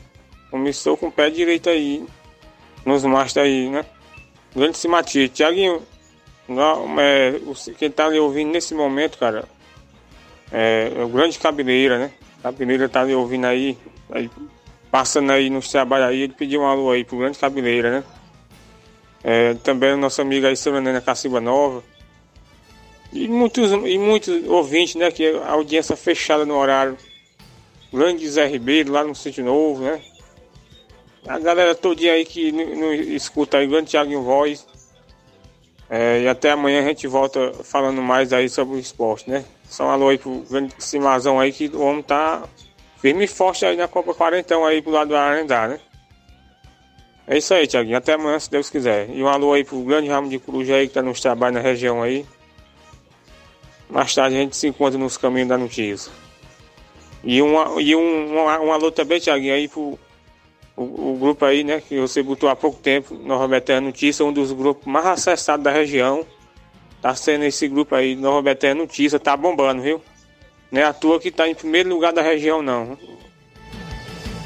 começou 0.51 0.95
com 0.95 1.07
o 1.07 1.11
pé 1.11 1.31
direito 1.31 1.67
aí, 1.67 2.05
nos 2.85 3.03
mastros 3.03 3.43
aí, 3.43 3.71
né? 3.71 3.83
Grande 4.55 4.77
Simatite. 4.77 5.33
Thiaguinho, 5.33 5.81
não, 6.47 6.99
é, 6.99 7.39
quem 7.77 7.89
tá 7.89 8.05
ali 8.05 8.19
ouvindo 8.19 8.51
nesse 8.51 8.73
momento, 8.73 9.17
cara, 9.17 9.45
é, 10.51 10.91
é 10.95 11.03
o 11.03 11.07
grande 11.07 11.39
Cabeleira, 11.39 11.97
né? 11.97 12.11
Cabeleira 12.41 12.87
tá 12.89 13.01
ali 13.01 13.15
ouvindo 13.15 13.45
aí, 13.45 13.77
aí 14.11 14.29
passando 14.91 15.31
aí 15.31 15.49
nos 15.49 15.69
trabalhos 15.69 16.09
aí, 16.09 16.21
ele 16.21 16.33
pediu 16.33 16.61
um 16.61 16.67
alô 16.67 16.91
aí 16.91 17.03
pro 17.03 17.17
grande 17.17 17.39
Cabeleira, 17.39 17.91
né? 17.91 18.03
É, 19.23 19.53
também 19.55 19.95
nossa 19.95 20.21
amiga 20.21 20.49
aí, 20.49 20.55
Serenana 20.55 21.01
Cacimba 21.01 21.39
Nova. 21.39 21.83
E 23.13 23.27
muitos, 23.27 23.71
e 23.71 23.97
muitos 23.97 24.45
ouvintes, 24.47 24.95
né? 24.95 25.09
Que 25.11 25.29
a 25.29 25.51
audiência 25.51 25.95
fechada 25.95 26.45
no 26.45 26.55
horário. 26.55 26.97
Grande 27.91 28.27
Zé 28.27 28.45
Ribeiro, 28.47 28.91
lá 28.91 29.03
no 29.03 29.15
Sítio 29.15 29.45
Novo, 29.45 29.83
né? 29.83 30.01
A 31.27 31.39
galera 31.39 31.73
todinha 31.73 32.13
aí 32.13 32.25
que 32.25 32.51
não, 32.51 32.93
escuta 32.93 33.57
aí, 33.57 33.67
grande 33.67 33.91
Thiago 33.91 34.21
Voz. 34.21 34.65
É, 35.89 36.21
e 36.21 36.27
até 36.27 36.51
amanhã 36.51 36.81
a 36.81 36.87
gente 36.87 37.07
volta 37.07 37.53
falando 37.63 38.01
mais 38.01 38.33
aí 38.33 38.49
sobre 38.49 38.75
o 38.75 38.79
esporte, 38.79 39.29
né? 39.29 39.45
Só 39.69 39.85
um 39.85 39.89
alô 39.89 40.09
aí 40.09 40.17
pro 40.17 40.43
grande 40.49 40.73
Simazão 40.79 41.39
aí 41.39 41.51
que 41.53 41.67
o 41.67 41.81
homem 41.81 42.03
tá 42.03 42.43
firme 42.99 43.25
e 43.25 43.27
forte 43.27 43.65
aí 43.65 43.75
na 43.77 43.87
Copa 43.87 44.13
Quarentão 44.13 44.65
aí 44.65 44.81
pro 44.81 44.91
lado 44.91 45.09
do 45.09 45.15
Arendá, 45.15 45.67
né? 45.67 45.79
É 47.25 47.37
isso 47.37 47.53
aí, 47.53 47.67
Thiaguinho. 47.67 47.97
Até 47.97 48.13
amanhã, 48.13 48.37
se 48.37 48.49
Deus 48.51 48.69
quiser. 48.69 49.09
E 49.09 49.23
um 49.23 49.27
alô 49.27 49.53
aí 49.53 49.63
pro 49.63 49.81
grande 49.81 50.09
ramo 50.09 50.29
de 50.29 50.39
coruja 50.39 50.75
aí 50.75 50.87
que 50.87 50.93
tá 50.93 51.01
nos 51.01 51.21
trabalhos 51.21 51.55
na 51.55 51.61
região 51.61 52.01
aí. 52.01 52.25
Mais 53.89 54.13
tarde 54.13 54.35
a 54.35 54.39
gente 54.39 54.57
se 54.57 54.67
encontra 54.67 54.99
nos 54.99 55.15
caminhos 55.15 55.47
da 55.47 55.57
notícia. 55.57 56.11
E, 57.23 57.41
uma, 57.41 57.81
e 57.81 57.95
um, 57.95 58.01
um, 58.01 58.65
um 58.65 58.73
alô 58.73 58.91
também, 58.91 59.19
Thiaguinho, 59.19 59.53
aí 59.53 59.67
pro 59.67 59.97
o, 60.75 61.13
o 61.13 61.17
grupo 61.19 61.45
aí, 61.45 61.63
né, 61.63 61.81
que 61.81 61.99
você 61.99 62.23
botou 62.23 62.49
há 62.49 62.55
pouco 62.55 62.79
tempo, 62.79 63.15
Nova 63.15 63.47
Betânia 63.47 63.81
Notícia, 63.81 64.25
um 64.25 64.33
dos 64.33 64.51
grupos 64.51 64.85
mais 64.85 65.05
acessados 65.05 65.63
da 65.63 65.71
região. 65.71 66.25
Tá 67.01 67.13
sendo 67.15 67.43
esse 67.43 67.67
grupo 67.67 67.95
aí, 67.95 68.15
Nova 68.15 68.41
Betânia 68.41 68.75
Notícia, 68.75 69.19
tá 69.19 69.35
bombando, 69.35 69.81
viu? 69.81 70.01
Não 70.71 70.81
é 70.81 70.85
à 70.85 70.93
toa 70.93 71.19
que 71.19 71.29
tá 71.29 71.47
em 71.47 71.53
primeiro 71.53 71.89
lugar 71.89 72.13
da 72.13 72.21
região, 72.21 72.61
não. 72.61 72.97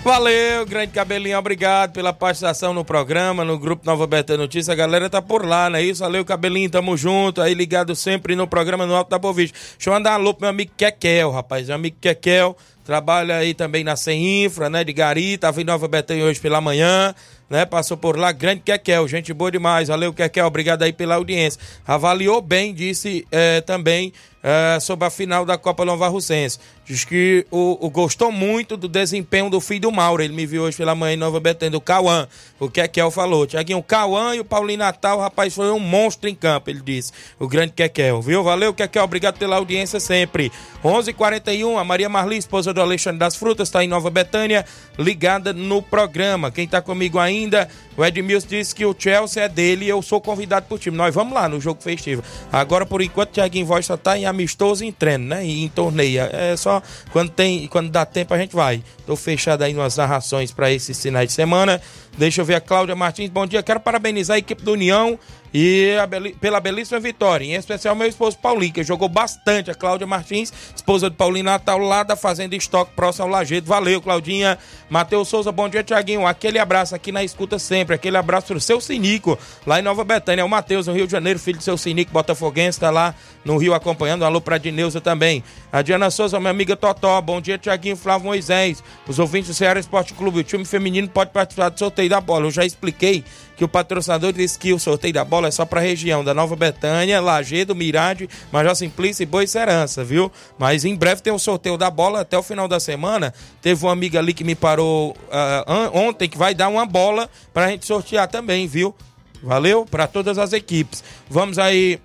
Valeu, 0.03 0.65
grande 0.65 0.93
cabelinho, 0.93 1.37
obrigado 1.37 1.91
pela 1.91 2.13
participação 2.13 2.73
no 2.73 2.85
programa, 2.85 3.43
no 3.43 3.59
grupo 3.59 3.85
Nova 3.85 4.07
Betânia 4.07 4.43
Notícia. 4.43 4.71
A 4.71 4.75
galera 4.75 5.09
tá 5.09 5.21
por 5.21 5.45
lá, 5.45 5.69
não 5.69 5.79
é 5.79 5.83
isso? 5.83 6.01
Valeu, 6.01 6.23
cabelinho, 6.23 6.69
tamo 6.69 6.95
junto. 6.95 7.41
Aí 7.41 7.53
ligado 7.53 7.93
sempre 7.93 8.33
no 8.33 8.47
programa 8.47 8.85
no 8.85 8.95
Alto 8.95 9.09
da 9.09 9.19
Boa 9.19 9.33
Vista. 9.33 9.57
Deixa 9.75 9.89
eu 9.89 9.93
mandar 9.93 10.11
um 10.11 10.13
alô 10.15 10.33
pro 10.33 10.43
meu 10.43 10.49
amigo 10.49 10.71
Kekel, 10.77 11.31
rapaz. 11.31 11.67
Meu 11.67 11.75
amigo 11.75 11.97
Kekel 11.99 12.55
trabalha 12.87 13.35
aí 13.35 13.53
também 13.53 13.83
na 13.83 13.97
Sem 13.97 14.45
Infra, 14.45 14.69
né? 14.69 14.81
De 14.81 14.93
Gari, 14.93 15.37
tava 15.37 15.61
em 15.61 15.65
Nova 15.65 15.89
Betânia 15.89 16.23
hoje 16.23 16.39
pela 16.39 16.61
manhã, 16.61 17.13
né? 17.49 17.65
Passou 17.65 17.97
por 17.97 18.17
lá, 18.17 18.31
grande 18.31 18.61
Kekel, 18.61 19.05
gente 19.09 19.33
boa 19.33 19.51
demais. 19.51 19.89
Valeu, 19.89 20.13
Kekel, 20.13 20.47
obrigado 20.47 20.83
aí 20.83 20.93
pela 20.93 21.15
audiência. 21.15 21.59
Avaliou 21.85 22.41
bem, 22.41 22.73
disse 22.73 23.27
eh, 23.29 23.59
também 23.59 24.13
eh, 24.49 24.79
sobre 24.79 25.05
a 25.05 25.09
final 25.09 25.45
da 25.45 25.57
Copa 25.57 25.83
Nova 25.83 26.07
Russense. 26.07 26.57
Diz 26.85 27.03
que 27.03 27.45
o, 27.51 27.85
o 27.85 27.89
gostou 27.89 28.31
muito 28.31 28.77
do 28.77 28.87
desempenho 28.87 29.49
do 29.49 29.59
filho 29.59 29.81
do 29.81 29.91
Mauro. 29.91 30.23
Ele 30.23 30.33
me 30.33 30.45
viu 30.45 30.63
hoje 30.63 30.77
pela 30.77 30.95
manhã 30.95 31.15
em 31.15 31.17
Nova 31.17 31.37
Betânia, 31.37 31.71
do 31.71 31.81
Cauã. 31.81 32.29
O 32.57 32.69
Kekel 32.69 33.11
falou. 33.11 33.45
Tiaguinho, 33.45 33.79
o 33.79 33.83
Cauã 33.83 34.33
e 34.33 34.39
o 34.39 34.45
Paulinho 34.45 34.79
Natal, 34.79 35.19
rapaz, 35.19 35.53
foi 35.53 35.69
um 35.69 35.79
monstro 35.79 36.29
em 36.29 36.33
campo, 36.33 36.69
ele 36.69 36.79
disse. 36.79 37.11
O 37.37 37.45
grande 37.45 37.73
Kekel, 37.73 38.21
viu? 38.21 38.41
Valeu, 38.41 38.73
Kekel. 38.73 39.03
Obrigado 39.03 39.37
pela 39.37 39.57
audiência 39.57 39.99
sempre. 39.99 40.49
11:41 40.81 41.09
h 41.09 41.13
41 41.13 41.77
a 41.77 41.83
Maria 41.83 42.07
Marli, 42.07 42.37
esposa 42.37 42.73
do 42.73 42.79
Alexandre 42.79 43.19
das 43.19 43.35
Frutas, 43.35 43.67
está 43.67 43.83
em 43.83 43.87
Nova 43.89 44.09
Betânia, 44.09 44.65
ligada 44.97 45.51
no 45.51 45.81
programa. 45.81 46.51
Quem 46.51 46.63
está 46.63 46.81
comigo 46.81 47.19
ainda, 47.19 47.67
o 47.97 48.05
Edmilson 48.05 48.47
disse 48.47 48.73
que 48.73 48.85
o 48.85 48.95
Chelsea 48.97 49.43
é 49.43 49.49
dele 49.49 49.83
e 49.85 49.89
eu 49.89 50.01
sou 50.01 50.21
convidado 50.21 50.67
pro 50.67 50.77
time. 50.77 50.95
Nós 50.95 51.13
vamos 51.13 51.33
lá 51.33 51.49
no 51.49 51.59
jogo 51.59 51.81
festivo. 51.81 52.23
Agora, 52.49 52.85
por 52.85 53.01
enquanto, 53.01 53.31
o 53.31 53.33
Tiaguinho 53.33 53.65
Voz 53.65 53.85
só 53.85 53.97
tá 53.97 54.17
em 54.17 54.25
amistoso 54.37 54.83
em 54.83 54.91
treino, 54.91 55.25
né? 55.25 55.45
E 55.45 55.63
em 55.63 55.67
torneio. 55.67 56.21
É 56.31 56.55
só 56.55 56.81
quando 57.11 57.29
tem, 57.31 57.67
quando 57.67 57.89
dá 57.89 58.05
tempo 58.05 58.33
a 58.33 58.37
gente 58.37 58.55
vai. 58.55 58.83
Tô 59.05 59.15
fechado 59.15 59.63
aí 59.63 59.73
nas 59.73 59.97
narrações 59.97 60.51
para 60.51 60.71
esses 60.71 61.01
finais 61.01 61.27
de 61.27 61.33
semana. 61.33 61.81
Deixa 62.17 62.41
eu 62.41 62.45
ver 62.45 62.55
a 62.55 62.61
Cláudia 62.61 62.95
Martins. 62.95 63.29
Bom 63.29 63.45
dia, 63.45 63.61
quero 63.61 63.79
parabenizar 63.79 64.35
a 64.35 64.39
equipe 64.39 64.63
do 64.63 64.73
União 64.73 65.19
e 65.53 65.95
beli 66.09 66.33
pela 66.33 66.59
belíssima 66.59 66.99
vitória. 66.99 67.45
Em 67.45 67.53
especial 67.53 67.95
meu 67.95 68.07
esposo 68.07 68.37
Paulinho, 68.37 68.73
que 68.73 68.83
jogou 68.83 69.07
bastante. 69.07 69.69
A 69.69 69.75
Cláudia 69.75 70.07
Martins, 70.07 70.51
esposa 70.75 71.09
do 71.09 71.15
Paulinho 71.15 71.45
Natal, 71.45 71.77
lá 71.77 72.03
da 72.03 72.15
Fazenda 72.15 72.55
Estoque, 72.55 72.91
próximo 72.95 73.25
ao 73.25 73.31
Lajeado. 73.31 73.67
Valeu, 73.67 74.01
Claudinha. 74.01 74.57
Matheus 74.89 75.27
Souza, 75.27 75.51
bom 75.51 75.69
dia, 75.69 75.83
Tiaguinho. 75.83 76.25
Aquele 76.25 76.57
abraço 76.57 76.95
aqui 76.95 77.11
na 77.11 77.23
escuta 77.23 77.59
sempre. 77.59 77.95
Aquele 77.95 78.17
abraço 78.17 78.47
pro 78.47 78.59
seu 78.59 78.81
Sinico, 78.81 79.37
lá 79.65 79.79
em 79.79 79.83
Nova 79.83 80.03
Betânia. 80.03 80.41
É 80.41 80.45
o 80.45 80.49
Matheus, 80.49 80.87
no 80.87 80.93
Rio 80.93 81.05
de 81.05 81.11
Janeiro, 81.11 81.37
filho 81.39 81.59
do 81.59 81.63
seu 81.63 81.77
Sinico, 81.77 82.11
botafoguense, 82.11 82.79
tá 82.79 82.89
lá 82.89 83.13
no 83.47 83.57
Rio 83.57 83.73
acompanhando. 83.73 84.25
Alô 84.25 84.41
pra 84.41 84.57
Dineuza 84.57 84.99
também. 84.99 85.41
A 85.71 85.81
Diana 85.81 86.11
Souza, 86.11 86.37
minha 86.39 86.51
amiga 86.51 86.75
Totó. 86.75 87.19
Bom 87.21 87.39
dia, 87.39 87.57
Tiaguinho 87.57 87.95
Flávio 87.95 88.27
Moisés. 88.27 88.83
Os 89.07 89.17
ouvintes 89.17 89.47
do 89.47 89.53
Ceará 89.53 89.79
Esporte 89.79 90.13
Clube. 90.13 90.41
O 90.41 90.43
time 90.43 90.65
feminino 90.65 91.07
pode 91.07 91.31
participar 91.31 91.69
do 91.69 91.79
sorteio 91.79 92.09
da 92.09 92.19
bola. 92.19 92.45
Eu 92.45 92.51
já 92.51 92.65
expliquei 92.65 93.23
que 93.55 93.63
o 93.63 93.67
patrocinador 93.67 94.33
disse 94.33 94.59
que 94.59 94.73
o 94.73 94.77
sorteio 94.77 95.13
da 95.13 95.23
bola 95.25 95.47
é 95.47 95.51
só 95.51 95.65
para 95.65 95.79
a 95.79 95.83
região 95.83 96.23
da 96.23 96.33
Nova 96.33 96.55
Betânia, 96.55 97.19
Lagedo, 97.19 97.73
Mirade, 97.73 98.29
Major 98.51 98.75
Simplício 98.75 99.23
e 99.23 99.25
Boa 99.25 99.47
Serança, 99.47 100.03
viu? 100.03 100.31
Mas 100.59 100.85
em 100.85 100.93
breve 100.93 101.21
tem 101.21 101.33
o 101.33 101.39
sorteio 101.39 101.77
da 101.77 101.89
bola 101.89 102.21
até 102.21 102.37
o 102.37 102.43
final 102.43 102.67
da 102.67 102.79
semana. 102.79 103.33
Teve 103.61 103.83
uma 103.83 103.93
amiga 103.93 104.19
ali 104.19 104.33
que 104.33 104.43
me 104.43 104.53
parou 104.53 105.11
uh, 105.11 105.97
ontem 105.97 106.27
que 106.27 106.37
vai 106.37 106.53
dar 106.53 106.67
uma 106.67 106.85
bola 106.85 107.29
para 107.53 107.65
a 107.65 107.69
gente 107.69 107.85
sortear 107.85 108.27
também, 108.27 108.67
viu? 108.67 108.93
Valeu 109.41 109.85
para 109.85 110.07
todas 110.07 110.37
as 110.37 110.53
equipes. 110.53 111.03
Vamos 111.29 111.59
aí 111.59 111.99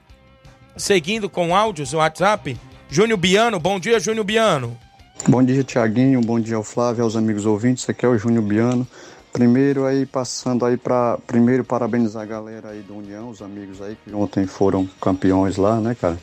seguindo 0.77 1.29
com 1.29 1.55
áudios, 1.55 1.93
o 1.93 1.99
WhatsApp. 1.99 2.59
Júnior 2.89 3.19
Biano, 3.19 3.59
bom 3.59 3.81
dia, 3.81 3.99
Júnior 3.99 4.25
Biano. 4.25 4.77
Bom 5.29 5.43
dia, 5.43 5.63
Tiaguinho. 5.63 6.21
Bom 6.21 6.41
dia 6.41 6.57
ao 6.57 6.65
Flávio, 6.65 7.05
aos 7.05 7.17
amigos 7.17 7.47
ouvintes. 7.47 7.89
Aqui 7.89 8.05
é 8.05 8.09
o 8.09 8.19
Júnior 8.19 8.45
Biano. 8.45 8.87
Primeiro 9.33 9.87
aí 9.87 10.05
passando 10.05 10.67
aí 10.67 10.77
para 10.77 11.17
primeiro 11.27 11.65
parabenizar 11.65 12.23
a 12.23 12.27
galera 12.27 12.69
aí 12.69 12.81
do 12.81 12.97
União, 12.97 13.31
os 13.31 13.41
amigos 13.41 13.81
aí 13.81 13.97
que 14.05 14.15
ontem 14.15 14.47
foram 14.47 14.87
campeões 15.01 15.57
lá, 15.57 15.81
né, 15.81 15.97
cara? 15.99 16.19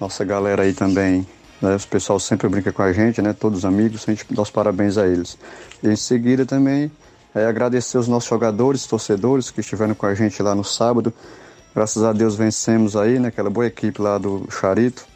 Nossa 0.00 0.24
galera 0.24 0.62
aí 0.62 0.72
também, 0.72 1.26
né? 1.60 1.76
O 1.76 1.88
pessoal 1.88 2.18
sempre 2.18 2.48
brinca 2.48 2.72
com 2.72 2.80
a 2.80 2.90
gente, 2.90 3.20
né? 3.20 3.34
Todos 3.34 3.58
os 3.58 3.64
amigos, 3.66 4.04
a 4.08 4.12
gente 4.12 4.24
dá 4.30 4.40
os 4.40 4.50
parabéns 4.50 4.96
a 4.96 5.06
eles. 5.06 5.36
E 5.82 5.88
em 5.88 5.96
seguida 5.96 6.46
também 6.46 6.90
é, 7.34 7.44
agradecer 7.44 7.98
os 7.98 8.08
nossos 8.08 8.30
jogadores, 8.30 8.86
torcedores 8.86 9.50
que 9.50 9.60
estiveram 9.60 9.94
com 9.94 10.06
a 10.06 10.14
gente 10.14 10.42
lá 10.42 10.54
no 10.54 10.64
sábado. 10.64 11.12
Graças 11.78 12.02
a 12.02 12.12
Deus 12.12 12.34
vencemos 12.34 12.96
aí, 12.96 13.20
né? 13.20 13.28
Aquela 13.28 13.48
boa 13.48 13.64
equipe 13.64 14.02
lá 14.02 14.18
do 14.18 14.48
Charito. 14.50 15.06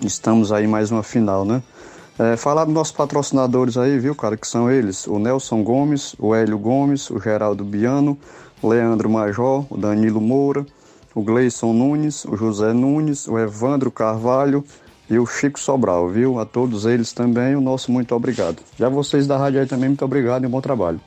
Estamos 0.00 0.52
aí 0.52 0.64
mais 0.64 0.92
uma 0.92 1.02
final, 1.02 1.44
né? 1.44 1.60
É, 2.16 2.36
falar 2.36 2.64
dos 2.64 2.72
nossos 2.72 2.92
patrocinadores 2.92 3.76
aí, 3.76 3.98
viu, 3.98 4.14
cara, 4.14 4.36
que 4.36 4.46
são 4.46 4.70
eles: 4.70 5.08
o 5.08 5.18
Nelson 5.18 5.64
Gomes, 5.64 6.14
o 6.16 6.32
Hélio 6.32 6.60
Gomes, 6.60 7.10
o 7.10 7.18
Geraldo 7.20 7.64
Biano, 7.64 8.16
Leandro 8.62 9.10
Major, 9.10 9.66
o 9.68 9.76
Danilo 9.76 10.20
Moura, 10.20 10.64
o 11.12 11.22
Gleison 11.22 11.72
Nunes, 11.72 12.24
o 12.24 12.36
José 12.36 12.72
Nunes, 12.72 13.26
o 13.26 13.36
Evandro 13.36 13.90
Carvalho 13.90 14.64
e 15.10 15.18
o 15.18 15.26
Chico 15.26 15.58
Sobral, 15.58 16.08
viu? 16.08 16.38
A 16.38 16.46
todos 16.46 16.86
eles 16.86 17.12
também, 17.12 17.56
o 17.56 17.60
nosso 17.60 17.90
muito 17.90 18.14
obrigado. 18.14 18.62
Já 18.78 18.88
vocês 18.88 19.26
da 19.26 19.36
rádio 19.36 19.58
aí 19.58 19.66
também, 19.66 19.88
muito 19.88 20.04
obrigado 20.04 20.44
e 20.44 20.46
um 20.46 20.50
bom 20.50 20.60
trabalho 20.60 21.00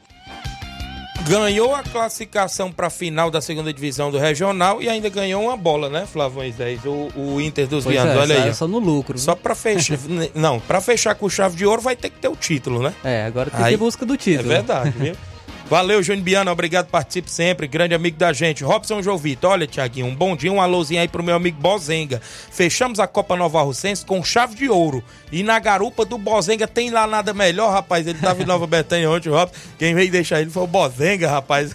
ganhou 1.29 1.75
a 1.75 1.83
classificação 1.83 2.71
para 2.71 2.87
a 2.87 2.89
final 2.89 3.29
da 3.29 3.39
segunda 3.39 3.71
divisão 3.71 4.09
do 4.09 4.17
regional 4.17 4.81
e 4.81 4.89
ainda 4.89 5.07
ganhou 5.09 5.43
uma 5.43 5.55
bola, 5.55 5.87
né, 5.89 6.05
Flávio 6.11 6.39
Moisés? 6.39 6.79
O, 6.85 7.09
o 7.15 7.39
Inter 7.39 7.67
dos 7.67 7.85
Vianos, 7.85 8.15
é, 8.15 8.17
olha 8.17 8.43
aí. 8.45 8.53
Só 8.53 8.67
no 8.67 8.79
lucro. 8.79 9.17
Só 9.17 9.35
para 9.35 9.53
fechar. 9.53 9.97
não, 10.33 10.59
para 10.59 10.81
fechar 10.81 11.13
com 11.15 11.29
chave 11.29 11.55
de 11.55 11.65
ouro 11.65 11.81
vai 11.81 11.95
ter 11.95 12.09
que 12.09 12.19
ter 12.19 12.27
o 12.27 12.35
título, 12.35 12.81
né? 12.81 12.93
É, 13.03 13.25
agora 13.25 13.51
tem 13.51 13.63
aí, 13.63 13.69
que 13.69 13.73
ir 13.75 13.77
busca 13.77 14.05
do 14.05 14.17
título. 14.17 14.51
É 14.51 14.55
verdade, 14.55 14.89
viu? 14.97 15.15
Valeu, 15.69 16.01
Júnior 16.01 16.23
Biano, 16.23 16.49
obrigado, 16.49 16.87
participe 16.87 17.29
sempre, 17.29 17.67
grande 17.67 17.93
amigo 17.93 18.17
da 18.17 18.33
gente. 18.33 18.63
Robson 18.63 19.03
Jovito, 19.03 19.47
olha, 19.47 19.67
Tiaguinho, 19.67 20.07
um 20.07 20.15
bom 20.15 20.35
dia, 20.35 20.51
um 20.51 20.59
alôzinho 20.59 20.99
aí 20.99 21.07
pro 21.07 21.21
meu 21.21 21.35
amigo 21.35 21.61
Bozenga. 21.61 22.19
Fechamos 22.23 22.99
a 22.99 23.05
Copa 23.05 23.35
Nova 23.35 23.61
Russense 23.61 24.03
com 24.03 24.23
chave 24.23 24.55
de 24.55 24.67
ouro. 24.67 25.03
E 25.31 25.43
na 25.43 25.59
garupa 25.59 26.03
do 26.03 26.17
Bozenga 26.17 26.67
tem 26.67 26.89
lá 26.89 27.05
nada 27.05 27.35
melhor, 27.35 27.71
rapaz. 27.71 28.07
Ele 28.07 28.17
tava 28.17 28.41
em 28.41 28.47
Nova 28.47 28.65
Betânia 28.67 29.11
ontem, 29.11 29.29
o 29.29 29.33
Robson. 29.33 29.55
Quem 29.77 29.93
veio 29.93 30.09
deixar 30.09 30.41
ele 30.41 30.49
foi 30.49 30.63
o 30.63 30.67
Bozenga, 30.67 31.29
rapaz. 31.29 31.71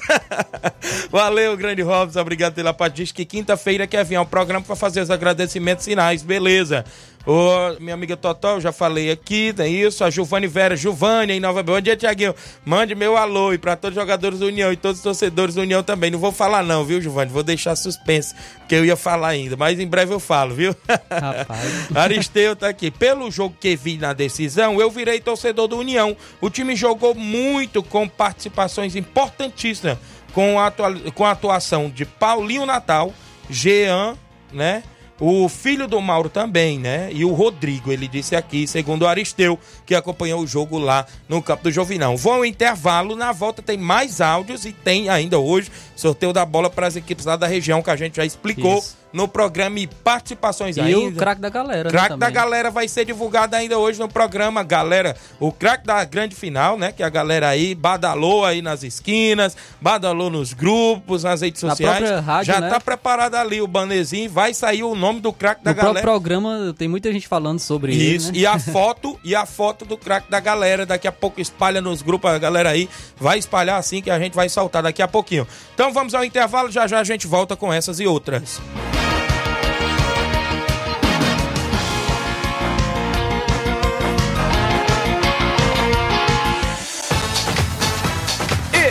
Valeu, 1.08 1.56
grande 1.56 1.82
Robson, 1.82 2.20
obrigado 2.20 2.54
pela 2.54 2.74
parte. 2.74 2.96
Diz 2.96 3.12
que 3.12 3.24
quinta-feira 3.24 3.86
quer 3.86 4.04
vir 4.04 4.16
ao 4.16 4.26
programa 4.26 4.66
para 4.66 4.74
fazer 4.74 5.02
os 5.02 5.10
agradecimentos 5.10 5.84
finais, 5.84 6.20
beleza. 6.20 6.84
Ô, 7.26 7.80
minha 7.80 7.94
amiga 7.94 8.18
Totó, 8.18 8.56
eu 8.56 8.60
já 8.60 8.70
falei 8.70 9.10
aqui, 9.10 9.52
tem 9.54 9.74
isso. 9.80 10.04
A 10.04 10.10
Giovanni 10.10 10.46
Vera, 10.46 10.76
Giovanni 10.76 11.32
em 11.32 11.40
Nova 11.40 11.62
Bom 11.62 11.80
dia, 11.80 11.96
Tiaguinho. 11.96 12.34
Mande 12.64 12.94
meu 12.94 13.16
alô 13.16 13.54
e 13.54 13.58
para 13.58 13.76
todos 13.76 13.96
os 13.96 14.02
jogadores 14.02 14.38
do 14.38 14.46
União 14.46 14.70
e 14.70 14.76
todos 14.76 14.98
os 14.98 15.02
torcedores 15.02 15.54
do 15.54 15.62
União 15.62 15.82
também. 15.82 16.10
Não 16.10 16.18
vou 16.18 16.32
falar 16.32 16.62
não, 16.62 16.84
viu, 16.84 17.00
Giovanni? 17.00 17.30
Vou 17.30 17.42
deixar 17.42 17.76
suspense, 17.76 18.34
porque 18.58 18.74
eu 18.74 18.84
ia 18.84 18.96
falar 18.96 19.28
ainda, 19.28 19.56
mas 19.56 19.80
em 19.80 19.86
breve 19.86 20.12
eu 20.12 20.20
falo, 20.20 20.54
viu? 20.54 20.76
Rapaz. 21.10 21.88
Aristeu 21.96 22.54
tá 22.54 22.68
aqui. 22.68 22.90
Pelo 22.90 23.30
jogo 23.30 23.56
que 23.58 23.74
vi 23.74 23.96
na 23.96 24.12
decisão, 24.12 24.78
eu 24.78 24.90
virei 24.90 25.18
torcedor 25.18 25.66
do 25.66 25.78
União. 25.78 26.14
O 26.42 26.50
time 26.50 26.76
jogou 26.76 27.14
muito 27.14 27.82
com 27.82 28.06
participações 28.06 28.94
importantíssimas 28.96 29.96
com 30.34 30.60
a, 30.60 30.70
com 31.14 31.24
a 31.24 31.30
atuação 31.30 31.88
de 31.88 32.04
Paulinho 32.04 32.66
Natal, 32.66 33.14
Jean, 33.48 34.16
né? 34.52 34.82
O 35.26 35.48
filho 35.48 35.88
do 35.88 35.98
Mauro 36.02 36.28
também, 36.28 36.78
né? 36.78 37.08
E 37.10 37.24
o 37.24 37.32
Rodrigo, 37.32 37.90
ele 37.90 38.06
disse 38.06 38.36
aqui, 38.36 38.66
segundo 38.66 39.06
Aristeu, 39.06 39.58
que 39.86 39.94
acompanhou 39.94 40.42
o 40.42 40.46
jogo 40.46 40.76
lá 40.76 41.06
no 41.26 41.40
campo 41.40 41.62
do 41.62 41.72
Jovinão. 41.72 42.14
Vão 42.14 42.44
intervalo, 42.44 43.16
na 43.16 43.32
volta 43.32 43.62
tem 43.62 43.78
mais 43.78 44.20
áudios 44.20 44.66
e 44.66 44.72
tem 44.72 45.08
ainda 45.08 45.38
hoje 45.38 45.72
sorteio 45.96 46.32
da 46.32 46.44
bola 46.44 46.70
para 46.70 46.86
as 46.86 46.96
equipes 46.96 47.24
lá 47.24 47.36
da 47.36 47.46
região 47.46 47.82
que 47.82 47.90
a 47.90 47.96
gente 47.96 48.16
já 48.16 48.24
explicou. 48.24 48.78
Isso 48.78 49.04
no 49.14 49.28
programa 49.28 49.78
e 49.78 49.86
participações 49.86 50.76
e 50.76 50.80
ainda. 50.80 51.00
E 51.00 51.06
o 51.06 51.14
craque 51.14 51.40
da 51.40 51.48
galera, 51.48 51.88
Craque 51.88 52.10
né, 52.10 52.16
da 52.16 52.30
galera 52.30 52.68
vai 52.68 52.88
ser 52.88 53.04
divulgado 53.04 53.54
ainda 53.54 53.78
hoje 53.78 54.00
no 54.00 54.08
programa, 54.08 54.64
galera. 54.64 55.14
O 55.38 55.52
craque 55.52 55.86
da 55.86 56.04
grande 56.04 56.34
final, 56.34 56.76
né? 56.76 56.90
Que 56.90 57.00
a 57.00 57.08
galera 57.08 57.48
aí 57.48 57.76
badalou 57.76 58.44
aí 58.44 58.60
nas 58.60 58.82
esquinas, 58.82 59.56
badalou 59.80 60.30
nos 60.30 60.52
grupos, 60.52 61.22
nas 61.22 61.42
redes 61.42 61.60
sociais. 61.60 62.10
Rádio, 62.22 62.52
Já 62.52 62.60
né? 62.60 62.68
tá 62.68 62.80
preparado 62.80 63.36
ali 63.36 63.62
o 63.62 63.68
banezinho, 63.68 64.28
vai 64.28 64.52
sair 64.52 64.82
o 64.82 64.96
nome 64.96 65.20
do 65.20 65.32
craque 65.32 65.62
da 65.62 65.72
galera. 65.72 65.94
No 65.94 66.02
programa 66.02 66.74
tem 66.76 66.88
muita 66.88 67.12
gente 67.12 67.28
falando 67.28 67.60
sobre 67.60 67.94
isso. 67.94 68.30
Ele, 68.30 68.38
né? 68.38 68.42
E 68.42 68.46
a 68.46 68.58
foto, 68.58 69.16
e 69.22 69.36
a 69.36 69.46
foto 69.46 69.84
do 69.84 69.96
craque 69.96 70.28
da 70.28 70.40
galera, 70.40 70.84
daqui 70.84 71.06
a 71.06 71.12
pouco 71.12 71.40
espalha 71.40 71.80
nos 71.80 72.02
grupos, 72.02 72.32
a 72.32 72.38
galera 72.38 72.70
aí 72.70 72.90
vai 73.16 73.38
espalhar 73.38 73.78
assim 73.78 74.02
que 74.02 74.10
a 74.10 74.18
gente 74.18 74.34
vai 74.34 74.48
soltar 74.48 74.82
daqui 74.82 75.00
a 75.00 75.06
pouquinho. 75.06 75.46
Então 75.72 75.83
vamos 75.92 76.14
ao 76.14 76.24
intervalo, 76.24 76.70
já 76.70 76.86
já 76.86 77.00
a 77.00 77.04
gente 77.04 77.26
volta 77.26 77.56
com 77.56 77.72
essas 77.72 78.00
e 78.00 78.06
outras. 78.06 78.60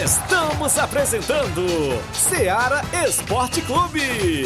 Estamos 0.03 0.77
apresentando 0.77 1.65
Seara 2.13 2.81
Esporte 3.05 3.61
Clube. 3.61 4.45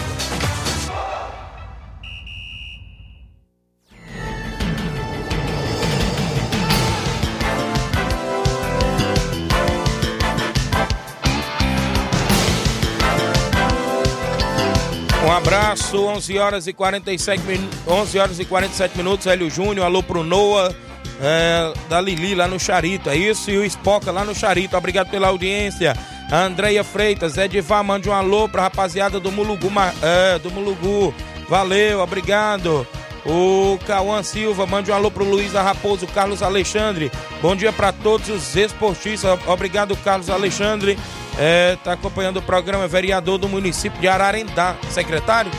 Um 15.23 15.31
abraço, 15.31 16.03
11 16.03 16.39
horas 16.39 16.65
e 16.65 16.73
47 16.73 17.43
minutos, 17.43 17.77
11 17.87 18.17
horas 18.17 18.39
e 18.39 18.45
47 18.45 18.97
minutos, 18.97 19.27
Hélio 19.27 19.51
Júnior, 19.51 19.85
alô 19.85 20.01
pro 20.01 20.23
Noah, 20.23 20.73
é, 21.21 21.73
da 21.89 22.01
Lili 22.01 22.35
lá 22.35 22.47
no 22.47 22.59
Charito, 22.59 23.09
é 23.09 23.15
isso? 23.15 23.49
E 23.49 23.57
o 23.57 23.65
Espoca 23.65 24.11
lá 24.11 24.23
no 24.23 24.35
Charito, 24.35 24.75
obrigado 24.75 25.09
pela 25.09 25.27
audiência. 25.27 25.95
A 26.31 26.41
Andreia 26.41 26.83
Freitas, 26.83 27.37
Edivar, 27.37 27.83
mande 27.83 28.09
um 28.09 28.13
alô 28.13 28.49
pra 28.49 28.63
rapaziada 28.63 29.19
do 29.19 29.31
Mulugu, 29.31 29.71
é, 30.01 30.39
do 30.39 30.49
Mulugu. 30.51 31.13
Valeu, 31.47 32.01
obrigado. 32.01 32.87
O 33.25 33.79
Cauã 33.87 34.21
Silva, 34.21 34.65
mande 34.65 34.91
um 34.91 34.93
alô 34.93 35.09
pro 35.09 35.23
Luiz 35.23 35.53
Raposo, 35.53 36.05
Carlos 36.07 36.43
Alexandre. 36.43 37.11
Bom 37.41 37.55
dia 37.55 37.71
para 37.71 37.91
todos 37.91 38.29
os 38.29 38.55
esportistas. 38.55 39.39
Obrigado, 39.47 39.95
Carlos 39.97 40.29
Alexandre. 40.29 40.97
É, 41.37 41.77
tá 41.83 41.93
acompanhando 41.93 42.37
o 42.37 42.41
programa, 42.41 42.87
vereador 42.87 43.37
do 43.37 43.49
município 43.49 43.99
de 43.99 44.07
Ararendá, 44.07 44.75
secretário 44.89 45.51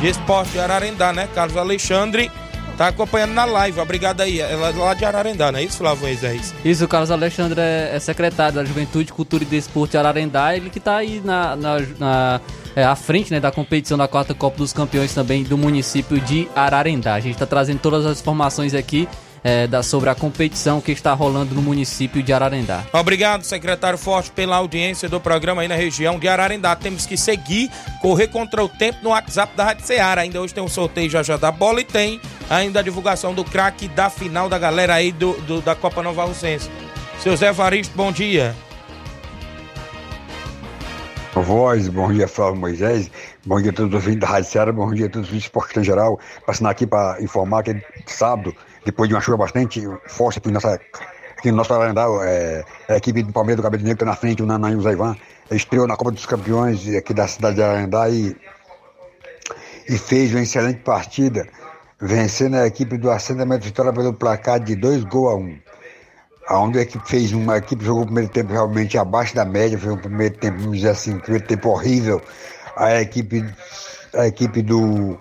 de 0.00 0.08
esporte 0.08 0.52
de 0.52 0.58
Ararendá, 0.58 1.12
né? 1.12 1.28
Carlos 1.34 1.56
Alexandre. 1.56 2.30
Tá 2.76 2.88
acompanhando 2.88 3.32
na 3.32 3.44
live, 3.44 3.80
obrigado 3.80 4.22
aí. 4.22 4.40
É 4.40 4.56
lá 4.56 4.94
de 4.94 5.04
Ararendá, 5.04 5.52
não 5.52 5.58
é 5.58 5.62
isso, 5.62 5.78
Flávio 5.78 6.04
Moisés? 6.04 6.54
Isso, 6.64 6.84
o 6.84 6.88
Carlos 6.88 7.10
Alexandre 7.10 7.60
é, 7.60 7.90
é, 7.94 7.98
secretário 7.98 8.54
da 8.54 8.64
Juventude, 8.64 9.12
Cultura 9.12 9.44
e 9.44 9.46
Desporto 9.46 9.92
de 9.92 9.98
Ararendá, 9.98 10.56
ele 10.56 10.70
que 10.70 10.80
tá 10.80 10.96
aí 10.96 11.20
na, 11.24 11.54
na, 11.54 11.78
na 11.98 12.40
é, 12.74 12.82
à 12.84 12.96
frente 12.96 13.30
né, 13.30 13.38
da 13.38 13.50
competição 13.50 13.98
da 13.98 14.08
quarta 14.08 14.34
Copa 14.34 14.56
dos 14.56 14.72
Campeões 14.72 15.14
também 15.14 15.42
do 15.42 15.58
município 15.58 16.18
de 16.20 16.48
Ararendá. 16.56 17.14
A 17.14 17.20
gente 17.20 17.36
tá 17.36 17.46
trazendo 17.46 17.78
todas 17.78 18.06
as 18.06 18.20
informações 18.20 18.74
aqui 18.74 19.08
é, 19.44 19.66
da, 19.66 19.82
sobre 19.82 20.08
a 20.08 20.14
competição 20.14 20.80
que 20.80 20.92
está 20.92 21.12
rolando 21.12 21.54
no 21.54 21.62
município 21.62 22.22
de 22.22 22.32
Ararendá. 22.32 22.84
Obrigado, 22.92 23.44
secretário 23.44 23.98
Forte, 23.98 24.30
pela 24.30 24.56
audiência 24.56 25.08
do 25.08 25.20
programa 25.20 25.62
aí 25.62 25.68
na 25.68 25.74
região 25.74 26.18
de 26.18 26.28
Ararendá. 26.28 26.76
Temos 26.76 27.06
que 27.06 27.16
seguir, 27.16 27.70
correr 28.00 28.28
contra 28.28 28.62
o 28.62 28.68
tempo 28.68 28.98
no 29.02 29.10
WhatsApp 29.10 29.56
da 29.56 29.64
Rádio 29.64 29.86
Ceará. 29.86 30.22
Ainda 30.22 30.40
hoje 30.40 30.54
tem 30.54 30.62
um 30.62 30.68
sorteio 30.68 31.10
já 31.10 31.22
já 31.22 31.36
da 31.36 31.50
bola 31.50 31.80
e 31.80 31.84
tem 31.84 32.20
ainda 32.48 32.80
a 32.80 32.82
divulgação 32.82 33.34
do 33.34 33.44
craque 33.44 33.88
da 33.88 34.08
final 34.08 34.48
da 34.48 34.58
galera 34.58 34.94
aí 34.94 35.12
do, 35.12 35.32
do 35.42 35.60
da 35.60 35.74
Copa 35.74 36.02
Nova 36.02 36.24
Russense. 36.24 36.70
Seu 37.20 37.36
Zé 37.36 37.52
Varisto, 37.52 37.96
bom 37.96 38.10
dia. 38.12 38.54
Voz, 41.34 41.88
bom 41.88 42.12
dia, 42.12 42.28
Flávio 42.28 42.60
Moisés, 42.60 43.10
bom 43.46 43.58
dia 43.60 43.70
a 43.70 43.74
todos 43.74 43.94
os 43.94 43.94
ouvintes 43.94 44.20
da 44.20 44.26
Rádio 44.26 44.50
Ceará, 44.50 44.70
bom 44.70 44.92
dia 44.92 45.06
a 45.06 45.08
todos 45.08 45.30
os 45.30 45.34
esportes 45.34 45.78
em 45.78 45.84
geral. 45.84 46.20
Passando 46.46 46.68
aqui 46.68 46.86
para 46.86 47.22
informar 47.22 47.62
que 47.62 47.80
sábado 48.06 48.54
depois 48.84 49.08
de 49.08 49.14
uma 49.14 49.20
chuva 49.20 49.38
bastante 49.38 49.82
forte 50.06 50.38
aqui, 50.38 50.50
nossa, 50.50 50.80
aqui 51.38 51.50
no 51.50 51.56
nosso 51.56 51.72
Ararendá, 51.72 52.06
é, 52.24 52.64
a 52.88 52.96
equipe 52.96 53.22
do 53.22 53.32
Palmeiras 53.32 53.60
do 53.60 53.62
Cabelo 53.62 53.82
Negro 53.82 53.96
está 53.96 54.06
na 54.06 54.16
frente, 54.16 54.42
o 54.42 54.46
Nanã 54.46 54.70
e 54.70 54.76
o 54.76 55.54
estreou 55.54 55.86
na 55.86 55.96
Copa 55.96 56.10
dos 56.10 56.26
Campeões 56.26 56.86
aqui 56.94 57.12
da 57.12 57.26
cidade 57.26 57.56
de 57.56 57.62
Ararendá 57.62 58.08
e, 58.08 58.36
e 59.88 59.98
fez 59.98 60.32
uma 60.32 60.42
excelente 60.42 60.80
partida, 60.80 61.46
vencendo 62.00 62.56
a 62.56 62.66
equipe 62.66 62.96
do 62.96 63.10
assentamento 63.10 63.64
Vitória 63.64 63.92
pelo 63.92 64.12
placar 64.12 64.60
de 64.60 64.74
dois 64.76 65.04
gols 65.04 65.32
a 65.32 65.36
um. 65.36 65.58
Onde 66.50 66.80
a 66.80 66.82
equipe 66.82 67.08
fez 67.08 67.32
uma 67.32 67.54
a 67.54 67.58
equipe 67.58 67.84
jogou 67.84 68.02
o 68.02 68.06
primeiro 68.06 68.28
tempo 68.28 68.52
realmente 68.52 68.98
abaixo 68.98 69.34
da 69.34 69.44
média, 69.44 69.78
foi 69.78 69.92
um 69.92 69.96
primeiro 69.96 70.36
tempo, 70.36 70.58
vamos 70.58 70.78
dizer 70.78 70.90
assim, 70.90 71.14
um 71.14 71.20
primeiro 71.20 71.46
tempo 71.46 71.68
horrível. 71.68 72.20
A 72.76 73.00
equipe, 73.00 73.44
a 74.14 74.26
equipe 74.26 74.60
do 74.60 75.18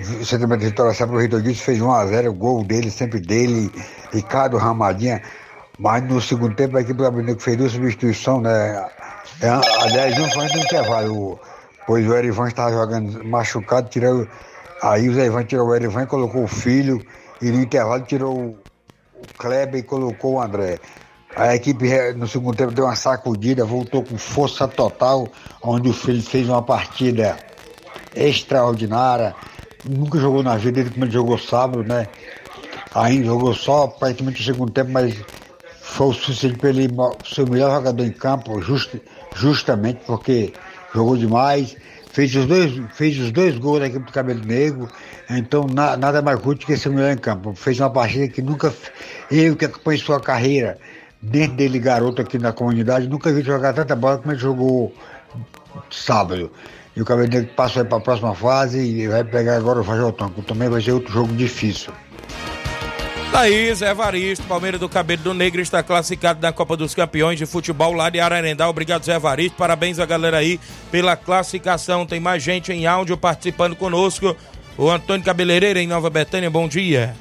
o 0.00 0.24
sentimento 0.24 0.60
de 0.60 0.66
vitória 0.66 0.94
sempre 0.94 1.16
o 1.16 1.18
Reitor 1.18 1.42
disse, 1.42 1.62
fez 1.62 1.78
1x0, 1.78 2.28
o 2.28 2.34
gol 2.34 2.64
dele, 2.64 2.90
sempre 2.90 3.20
dele, 3.20 3.70
Ricardo 4.12 4.56
Ramadinha. 4.56 5.22
Mas 5.78 6.02
no 6.04 6.20
segundo 6.20 6.54
tempo 6.54 6.76
a 6.76 6.80
equipe 6.80 6.96
do 6.96 7.04
Gabinete 7.04 7.42
fez 7.42 7.56
duas 7.56 7.72
substituições, 7.72 8.42
né? 8.42 8.86
É, 9.40 9.48
aliás, 9.82 10.18
um 10.18 10.28
foi 10.30 10.44
antes 10.44 10.52
do 10.52 10.64
intervalo, 10.64 11.40
pois 11.86 12.06
o 12.06 12.14
Erivan 12.14 12.48
estava 12.48 12.72
jogando 12.72 13.24
machucado, 13.24 13.88
tirou. 13.88 14.26
Aí 14.82 15.08
o 15.08 15.14
Zé 15.14 15.26
Ivan 15.26 15.44
tirou 15.44 15.68
o 15.68 15.74
Erivan 15.74 16.02
e 16.02 16.06
colocou 16.06 16.44
o 16.44 16.48
filho, 16.48 17.04
e 17.40 17.50
no 17.50 17.62
intervalo 17.62 18.02
tirou 18.04 18.38
o 18.38 18.58
Kleber 19.38 19.80
e 19.80 19.82
colocou 19.82 20.34
o 20.34 20.42
André. 20.42 20.78
A 21.34 21.54
equipe 21.54 21.88
no 22.16 22.26
segundo 22.26 22.56
tempo 22.56 22.72
deu 22.72 22.84
uma 22.84 22.96
sacudida, 22.96 23.64
voltou 23.64 24.02
com 24.02 24.18
força 24.18 24.66
total, 24.66 25.28
onde 25.62 25.88
o 25.88 25.92
filho 25.92 26.22
fez 26.22 26.48
uma 26.48 26.62
partida 26.62 27.38
extraordinária 28.14 29.34
nunca 29.84 30.18
jogou 30.18 30.42
na 30.42 30.56
vida, 30.56 30.80
ele 30.80 31.10
jogou 31.10 31.38
sábado, 31.38 31.82
né? 31.82 32.06
Ainda 32.94 33.26
jogou 33.26 33.54
só 33.54 33.86
praticamente 33.86 34.40
o 34.40 34.44
segundo 34.44 34.72
tempo, 34.72 34.90
mas 34.90 35.16
foi 35.80 36.08
o 36.08 36.12
suficiente 36.12 36.58
para 36.58 36.70
ele 36.70 36.88
ser 37.24 37.42
o 37.42 37.50
melhor 37.50 37.70
jogador 37.70 38.04
em 38.04 38.12
campo, 38.12 38.60
just, 38.62 38.94
justamente 39.34 40.00
porque 40.06 40.52
jogou 40.94 41.16
demais, 41.16 41.76
fez 42.12 42.34
os 42.34 42.46
dois, 42.46 42.80
fez 42.92 43.18
os 43.18 43.30
dois 43.30 43.58
gols 43.58 43.80
da 43.80 43.86
equipe 43.86 44.06
do 44.06 44.12
Cabelo 44.12 44.44
Negro, 44.44 44.88
então 45.28 45.66
na, 45.66 45.96
nada 45.96 46.22
mais 46.22 46.40
curto 46.40 46.66
que 46.66 46.76
ser 46.76 46.88
o 46.88 46.92
melhor 46.92 47.12
em 47.12 47.18
campo. 47.18 47.54
Fez 47.54 47.78
uma 47.80 47.90
partida 47.90 48.28
que 48.28 48.42
nunca, 48.42 48.72
eu 49.30 49.56
que 49.56 49.64
acompanhei 49.64 50.00
sua 50.00 50.20
carreira, 50.20 50.78
dentro 51.22 51.56
dele 51.56 51.78
garoto 51.78 52.22
aqui 52.22 52.38
na 52.38 52.52
comunidade, 52.52 53.08
nunca 53.08 53.32
vi 53.32 53.42
jogar 53.42 53.72
tanta 53.72 53.94
bola 53.94 54.18
como 54.18 54.32
ele 54.32 54.40
jogou 54.40 54.94
sábado. 55.90 56.50
E 56.96 57.00
o 57.00 57.04
Cabelo 57.04 57.46
passa 57.56 57.84
para 57.84 57.98
a 57.98 58.00
próxima 58.00 58.34
fase 58.34 58.80
e 58.80 59.08
vai 59.08 59.22
pegar 59.24 59.56
agora 59.56 59.80
o 59.80 59.84
Fajotão, 59.84 60.28
que 60.30 60.42
também 60.42 60.68
vai 60.68 60.80
ser 60.82 60.92
outro 60.92 61.12
jogo 61.12 61.32
difícil. 61.34 61.92
Daí, 63.32 63.72
Zé 63.72 63.90
Evaristo, 63.90 64.44
Palmeiras 64.46 64.80
do 64.80 64.88
Cabelo 64.88 65.22
do 65.22 65.32
Negro 65.32 65.60
está 65.60 65.84
classificado 65.84 66.40
na 66.42 66.52
Copa 66.52 66.76
dos 66.76 66.94
Campeões 66.94 67.38
de 67.38 67.46
Futebol 67.46 67.92
lá 67.92 68.10
de 68.10 68.18
Ararendá. 68.18 68.68
Obrigado, 68.68 69.04
Zé 69.04 69.14
Evaristo. 69.14 69.56
Parabéns 69.56 70.00
a 70.00 70.04
galera 70.04 70.38
aí 70.38 70.58
pela 70.90 71.16
classificação. 71.16 72.04
Tem 72.04 72.18
mais 72.18 72.42
gente 72.42 72.72
em 72.72 72.86
áudio 72.86 73.16
participando 73.16 73.76
conosco. 73.76 74.36
O 74.76 74.90
Antônio 74.90 75.24
Cabeleireira 75.24 75.80
em 75.80 75.86
Nova 75.86 76.10
Betânia, 76.10 76.50
bom 76.50 76.66
dia. 76.66 77.14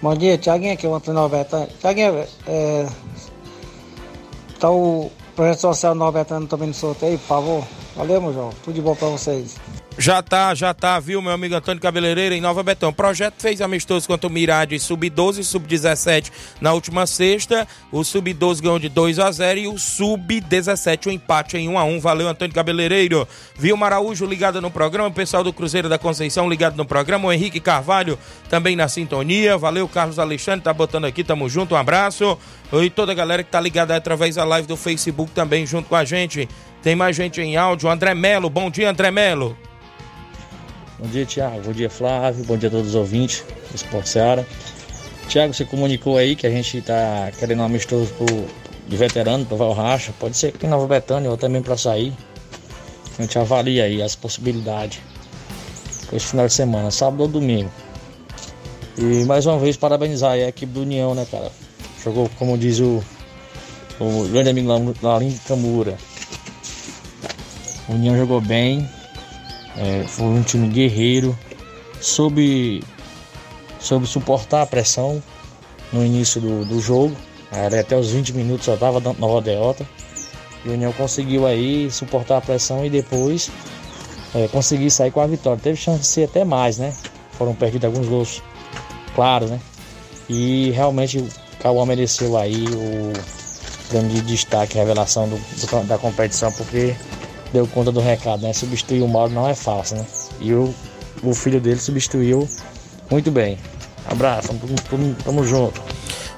Bom 0.00 0.16
dia, 0.16 0.38
Tiaguinho 0.38 0.72
aqui, 0.72 0.86
o 0.86 0.94
Antônio 0.94 1.20
Nova 1.20 1.36
Betânia. 1.36 1.68
Tiaguinho, 1.80 2.24
é, 2.46 2.86
tá 4.58 4.70
o 4.70 5.12
projeto 5.34 5.60
social 5.60 5.94
Betânia 6.12 6.48
também 6.48 6.68
no 6.68 6.74
sorteio, 6.74 7.18
por 7.18 7.26
favor. 7.26 7.64
Valeu, 7.96 8.20
meu 8.20 8.32
João. 8.32 8.50
Tudo 8.64 8.74
de 8.74 8.80
bom 8.80 8.94
pra 8.94 9.08
vocês. 9.08 9.56
Já 9.96 10.20
tá, 10.20 10.52
já 10.56 10.74
tá, 10.74 10.98
viu, 10.98 11.22
meu 11.22 11.30
amigo 11.30 11.54
Antônio 11.54 11.80
Cabeleireira 11.80 12.34
em 12.34 12.40
Nova 12.40 12.64
Betão. 12.64 12.88
O 12.88 12.92
projeto 12.92 13.36
fez 13.38 13.60
amistoso 13.60 14.08
contra 14.08 14.26
o 14.26 14.30
Mirade 14.30 14.76
Sub-12 14.78 15.38
e 15.38 15.44
Sub-17 15.44 16.32
na 16.60 16.72
última 16.72 17.06
sexta. 17.06 17.66
O 17.92 18.02
Sub-12 18.02 18.60
ganhou 18.60 18.78
de 18.80 18.88
2 18.88 19.20
a 19.20 19.30
0 19.30 19.60
e 19.60 19.68
o 19.68 19.78
Sub-17 19.78 21.06
o 21.06 21.10
um 21.10 21.12
empate 21.12 21.56
em 21.56 21.68
1 21.68 21.78
a 21.78 21.84
1 21.84 22.00
Valeu, 22.00 22.28
Antônio 22.28 22.52
Cabeleireiro. 22.52 23.26
Viu 23.56 23.76
Maraújo 23.76 24.26
ligado 24.26 24.60
no 24.60 24.68
programa, 24.68 25.08
o 25.08 25.12
pessoal 25.12 25.44
do 25.44 25.52
Cruzeiro 25.52 25.88
da 25.88 25.96
Conceição 25.96 26.48
ligado 26.48 26.76
no 26.76 26.84
programa, 26.84 27.28
o 27.28 27.32
Henrique 27.32 27.60
Carvalho 27.60 28.18
também 28.50 28.74
na 28.74 28.88
sintonia. 28.88 29.56
Valeu, 29.56 29.86
Carlos 29.86 30.18
Alexandre, 30.18 30.64
tá 30.64 30.72
botando 30.72 31.04
aqui, 31.04 31.22
tamo 31.22 31.48
junto, 31.48 31.74
um 31.76 31.78
abraço. 31.78 32.36
E 32.72 32.90
toda 32.90 33.12
a 33.12 33.14
galera 33.14 33.44
que 33.44 33.50
tá 33.50 33.60
ligada 33.60 33.94
através 33.94 34.34
da 34.34 34.44
live 34.44 34.66
do 34.66 34.76
Facebook 34.76 35.30
também 35.30 35.64
junto 35.64 35.88
com 35.88 35.94
a 35.94 36.04
gente. 36.04 36.48
Tem 36.82 36.96
mais 36.96 37.14
gente 37.14 37.40
em 37.40 37.56
áudio, 37.56 37.88
André 37.88 38.12
Melo. 38.12 38.50
Bom 38.50 38.68
dia, 38.68 38.90
André 38.90 39.12
Melo. 39.12 39.56
Bom 41.04 41.10
dia, 41.10 41.26
Tiago. 41.26 41.60
Bom 41.60 41.72
dia, 41.72 41.90
Flávio. 41.90 42.42
Bom 42.46 42.56
dia 42.56 42.70
a 42.70 42.72
todos 42.72 42.88
os 42.88 42.94
ouvintes 42.94 43.44
do 43.70 43.76
Esporte 43.76 44.08
Seara. 44.08 44.46
Tiago, 45.28 45.52
você 45.52 45.62
comunicou 45.62 46.16
aí 46.16 46.34
que 46.34 46.46
a 46.46 46.50
gente 46.50 46.78
está 46.78 47.30
querendo 47.38 47.60
um 47.60 47.64
amistoso 47.64 48.10
pro, 48.14 48.26
de 48.88 48.96
veterano 48.96 49.44
para 49.44 49.54
Valracha. 49.54 50.14
Pode 50.18 50.34
ser 50.34 50.46
aqui 50.46 50.64
em 50.64 50.68
Nova 50.70 50.86
Betânia 50.86 51.30
ou 51.30 51.36
também 51.36 51.60
para 51.60 51.76
sair. 51.76 52.10
A 53.18 53.20
gente 53.20 53.38
avalia 53.38 53.84
aí 53.84 54.00
as 54.00 54.16
possibilidades. 54.16 54.98
Esse 56.10 56.28
final 56.28 56.46
de 56.46 56.54
semana, 56.54 56.90
sábado 56.90 57.20
ou 57.20 57.28
domingo. 57.28 57.70
E 58.96 59.26
mais 59.26 59.44
uma 59.44 59.58
vez 59.58 59.76
parabenizar 59.76 60.32
a 60.32 60.38
equipe 60.38 60.72
do 60.72 60.80
União, 60.80 61.14
né, 61.14 61.26
cara? 61.30 61.52
Jogou, 62.02 62.30
como 62.38 62.56
diz 62.56 62.80
o, 62.80 63.04
o 64.00 64.26
grande 64.32 64.48
amigo 64.48 64.70
Lalim 65.02 65.38
Camura. 65.46 65.98
O 67.90 67.92
União 67.92 68.16
jogou 68.16 68.40
bem, 68.40 68.88
é, 69.76 70.04
foi 70.06 70.26
um 70.26 70.42
time 70.42 70.68
guerreiro, 70.68 71.36
soube, 72.00 72.82
soube 73.80 74.06
suportar 74.06 74.62
a 74.62 74.66
pressão 74.66 75.22
no 75.92 76.04
início 76.04 76.40
do, 76.40 76.64
do 76.64 76.80
jogo. 76.80 77.16
Era 77.50 77.80
até 77.80 77.96
os 77.96 78.10
20 78.10 78.32
minutos 78.32 78.66
só 78.66 78.74
estava 78.74 79.00
na 79.00 79.26
rodeota. 79.26 79.86
E 80.64 80.68
o 80.68 80.72
União 80.72 80.92
conseguiu 80.92 81.46
aí 81.46 81.90
suportar 81.90 82.38
a 82.38 82.40
pressão 82.40 82.84
e 82.84 82.90
depois 82.90 83.50
é, 84.34 84.48
conseguir 84.48 84.90
sair 84.90 85.10
com 85.10 85.20
a 85.20 85.26
vitória. 85.26 85.60
Teve 85.62 85.76
chance 85.76 86.00
de 86.00 86.06
ser 86.06 86.24
até 86.24 86.44
mais, 86.44 86.78
né? 86.78 86.94
Foram 87.32 87.54
perdidos 87.54 87.84
alguns 87.84 88.08
gols 88.08 88.42
claros, 89.14 89.50
né? 89.50 89.60
E 90.28 90.70
realmente 90.70 91.18
o 91.18 91.28
Cauã 91.60 91.84
mereceu 91.84 92.36
aí 92.36 92.64
o 92.66 93.12
grande 93.90 94.20
destaque, 94.22 94.76
revelação 94.78 95.28
do, 95.28 95.36
do, 95.36 95.86
da 95.86 95.98
competição, 95.98 96.50
porque 96.52 96.96
deu 97.54 97.68
conta 97.68 97.92
do 97.92 98.00
recado, 98.00 98.42
né? 98.42 98.52
Substituir 98.52 99.00
o 99.00 99.08
Mauro 99.08 99.32
não 99.32 99.48
é 99.48 99.54
fácil, 99.54 99.96
né? 99.96 100.06
E 100.40 100.52
o, 100.52 100.74
o 101.22 101.32
filho 101.32 101.60
dele 101.60 101.78
substituiu 101.78 102.48
muito 103.08 103.30
bem. 103.30 103.56
Abraço, 104.06 104.48
tamo, 104.48 104.74
tamo, 104.90 105.16
tamo 105.24 105.44
junto. 105.44 105.80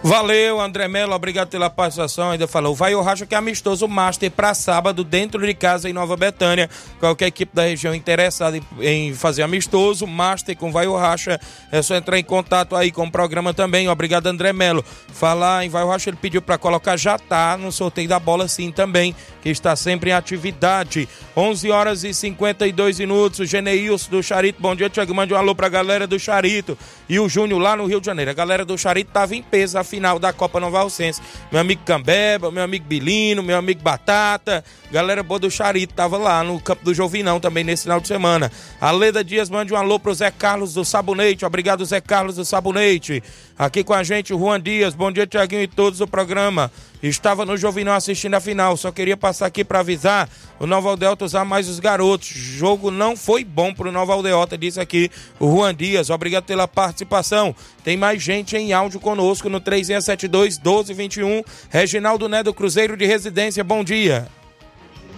Valeu, 0.06 0.60
André 0.60 0.86
Melo, 0.86 1.14
obrigado 1.14 1.48
pela 1.48 1.68
participação. 1.68 2.30
Ainda 2.30 2.46
falou, 2.46 2.76
vai 2.76 2.94
o 2.94 3.02
Racha 3.02 3.26
que 3.26 3.34
é 3.34 3.38
amistoso 3.38 3.88
Master 3.88 4.30
para 4.30 4.54
sábado 4.54 5.02
dentro 5.02 5.44
de 5.44 5.52
casa 5.52 5.90
em 5.90 5.92
Nova 5.92 6.16
Betânia. 6.16 6.70
Qualquer 7.00 7.26
equipe 7.26 7.52
da 7.52 7.64
região 7.64 7.92
interessada 7.92 8.56
em, 8.80 9.12
fazer 9.14 9.42
amistoso, 9.42 10.06
Master 10.06 10.56
com 10.56 10.70
vai 10.70 10.86
o 10.86 10.96
Racha, 10.96 11.40
é 11.72 11.82
só 11.82 11.96
entrar 11.96 12.20
em 12.20 12.22
contato 12.22 12.76
aí 12.76 12.92
com 12.92 13.04
o 13.04 13.10
programa 13.10 13.52
também. 13.52 13.88
Obrigado, 13.88 14.28
André 14.28 14.52
Melo. 14.52 14.84
Falar 15.12 15.66
em 15.66 15.68
vai 15.68 15.82
o 15.82 15.88
Racha, 15.88 16.08
ele 16.08 16.18
pediu 16.22 16.40
para 16.40 16.56
colocar 16.56 16.96
já 16.96 17.18
tá 17.18 17.56
no 17.56 17.72
sorteio 17.72 18.08
da 18.08 18.20
bola 18.20 18.46
sim 18.46 18.70
também, 18.70 19.12
que 19.42 19.48
está 19.48 19.74
sempre 19.74 20.10
em 20.10 20.12
atividade. 20.12 21.08
11 21.36 21.68
horas 21.72 22.04
e 22.04 22.14
52 22.14 23.00
minutos. 23.00 23.40
O 23.40 23.44
Geneilson 23.44 24.08
do 24.08 24.22
Charito, 24.22 24.62
bom 24.62 24.76
dia, 24.76 24.88
Tiago. 24.88 25.12
Mande 25.12 25.34
um 25.34 25.36
alô 25.36 25.52
pra 25.52 25.68
galera 25.68 26.06
do 26.06 26.16
Charito 26.16 26.78
e 27.08 27.18
o 27.18 27.28
Júnior 27.28 27.60
lá 27.60 27.74
no 27.74 27.86
Rio 27.86 27.98
de 27.98 28.06
Janeiro. 28.06 28.30
A 28.30 28.34
galera 28.34 28.64
do 28.64 28.78
Charito 28.78 29.10
tava 29.10 29.34
em 29.34 29.42
peso, 29.42 29.76
final 29.96 30.18
da 30.18 30.30
Copa 30.30 30.60
Nova 30.60 30.80
Alcense. 30.80 31.22
Meu 31.50 31.58
amigo 31.58 31.80
Cambeba, 31.84 32.50
meu 32.50 32.62
amigo 32.62 32.84
Bilino, 32.84 33.42
meu 33.42 33.56
amigo 33.56 33.80
Batata, 33.80 34.62
galera 34.92 35.22
boa 35.22 35.40
do 35.40 35.50
Charito 35.50 35.94
tava 35.94 36.18
lá 36.18 36.44
no 36.44 36.60
campo 36.60 36.84
do 36.84 36.92
Jovinão 36.92 37.40
também 37.40 37.64
nesse 37.64 37.84
final 37.84 37.98
de 37.98 38.06
semana. 38.06 38.52
A 38.78 38.90
Leda 38.90 39.24
Dias 39.24 39.48
mande 39.48 39.72
um 39.72 39.76
alô 39.76 39.98
pro 39.98 40.12
Zé 40.12 40.30
Carlos 40.30 40.74
do 40.74 40.84
Sabonete. 40.84 41.46
Obrigado, 41.46 41.82
Zé 41.84 41.98
Carlos 41.98 42.36
do 42.36 42.44
Sabonete. 42.44 43.22
Aqui 43.58 43.82
com 43.82 43.94
a 43.94 44.02
gente 44.02 44.34
o 44.34 44.38
Juan 44.38 44.60
Dias. 44.60 44.94
Bom 44.94 45.10
dia, 45.10 45.26
Tiaguinho 45.26 45.62
e 45.62 45.66
todos 45.66 45.98
do 45.98 46.06
programa. 46.06 46.70
Estava 47.02 47.44
no 47.44 47.56
Jovinão 47.56 47.92
assistindo 47.92 48.34
a 48.34 48.40
final. 48.40 48.76
Só 48.76 48.90
queria 48.90 49.16
passar 49.16 49.46
aqui 49.46 49.64
para 49.64 49.80
avisar 49.80 50.28
o 50.58 50.66
Nova 50.66 50.88
Aldeota 50.90 51.24
usar 51.24 51.44
mais 51.44 51.68
os 51.68 51.78
garotos. 51.78 52.28
Jogo 52.28 52.90
não 52.90 53.16
foi 53.16 53.44
bom 53.44 53.72
pro 53.72 53.92
Nova 53.92 54.14
Aldeota, 54.14 54.56
disse 54.56 54.80
aqui 54.80 55.10
o 55.38 55.50
Juan 55.50 55.74
Dias. 55.74 56.10
Obrigado 56.10 56.44
pela 56.44 56.66
participação. 56.66 57.54
Tem 57.84 57.96
mais 57.96 58.22
gente 58.22 58.56
em 58.56 58.72
áudio 58.72 58.98
conosco 58.98 59.48
no 59.48 59.60
3672 59.60 60.58
1221. 60.58 61.42
Reginaldo 61.70 62.28
Né 62.28 62.42
do 62.42 62.54
Cruzeiro 62.54 62.96
de 62.96 63.06
Residência. 63.06 63.62
Bom 63.62 63.84
dia. 63.84 64.26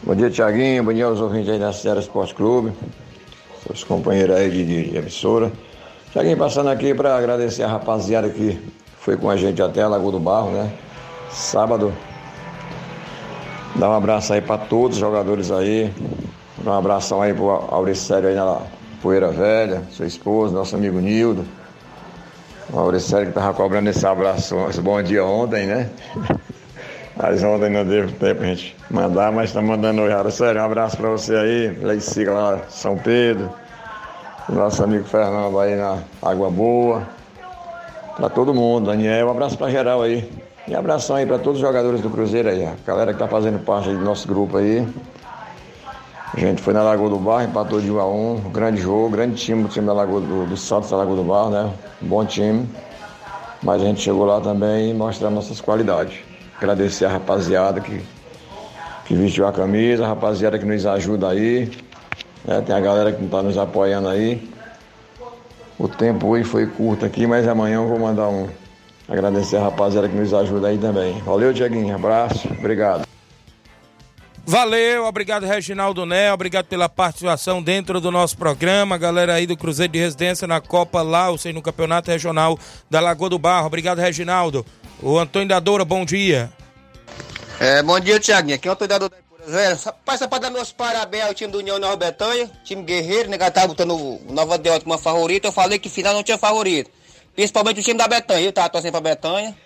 Bom 0.02 0.14
dia, 0.14 0.30
Tiaguinho. 0.30 0.84
Bom 0.84 0.92
dia 0.92 1.06
aos 1.06 1.20
ouvintes 1.20 1.48
aí 1.48 1.58
da 1.58 1.72
Serra 1.72 2.00
Esporte 2.00 2.34
Clube. 2.34 2.72
Seus 3.66 3.84
companheiros 3.84 4.36
aí 4.36 4.50
de, 4.50 4.64
de, 4.64 4.90
de 4.90 4.96
emissora. 4.96 5.52
Tiaguinho 6.12 6.36
passando 6.36 6.70
aqui 6.70 6.94
para 6.94 7.16
agradecer 7.16 7.62
a 7.62 7.68
rapaziada 7.68 8.30
que 8.30 8.58
foi 9.00 9.16
com 9.16 9.28
a 9.30 9.36
gente 9.36 9.60
até 9.62 9.82
a 9.82 9.88
Lagoa 9.88 10.12
do 10.12 10.18
Barro, 10.18 10.50
né? 10.50 10.72
Sábado. 11.30 11.92
Dar 13.76 13.90
um 13.90 13.94
abraço 13.94 14.32
aí 14.32 14.40
para 14.40 14.58
todos 14.58 14.96
os 14.96 15.00
jogadores 15.00 15.50
aí. 15.50 15.92
Dar 16.58 16.72
um 16.72 16.78
abração 16.78 17.22
aí 17.22 17.32
pro 17.32 17.50
Auricélio 17.50 18.28
aí 18.28 18.34
na 18.34 18.60
Poeira 19.02 19.30
Velha, 19.30 19.82
sua 19.90 20.06
esposa, 20.06 20.54
nosso 20.54 20.74
amigo 20.74 20.98
Nildo. 20.98 21.44
O 22.72 22.78
Auricélio 22.78 23.28
que 23.28 23.32
tava 23.32 23.54
cobrando 23.54 23.88
esse 23.88 24.06
abraço, 24.06 24.56
esse 24.68 24.80
bom 24.80 25.02
dia 25.02 25.24
ontem, 25.24 25.66
né? 25.66 25.90
Mas 27.16 27.42
ontem 27.42 27.70
não 27.70 27.84
deu 27.84 28.10
tempo 28.12 28.42
a 28.42 28.46
gente 28.46 28.76
mandar, 28.88 29.32
mas 29.32 29.52
tá 29.52 29.60
mandando 29.60 30.02
hoje. 30.02 30.14
Auricélio, 30.14 30.62
um 30.62 30.64
abraço 30.64 30.96
para 30.96 31.08
você 31.08 31.34
aí, 31.34 31.78
lá 31.82 31.98
Siga, 31.98 32.32
lá 32.32 32.58
São 32.68 32.96
Pedro. 32.96 33.50
Nosso 34.48 34.84
amigo 34.84 35.04
Fernando 35.04 35.58
aí 35.58 35.74
na 35.74 35.98
Água 36.22 36.48
Boa. 36.48 37.02
Para 38.16 38.28
todo 38.28 38.54
mundo, 38.54 38.86
Daniel, 38.86 39.26
um 39.26 39.30
abraço 39.32 39.58
para 39.58 39.68
geral 39.68 40.00
aí. 40.02 40.30
E 40.68 40.74
abração 40.74 41.16
aí 41.16 41.24
para 41.24 41.38
todos 41.38 41.58
os 41.58 41.66
jogadores 41.66 42.02
do 42.02 42.10
Cruzeiro 42.10 42.50
aí, 42.50 42.62
a 42.62 42.74
galera 42.86 43.14
que 43.14 43.18
tá 43.18 43.26
fazendo 43.26 43.58
parte 43.64 43.88
do 43.88 44.04
nosso 44.04 44.28
grupo 44.28 44.58
aí. 44.58 44.86
A 46.34 46.38
gente 46.38 46.60
foi 46.60 46.74
na 46.74 46.82
Lagoa 46.82 47.08
do 47.08 47.16
Barro, 47.16 47.44
empatou 47.44 47.80
de 47.80 47.90
1 47.90 47.98
a 47.98 48.06
1 48.06 48.34
um 48.34 48.50
grande 48.50 48.82
jogo, 48.82 49.08
grande 49.08 49.36
time 49.36 49.62
do 49.62 49.68
time 49.70 49.86
da 49.86 49.94
Lagoa 49.94 50.20
do, 50.20 50.44
do 50.44 50.56
Santos 50.58 50.90
da 50.90 50.98
Lagoa 50.98 51.16
do 51.16 51.24
Barro, 51.24 51.50
né? 51.50 51.72
Bom 52.02 52.22
time. 52.26 52.68
Mas 53.62 53.80
a 53.80 53.86
gente 53.86 54.02
chegou 54.02 54.26
lá 54.26 54.42
também 54.42 54.90
e 54.90 54.94
mostrar 54.94 55.30
nossas 55.30 55.58
qualidades. 55.58 56.18
Agradecer 56.58 57.06
a 57.06 57.08
rapaziada 57.08 57.80
que, 57.80 58.02
que 59.06 59.14
vestiu 59.14 59.46
a 59.46 59.52
camisa, 59.52 60.04
a 60.04 60.08
rapaziada 60.08 60.58
que 60.58 60.66
nos 60.66 60.84
ajuda 60.84 61.30
aí. 61.30 61.72
Né? 62.44 62.60
Tem 62.60 62.76
a 62.76 62.80
galera 62.80 63.10
que 63.10 63.24
está 63.24 63.42
nos 63.42 63.56
apoiando 63.56 64.08
aí. 64.08 64.46
O 65.78 65.88
tempo 65.88 66.26
hoje 66.26 66.44
foi 66.44 66.66
curto 66.66 67.06
aqui, 67.06 67.26
mas 67.26 67.48
amanhã 67.48 67.76
eu 67.76 67.88
vou 67.88 67.98
mandar 67.98 68.28
um, 68.28 68.48
Agradecer 69.08 69.56
a 69.56 69.62
rapaziada 69.62 70.08
que 70.08 70.14
nos 70.14 70.34
ajuda 70.34 70.68
aí 70.68 70.78
também. 70.78 71.18
Valeu, 71.22 71.52
Dieguinho. 71.52 71.94
Abraço. 71.94 72.46
Obrigado. 72.48 73.06
Valeu, 74.50 75.04
obrigado 75.04 75.44
Reginaldo 75.44 76.06
Né, 76.06 76.32
obrigado 76.32 76.64
pela 76.64 76.88
participação 76.88 77.62
dentro 77.62 78.00
do 78.00 78.10
nosso 78.10 78.34
programa, 78.38 78.96
galera 78.96 79.34
aí 79.34 79.46
do 79.46 79.58
Cruzeiro 79.58 79.92
de 79.92 79.98
Residência 79.98 80.48
na 80.48 80.58
Copa 80.58 81.02
lá, 81.02 81.28
ou 81.28 81.36
seja, 81.36 81.52
no 81.52 81.60
Campeonato 81.60 82.10
Regional 82.10 82.58
da 82.88 82.98
Lagoa 82.98 83.28
do 83.28 83.38
Barro. 83.38 83.66
Obrigado, 83.66 83.98
Reginaldo. 83.98 84.64
O 85.02 85.18
Antônio 85.18 85.48
da 85.48 85.60
Doura, 85.60 85.84
bom 85.84 86.02
dia. 86.02 86.50
É, 87.60 87.82
bom 87.82 88.00
dia, 88.00 88.18
Tiaguinho. 88.18 88.56
Aqui 88.56 88.68
é 88.68 88.70
o 88.70 88.72
Antônio 88.72 88.88
da 88.88 88.98
Doura. 88.98 89.14
Velho, 89.46 89.78
passa 90.02 90.26
pra 90.26 90.38
dar 90.38 90.50
meus 90.50 90.72
parabéns 90.72 91.24
ao 91.24 91.34
time 91.34 91.52
do 91.52 91.58
União 91.58 91.78
Nova 91.78 91.96
Betânia, 91.96 92.50
time 92.64 92.82
guerreiro, 92.82 93.28
né? 93.28 93.36
Tá 93.38 93.66
botando 93.66 93.92
o 93.92 94.20
Nova 94.30 94.56
Deota 94.56 94.82
como 94.82 94.96
favorito. 94.96 95.44
Eu 95.44 95.52
falei 95.52 95.78
que 95.78 95.90
final 95.90 96.14
não 96.14 96.22
tinha 96.22 96.38
favorito. 96.38 96.90
Principalmente 97.38 97.78
o 97.78 97.82
time 97.84 97.96
da 97.96 98.08
Betanha. 98.08 98.46
Eu 98.46 98.52
tava 98.52 98.68
torcendo 98.68 98.90
pra 98.90 99.00
Betanha. 99.00 99.56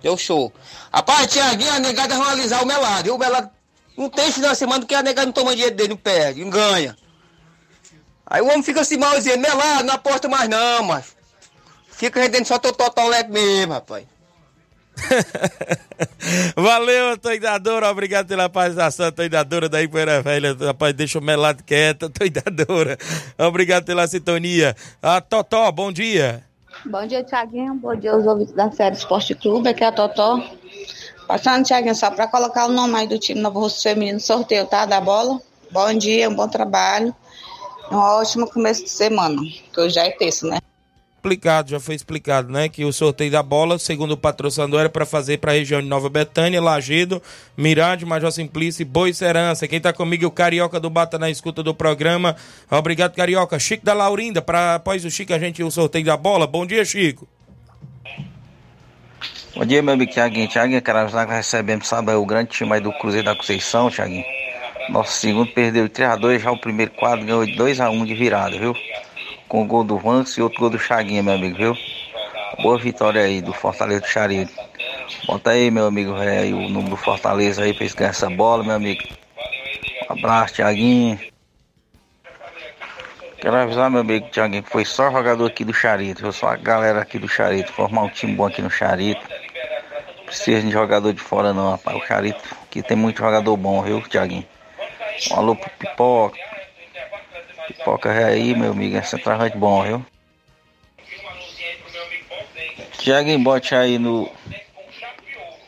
Deu 0.00 0.16
show. 0.16 0.52
Rapaz, 0.92 1.26
Tiaguinho, 1.26 1.72
a 1.72 1.80
negada 1.80 2.16
vai 2.16 2.26
analisar 2.28 2.62
o 2.62 2.64
Melado. 2.64 3.08
E 3.08 3.10
o 3.10 3.18
Melado 3.18 3.50
não 3.96 4.08
tem 4.08 4.30
final 4.30 4.52
de 4.52 4.56
semana 4.56 4.86
que 4.86 4.94
a 4.94 5.02
negada 5.02 5.26
não 5.26 5.32
toma 5.32 5.50
dinheiro 5.50 5.74
dele, 5.74 5.88
não 5.88 5.96
perde, 5.96 6.44
não 6.44 6.50
ganha. 6.50 6.96
Aí 8.24 8.40
o 8.40 8.46
homem 8.46 8.62
fica 8.62 8.82
assim 8.82 8.96
mal 8.96 9.16
dizendo, 9.16 9.40
Melado, 9.40 9.82
não 9.82 9.94
aposta 9.94 10.28
mais 10.28 10.48
não, 10.48 10.84
mas. 10.84 11.06
fica 11.90 12.20
rendendo 12.20 12.46
só 12.46 12.56
teu 12.56 12.72
totolete 12.72 13.32
mesmo, 13.32 13.72
rapaz. 13.72 14.04
Valeu, 16.54 17.18
Toidadora. 17.18 17.90
Obrigado 17.90 18.28
pela 18.28 18.48
participação, 18.48 19.10
Toidadora 19.10 19.68
da 19.68 19.82
Ipoeira 19.82 20.22
Velha. 20.22 20.54
Rapaz, 20.54 20.94
deixa 20.94 21.18
o 21.18 21.22
melado 21.22 21.64
quieto, 21.64 22.08
Toidadora. 22.10 22.96
Obrigado 23.36 23.86
pela 23.86 24.06
sintonia. 24.06 24.76
A 25.02 25.20
Totó, 25.20 25.72
bom 25.72 25.90
dia. 25.90 26.47
Bom 26.88 27.06
dia, 27.06 27.22
Tiaguinho. 27.22 27.74
Bom 27.74 27.94
dia 27.94 28.12
aos 28.12 28.26
ouvintes 28.26 28.54
da 28.54 28.72
série 28.72 28.96
Esporte 28.96 29.34
Clube. 29.34 29.68
Aqui 29.68 29.84
é 29.84 29.88
a 29.88 29.92
Totó. 29.92 30.42
Passando, 31.26 31.62
Tiaguinho, 31.62 31.94
só 31.94 32.10
para 32.10 32.26
colocar 32.26 32.64
o 32.64 32.72
nome 32.72 32.96
aí 32.96 33.06
do 33.06 33.18
time 33.18 33.38
Novo 33.42 33.60
Russo 33.60 33.82
Feminino 33.82 34.14
no 34.14 34.20
sorteio, 34.20 34.66
tá? 34.66 34.86
Da 34.86 34.98
bola. 34.98 35.38
Bom 35.70 35.92
dia, 35.92 36.30
um 36.30 36.34
bom 36.34 36.48
trabalho. 36.48 37.14
Um 37.92 37.96
ótimo 37.96 38.48
começo 38.50 38.84
de 38.84 38.88
semana, 38.88 39.38
que 39.70 39.78
hoje 39.78 39.96
já 39.96 40.04
é 40.04 40.10
terça, 40.12 40.46
né? 40.46 40.60
Explicado, 41.28 41.70
já 41.70 41.78
foi 41.78 41.94
explicado, 41.94 42.50
né? 42.50 42.70
Que 42.70 42.86
o 42.86 42.92
sorteio 42.92 43.30
da 43.30 43.42
bola, 43.42 43.78
segundo 43.78 44.12
o 44.12 44.16
patrocinador, 44.16 44.80
era 44.80 44.88
para 44.88 45.04
fazer 45.04 45.36
para 45.36 45.52
a 45.52 45.54
região 45.54 45.82
de 45.82 45.86
Nova 45.86 46.08
Betânia, 46.08 46.58
Lagedo, 46.58 47.22
Mirade, 47.54 48.06
Major 48.06 48.32
Simplício 48.32 48.80
e 48.80 48.84
Boi 48.86 49.12
Serança. 49.12 49.68
Quem 49.68 49.78
tá 49.78 49.92
comigo 49.92 50.24
é 50.24 50.26
o 50.26 50.30
Carioca 50.30 50.80
do 50.80 50.88
Bata 50.88 51.18
na 51.18 51.28
escuta 51.28 51.62
do 51.62 51.74
programa. 51.74 52.34
Obrigado, 52.70 53.14
Carioca. 53.14 53.58
Chico 53.58 53.84
da 53.84 53.92
Laurinda, 53.92 54.40
para 54.40 54.76
após 54.76 55.04
o 55.04 55.10
Chico 55.10 55.34
a 55.34 55.38
gente 55.38 55.62
o 55.62 55.70
sorteio 55.70 56.06
da 56.06 56.16
bola. 56.16 56.46
Bom 56.46 56.64
dia, 56.64 56.82
Chico. 56.82 57.28
Bom 59.54 59.66
dia, 59.66 59.82
meu 59.82 59.92
amigo 59.92 60.10
Tiaguinho. 60.10 60.48
Tiaguinho, 60.48 60.80
quero 60.80 61.00
avisar 61.00 61.26
que 61.26 61.34
recebemos, 61.34 61.86
sabe, 61.86 62.10
o 62.14 62.24
grande 62.24 62.52
time 62.52 62.72
aí 62.72 62.80
do 62.80 62.90
Cruzeiro 62.92 63.26
da 63.26 63.36
Conceição, 63.36 63.90
Tiaguinho. 63.90 64.24
Nosso 64.88 65.12
segundo 65.12 65.52
perdeu 65.52 65.88
de 65.88 65.94
3x2, 65.94 66.38
já 66.38 66.50
o 66.50 66.58
primeiro 66.58 66.92
quadro 66.92 67.26
ganhou 67.26 67.44
de 67.44 67.52
2x1 67.52 68.06
de 68.06 68.14
virada, 68.14 68.58
viu? 68.58 68.74
Com 69.48 69.62
o 69.62 69.64
gol 69.64 69.82
do 69.82 69.96
Vance 69.96 70.38
e 70.38 70.42
outro 70.42 70.60
gol 70.60 70.70
do 70.70 70.78
Chaguinha, 70.78 71.22
meu 71.22 71.34
amigo, 71.34 71.56
viu? 71.56 71.74
Boa 72.62 72.78
vitória 72.78 73.22
aí 73.22 73.40
do 73.40 73.52
Fortaleza 73.54 74.02
do 74.02 74.06
Charito. 74.06 74.52
Bota 75.26 75.50
aí, 75.50 75.70
meu 75.70 75.86
amigo, 75.86 76.14
é, 76.16 76.40
aí, 76.40 76.52
o 76.52 76.68
número 76.68 76.90
do 76.90 76.96
Fortaleza 76.96 77.62
aí 77.62 77.72
pra 77.72 77.84
eles 77.84 77.94
ganhar 77.94 78.10
essa 78.10 78.28
bola, 78.28 78.62
meu 78.62 78.74
amigo. 78.74 79.02
Um 80.10 80.12
abraço, 80.12 80.54
Tiaguinho. 80.54 81.18
Quero 83.40 83.56
avisar, 83.56 83.90
meu 83.90 84.00
amigo 84.00 84.28
Tiaguinho, 84.30 84.62
que 84.62 84.70
foi 84.70 84.84
só 84.84 85.10
jogador 85.10 85.46
aqui 85.46 85.64
do 85.64 85.72
Charito, 85.72 86.22
viu? 86.22 86.32
Só 86.32 86.48
a 86.48 86.56
galera 86.56 87.00
aqui 87.00 87.18
do 87.18 87.28
Charito, 87.28 87.72
formar 87.72 88.02
um 88.02 88.10
time 88.10 88.34
bom 88.34 88.46
aqui 88.46 88.60
no 88.60 88.70
Charito. 88.70 89.26
Precisa 90.26 90.60
de 90.60 90.70
jogador 90.70 91.12
de 91.14 91.22
fora 91.22 91.54
não, 91.54 91.70
rapaz. 91.70 91.96
O 91.96 92.06
Charito 92.06 92.42
aqui 92.64 92.82
tem 92.82 92.96
muito 92.96 93.18
jogador 93.18 93.56
bom, 93.56 93.80
viu, 93.82 94.02
Tiaguinho? 94.02 94.44
Um 95.30 95.36
alô 95.36 95.56
pro 95.56 95.70
Pipoca. 95.70 96.47
Pipoca 97.68 98.10
é 98.10 98.24
aí, 98.24 98.54
meu 98.54 98.72
amigo, 98.72 98.96
é 98.96 99.02
centralmente 99.02 99.56
bom, 99.56 99.82
viu? 99.82 100.04
Tiaguinho, 102.98 103.38
bote 103.38 103.74
aí 103.74 103.98
no. 103.98 104.30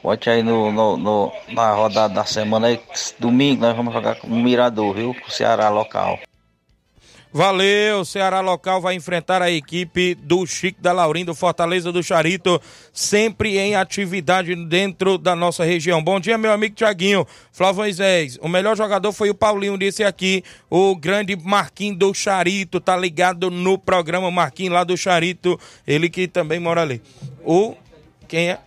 Bote 0.03 0.31
aí 0.31 0.43
no, 0.43 0.73
no, 0.73 0.97
no- 0.97 1.33
na 1.49 1.73
rodada 1.73 2.15
da 2.15 2.25
semana 2.25 2.69
aí. 2.69 2.81
Domingo 3.19 3.61
nós 3.63 3.77
vamos 3.77 3.93
jogar 3.93 4.15
com 4.17 4.27
o 4.27 4.31
Mirador, 4.31 4.95
viu? 4.95 5.15
Com 5.15 5.29
o 5.29 5.31
Ceará 5.31 5.69
local. 5.69 6.19
Valeu, 7.33 8.05
Ceará 8.05 8.41
local 8.41 8.81
vai 8.81 8.97
enfrentar 8.97 9.41
a 9.41 9.49
equipe 9.49 10.17
do 10.17 10.45
Chico 10.45 10.83
da 10.83 10.93
Laurinda, 10.93 11.31
do 11.31 11.35
Fortaleza 11.35 11.93
do 11.93 12.03
Charito, 12.03 12.61
sempre 12.93 13.57
em 13.57 13.77
atividade 13.77 14.53
dentro 14.67 15.17
da 15.17 15.37
nossa 15.37 15.63
região. 15.63 16.03
Bom 16.03 16.19
dia, 16.19 16.37
meu 16.37 16.51
amigo 16.51 16.75
Tiaguinho. 16.75 17.25
Flávio 17.53 17.83
Moisés, 17.83 18.37
o 18.43 18.49
melhor 18.49 18.77
jogador 18.77 19.13
foi 19.13 19.31
o 19.31 19.35
Paulinho, 19.35 19.79
disse 19.79 20.03
aqui, 20.03 20.43
o 20.69 20.97
grande 20.97 21.37
Marquinhos 21.37 21.99
do 21.99 22.13
Charito, 22.13 22.81
tá 22.81 22.97
ligado 22.97 23.49
no 23.49 23.79
programa 23.79 24.29
Marquinhos 24.29 24.75
lá 24.75 24.83
do 24.83 24.97
Charito, 24.97 25.59
ele 25.87 26.11
que 26.11 26.27
também 26.27 26.59
mora 26.59 26.83
ali. 26.83 27.01
O, 27.45 27.77
quem 28.27 28.51
é? 28.51 28.59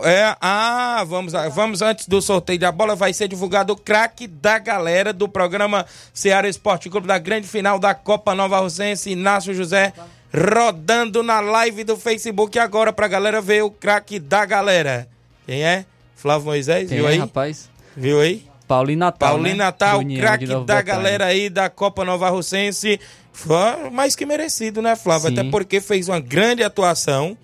É, 0.00 0.36
ah, 0.40 1.04
vamos, 1.06 1.32
vamos 1.54 1.82
antes 1.82 2.06
do 2.06 2.20
sorteio 2.20 2.58
da 2.58 2.70
bola, 2.70 2.94
vai 2.94 3.12
ser 3.12 3.28
divulgado 3.28 3.72
o 3.72 3.76
craque 3.76 4.26
da 4.26 4.58
galera 4.58 5.12
do 5.12 5.28
programa 5.28 5.86
Ceará 6.12 6.48
Esporte 6.48 6.90
Clube 6.90 7.06
da 7.06 7.18
grande 7.18 7.48
final 7.48 7.78
da 7.78 7.94
Copa 7.94 8.34
Nova 8.34 8.58
Rosense, 8.60 9.10
Inácio 9.10 9.54
José, 9.54 9.92
rodando 10.32 11.22
na 11.22 11.40
live 11.40 11.84
do 11.84 11.96
Facebook 11.96 12.58
agora 12.58 12.92
pra 12.92 13.08
galera 13.08 13.40
ver 13.40 13.62
o 13.62 13.70
craque 13.70 14.18
da 14.18 14.44
galera. 14.44 15.08
Quem 15.46 15.64
é? 15.64 15.84
Flávio 16.14 16.46
Moisés, 16.46 16.88
Quem 16.88 16.98
viu 16.98 17.08
é, 17.08 17.12
aí? 17.12 17.18
rapaz? 17.18 17.70
Viu 17.96 18.20
aí? 18.20 18.44
Paulinho 18.66 18.98
Natal. 18.98 19.30
Paulinho 19.30 19.56
né? 19.56 19.64
Natal, 19.64 19.98
Do 19.98 20.04
União 20.04 20.20
craque 20.20 20.46
da 20.64 20.82
galera 20.82 21.26
aí 21.26 21.48
da 21.48 21.70
Copa 21.70 22.04
Nova 22.04 22.28
Rocense. 22.28 23.00
Foi 23.32 23.90
mais 23.90 24.16
que 24.16 24.26
merecido, 24.26 24.82
né, 24.82 24.96
Flávio? 24.96 25.28
Sim. 25.28 25.38
Até 25.38 25.50
porque 25.50 25.80
fez 25.80 26.08
uma 26.08 26.18
grande 26.18 26.62
atuação. 26.62 27.36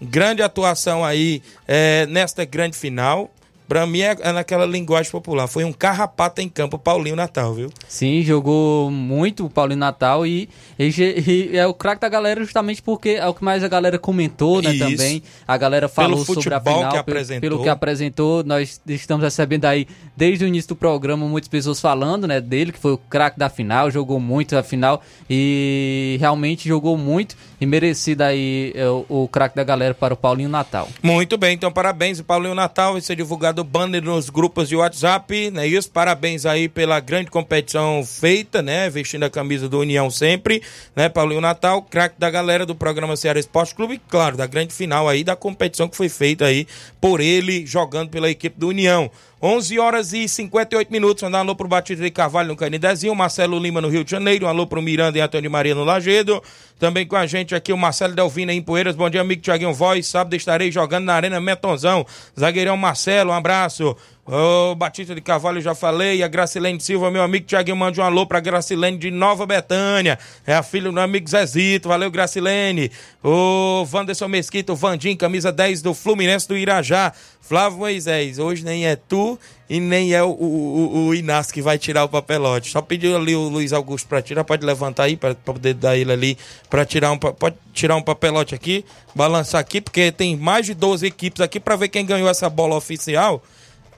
Grande 0.00 0.42
atuação 0.42 1.04
aí 1.04 1.42
é, 1.66 2.06
nesta 2.06 2.44
grande 2.44 2.76
final. 2.76 3.30
Pra 3.66 3.86
mim 3.86 4.02
é, 4.02 4.14
é 4.20 4.30
naquela 4.30 4.66
linguagem 4.66 5.10
popular. 5.10 5.46
Foi 5.48 5.64
um 5.64 5.72
carrapato 5.72 6.38
em 6.42 6.50
campo, 6.50 6.78
Paulinho 6.78 7.16
Natal, 7.16 7.54
viu? 7.54 7.70
Sim, 7.88 8.20
jogou 8.22 8.90
muito 8.90 9.46
o 9.46 9.48
Paulinho 9.48 9.78
Natal 9.80 10.26
e, 10.26 10.50
e, 10.78 11.50
e 11.52 11.56
é 11.56 11.66
o 11.66 11.72
craque 11.72 12.02
da 12.02 12.08
galera 12.10 12.42
justamente 12.44 12.82
porque 12.82 13.08
é 13.10 13.26
o 13.26 13.32
que 13.32 13.42
mais 13.42 13.64
a 13.64 13.68
galera 13.68 13.98
comentou, 13.98 14.60
né, 14.60 14.70
Isso. 14.74 14.84
também. 14.90 15.22
A 15.48 15.56
galera 15.56 15.88
falou 15.88 16.22
sobre 16.26 16.52
a 16.52 16.60
final, 16.60 16.76
que 16.82 16.88
pelo- 16.90 16.98
apresentou. 17.00 17.40
pelo 17.40 17.62
que 17.62 17.68
apresentou. 17.70 18.44
Nós 18.44 18.78
estamos 18.86 19.24
recebendo 19.24 19.64
aí, 19.64 19.88
desde 20.14 20.44
o 20.44 20.46
início 20.46 20.68
do 20.68 20.76
programa, 20.76 21.26
muitas 21.26 21.48
pessoas 21.48 21.80
falando, 21.80 22.26
né, 22.26 22.42
dele, 22.42 22.70
que 22.70 22.78
foi 22.78 22.92
o 22.92 22.98
craque 22.98 23.38
da 23.38 23.48
final, 23.48 23.90
jogou 23.90 24.20
muito 24.20 24.58
a 24.58 24.62
final 24.62 25.00
e 25.48 26.18
realmente 26.20 26.68
jogou 26.68 26.98
muito 26.98 27.34
e 27.64 27.66
merecido 27.66 28.22
aí 28.22 28.72
é, 28.74 28.86
o, 28.86 29.06
o 29.08 29.28
craque 29.28 29.56
da 29.56 29.64
galera 29.64 29.94
para 29.94 30.12
o 30.12 30.16
Paulinho 30.16 30.50
Natal. 30.50 30.86
Muito 31.02 31.38
bem, 31.38 31.54
então 31.54 31.72
parabéns, 31.72 32.20
Paulinho 32.20 32.54
Natal. 32.54 32.92
Vai 32.92 33.00
ser 33.00 33.16
divulgado 33.16 33.62
o 33.62 33.64
banner 33.64 34.02
nos 34.02 34.28
grupos 34.28 34.68
de 34.68 34.76
WhatsApp, 34.76 35.50
né? 35.50 35.66
Isso, 35.66 35.90
parabéns 35.90 36.44
aí 36.44 36.68
pela 36.68 37.00
grande 37.00 37.30
competição 37.30 38.04
feita, 38.04 38.60
né? 38.60 38.90
Vestindo 38.90 39.24
a 39.24 39.30
camisa 39.30 39.66
do 39.68 39.80
União 39.80 40.10
sempre, 40.10 40.62
né? 40.94 41.08
Paulinho 41.08 41.40
Natal, 41.40 41.80
craque 41.82 42.16
da 42.18 42.30
galera 42.30 42.66
do 42.66 42.74
programa 42.74 43.16
Ceará 43.16 43.40
Esporte 43.40 43.74
Clube, 43.74 44.00
claro, 44.08 44.36
da 44.36 44.46
grande 44.46 44.74
final 44.74 45.08
aí 45.08 45.24
da 45.24 45.34
competição 45.34 45.88
que 45.88 45.96
foi 45.96 46.10
feita 46.10 46.44
aí 46.44 46.66
por 47.00 47.20
ele, 47.20 47.64
jogando 47.64 48.10
pela 48.10 48.30
equipe 48.30 48.60
do 48.60 48.68
União. 48.68 49.10
11 49.46 49.78
horas 49.78 50.14
e 50.14 50.26
58 50.26 50.90
minutos. 50.90 51.22
Mandar 51.22 51.36
um 51.36 51.40
alô 51.42 51.54
pro 51.54 51.68
Batista 51.68 52.02
de 52.02 52.10
Carvalho 52.10 52.48
no 52.48 52.56
Canidezinho, 52.56 53.14
Marcelo 53.14 53.58
Lima 53.58 53.78
no 53.78 53.90
Rio 53.90 54.02
de 54.02 54.10
Janeiro, 54.10 54.46
um 54.46 54.48
alô 54.48 54.66
pro 54.66 54.80
Miranda 54.80 55.18
e 55.18 55.20
Antônio 55.20 55.50
Maria 55.50 55.74
no 55.74 55.84
Lagedo. 55.84 56.42
Também 56.78 57.06
com 57.06 57.14
a 57.14 57.26
gente 57.26 57.54
aqui 57.54 57.70
o 57.70 57.76
Marcelo 57.76 58.14
Delvina 58.14 58.54
em 58.54 58.62
Poeiras. 58.62 58.96
Bom 58.96 59.10
dia, 59.10 59.20
amigo 59.20 59.42
Tiaguinho 59.42 59.74
Voz. 59.74 60.06
Sábado 60.06 60.34
estarei 60.34 60.72
jogando 60.72 61.04
na 61.04 61.12
Arena 61.12 61.42
Metonzão. 61.42 62.06
Zagueirão 62.40 62.74
Marcelo, 62.78 63.32
um 63.32 63.34
abraço. 63.34 63.94
Ô, 64.26 64.74
Batista 64.74 65.14
de 65.14 65.20
Carvalho, 65.20 65.60
já 65.60 65.74
falei. 65.74 66.22
A 66.22 66.28
Gracilene 66.28 66.80
Silva, 66.80 67.10
meu 67.10 67.22
amigo 67.22 67.44
Tiaguinho, 67.46 67.76
mande 67.76 68.00
um 68.00 68.04
alô 68.04 68.26
pra 68.26 68.40
Gracilene 68.40 68.96
de 68.96 69.10
Nova 69.10 69.44
Betânia. 69.44 70.18
É 70.46 70.54
a 70.54 70.62
filha 70.62 70.84
do 70.84 70.92
meu 70.94 71.02
amigo 71.02 71.28
Zezito. 71.28 71.90
Valeu, 71.90 72.10
Gracilene. 72.10 72.90
Ô, 73.22 73.86
Wanderson 73.92 74.26
Mesquita, 74.28 74.72
o 74.72 74.76
Vandim, 74.76 75.14
camisa 75.14 75.52
10 75.52 75.82
do 75.82 75.92
Fluminense 75.92 76.48
do 76.48 76.56
Irajá. 76.56 77.12
Flávio 77.42 77.80
Moisés, 77.80 78.38
hoje 78.38 78.64
nem 78.64 78.86
é 78.86 78.96
tu 78.96 79.38
e 79.68 79.78
nem 79.78 80.14
é 80.14 80.22
o, 80.22 80.30
o, 80.30 81.06
o- 81.08 81.14
Inácio 81.14 81.52
que 81.52 81.60
vai 81.60 81.76
tirar 81.76 82.04
o 82.04 82.08
papelote. 82.08 82.70
Só 82.70 82.80
pediu 82.80 83.14
ali 83.14 83.36
o 83.36 83.50
Luiz 83.50 83.74
Augusto 83.74 84.08
pra 84.08 84.22
tirar, 84.22 84.44
pode 84.44 84.64
levantar 84.64 85.02
aí 85.02 85.14
pra, 85.18 85.34
pra 85.34 85.52
poder 85.52 85.74
dar 85.74 85.94
ele 85.94 86.10
ali 86.10 86.38
pra 86.70 86.86
tirar 86.86 87.12
um, 87.12 87.18
pode 87.18 87.56
tirar 87.74 87.96
um 87.96 88.02
papelote 88.02 88.54
aqui, 88.54 88.82
balançar 89.14 89.60
aqui, 89.60 89.82
porque 89.82 90.10
tem 90.10 90.34
mais 90.38 90.64
de 90.64 90.72
12 90.72 91.04
equipes 91.06 91.42
aqui 91.42 91.60
pra 91.60 91.76
ver 91.76 91.88
quem 91.88 92.06
ganhou 92.06 92.30
essa 92.30 92.48
bola 92.48 92.74
oficial. 92.76 93.42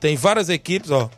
Tem 0.00 0.16
várias 0.16 0.48
equipes, 0.48 0.90
ó, 0.90 1.10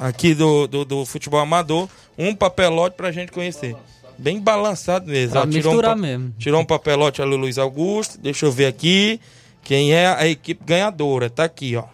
aqui 0.00 0.34
do, 0.34 0.66
do, 0.66 0.84
do 0.84 1.06
futebol 1.06 1.40
amador, 1.40 1.88
um 2.18 2.34
papelote 2.34 2.96
pra 2.96 3.10
gente 3.10 3.32
conhecer. 3.32 3.74
Bem 4.16 4.40
balançado 4.40 5.10
mesmo. 5.10 5.32
Pra 5.32 5.42
ó, 5.42 5.46
tirou 5.46 5.74
um, 5.74 5.96
mesmo. 5.96 6.34
Tirou 6.38 6.60
um 6.60 6.64
papelote 6.64 7.20
ali 7.20 7.34
o 7.34 7.36
Luiz 7.36 7.58
Augusto. 7.58 8.18
Deixa 8.18 8.46
eu 8.46 8.52
ver 8.52 8.66
aqui. 8.66 9.20
Quem 9.62 9.92
é 9.92 10.06
a 10.06 10.26
equipe 10.26 10.62
ganhadora? 10.64 11.28
Tá 11.28 11.44
aqui, 11.44 11.74
ó. 11.76 11.84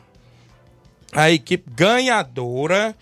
A 1.12 1.30
equipe 1.30 1.68
ganhadora 1.74 2.94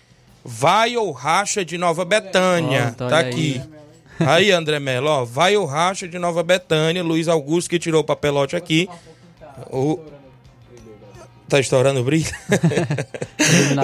vai 0.43 0.95
ou 0.95 1.11
racha 1.11 1.65
de 1.65 1.77
Nova 1.77 2.05
Betânia. 2.05 2.93
Pronto, 2.95 3.09
tá 3.09 3.19
aqui. 3.19 3.61
aí. 4.19 4.27
Aí, 4.27 4.51
André 4.51 4.79
Melo, 4.79 5.09
ó. 5.09 5.25
Vai 5.25 5.55
ou 5.55 5.65
racha 5.65 6.07
de 6.07 6.17
Nova 6.17 6.43
Betânia. 6.43 7.03
Luiz 7.03 7.27
Augusto 7.27 7.69
que 7.69 7.79
tirou 7.79 8.01
o 8.01 8.05
papelote 8.05 8.55
aqui. 8.55 8.89
O... 9.69 9.99
Tá 11.49 11.59
estourando 11.59 11.99
o 11.99 12.03
brilho? 12.03 12.31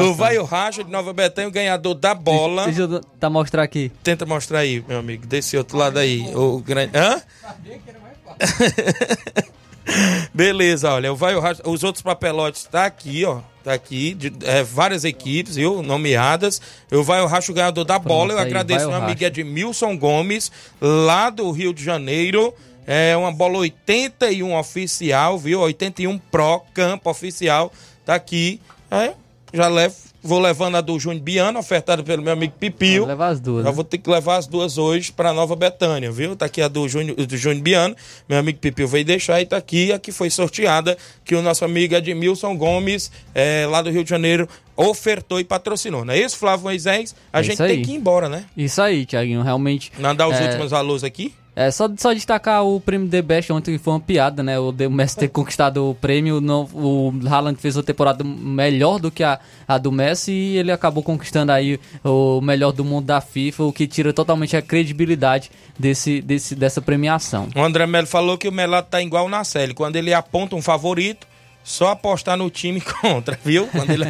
o 0.08 0.14
Vai 0.14 0.38
ou 0.38 0.46
racha 0.46 0.84
de 0.84 0.92
Nova 0.92 1.12
Betânia, 1.12 1.50
o 1.50 1.52
ganhador 1.52 1.96
da 1.96 2.14
bola. 2.14 2.66
Deixa 2.66 2.82
eu 2.82 3.02
tá 3.20 3.30
mostrar 3.30 3.64
aqui. 3.64 3.92
Tenta 4.04 4.26
mostrar 4.26 4.60
aí, 4.60 4.84
meu 4.88 5.00
amigo, 5.00 5.26
desse 5.26 5.58
outro 5.58 5.78
lado 5.78 5.98
aí. 5.98 6.22
O 6.36 6.60
grande. 6.60 6.96
Hã? 6.96 7.22
Beleza, 10.34 10.92
olha, 10.92 11.14
o 11.14 11.16
vai 11.16 11.36
o 11.36 11.40
Racha- 11.40 11.62
os 11.66 11.84
outros 11.84 12.02
papelotes 12.02 12.64
tá 12.66 12.86
aqui, 12.86 13.24
ó. 13.26 13.40
Tá 13.64 13.74
aqui, 13.74 14.14
de, 14.14 14.32
é, 14.44 14.62
várias 14.64 15.04
equipes, 15.04 15.56
viu? 15.56 15.82
Nomeadas. 15.82 16.62
Eu 16.92 17.04
vai 17.04 17.22
o 17.22 17.26
Racho 17.26 17.52
ganhador 17.54 17.84
da 17.84 17.98
bola. 17.98 18.34
Eu 18.34 18.38
aí, 18.38 18.46
agradeço 18.46 18.86
o 18.86 18.90
meu 18.90 18.98
amigo 18.98 19.14
Racha. 19.14 19.26
Edmilson 19.26 19.98
Gomes, 19.98 20.52
lá 20.80 21.32
do 21.32 21.50
Rio 21.52 21.74
de 21.74 21.84
Janeiro. 21.84 22.54
É 22.88 23.16
uma 23.18 23.32
bola 23.32 23.58
81 23.60 24.56
oficial, 24.58 25.38
viu? 25.38 25.62
81 25.62 26.18
Pro 26.18 26.62
Campo 26.74 27.10
oficial. 27.10 27.72
Tá 28.06 28.16
aqui. 28.16 28.62
É, 28.92 29.14
já 29.52 29.68
levo, 29.68 29.96
vou 30.22 30.40
levando 30.40 30.76
a 30.76 30.82
do 30.82 31.00
Júnior 31.00 31.24
Biano, 31.24 31.60
ofertada 31.60 32.04
pelo 32.04 32.22
meu 32.22 32.34
amigo 32.34 32.54
Pipio. 32.60 33.02
Vou 33.02 33.08
levar 33.08 33.28
as 33.30 33.40
duas. 33.40 33.64
Já 33.64 33.70
né? 33.70 33.76
vou 33.76 33.84
ter 33.84 33.98
que 33.98 34.10
levar 34.10 34.38
as 34.38 34.48
duas 34.48 34.78
hoje 34.78 35.12
para 35.12 35.34
Nova 35.34 35.56
Betânia, 35.56 36.12
viu? 36.12 36.36
Tá 36.36 36.46
aqui 36.46 36.62
a 36.62 36.68
do 36.68 36.88
Júnior, 36.88 37.16
do 37.16 37.38
Júnior 37.38 37.64
Biano, 37.64 37.96
meu 38.28 38.38
amigo 38.38 38.60
Pipio 38.60 38.88
veio 38.88 39.06
deixar 39.06 39.42
e 39.42 39.46
tá 39.46 39.58
aqui 39.58 39.92
a 39.92 40.00
que 40.00 40.12
foi 40.12 40.30
sorteada, 40.30 40.98
que 41.24 41.36
o 41.36 41.42
nosso 41.42 41.64
amigo 41.64 41.96
Edmilson 41.96 42.56
Gomes, 42.58 43.12
é, 43.34 43.66
lá 43.70 43.82
do 43.82 43.90
Rio 43.90 44.04
de 44.04 44.10
Janeiro, 44.10 44.48
ofertou 44.76 45.40
e 45.40 45.44
patrocinou. 45.44 46.04
Não 46.04 46.14
é 46.14 46.20
isso, 46.20 46.38
Flávio 46.38 46.66
Moisés? 46.66 47.16
A 47.32 47.40
É 47.40 47.44
gente 47.44 47.58
tem 47.58 47.82
que 47.82 47.92
ir 47.92 47.96
embora, 47.96 48.28
né? 48.28 48.46
Isso 48.58 48.82
aí, 48.82 49.06
Thiaguinho, 49.06 49.42
realmente. 49.42 49.92
Mandar 49.98 50.28
os 50.28 50.36
é, 50.36 50.46
últimos 50.46 50.74
alôs 50.74 51.04
aqui. 51.04 51.34
É, 51.56 51.72
só, 51.72 51.90
só 51.98 52.12
destacar 52.12 52.66
o 52.66 52.82
prêmio 52.82 53.08
The 53.08 53.22
Best 53.22 53.54
ontem, 53.54 53.78
que 53.78 53.84
foi 53.84 53.94
uma 53.94 54.00
piada, 54.00 54.44
né? 54.44 54.60
O, 54.60 54.74
Messi 54.90 55.18
ter 55.18 55.30
conquistado 55.30 55.90
o 55.90 55.96
prêmio, 55.96 56.42
não, 56.42 56.68
o 56.74 57.14
Haaland 57.26 57.58
fez 57.62 57.78
uma 57.78 57.84
temporada 57.84 58.26
melhor 58.26 59.00
do 59.00 59.10
que 59.10 59.24
a, 59.24 59.40
a 59.66 59.78
do 59.78 59.90
Messi 59.90 60.34
e 60.34 60.58
ele 60.58 60.72
acabou 60.72 61.02
conquistando 61.02 61.54
aí 61.54 61.80
o 62.04 62.42
melhor 62.42 62.74
do 62.74 62.84
mundo 62.84 63.06
da 63.06 63.22
FIFA, 63.22 63.64
o 63.64 63.72
que 63.72 63.88
tira 63.88 64.12
totalmente 64.12 64.58
a 64.58 64.62
credibilidade 64.62 65.50
desse, 65.80 66.22
desse, 66.22 66.56
dessa 66.56 66.82
premiação. 66.82 67.48
O 67.56 67.62
André 67.62 67.86
Melo 67.86 68.08
falou 68.08 68.38
que 68.38 68.50
o 68.50 68.52
Melado 68.52 68.88
tá 68.90 69.02
igual 69.02 69.30
na 69.30 69.46
série. 69.46 69.74
Quando 69.74 69.96
ele 69.96 70.14
aponta 70.14 70.58
um 70.58 70.62
favorito, 70.62 71.26
só 71.66 71.90
apostar 71.90 72.38
no 72.38 72.48
time 72.50 72.80
contra, 73.02 73.38
viu? 73.44 73.68
Quando 73.68 73.90
ele 73.90 74.06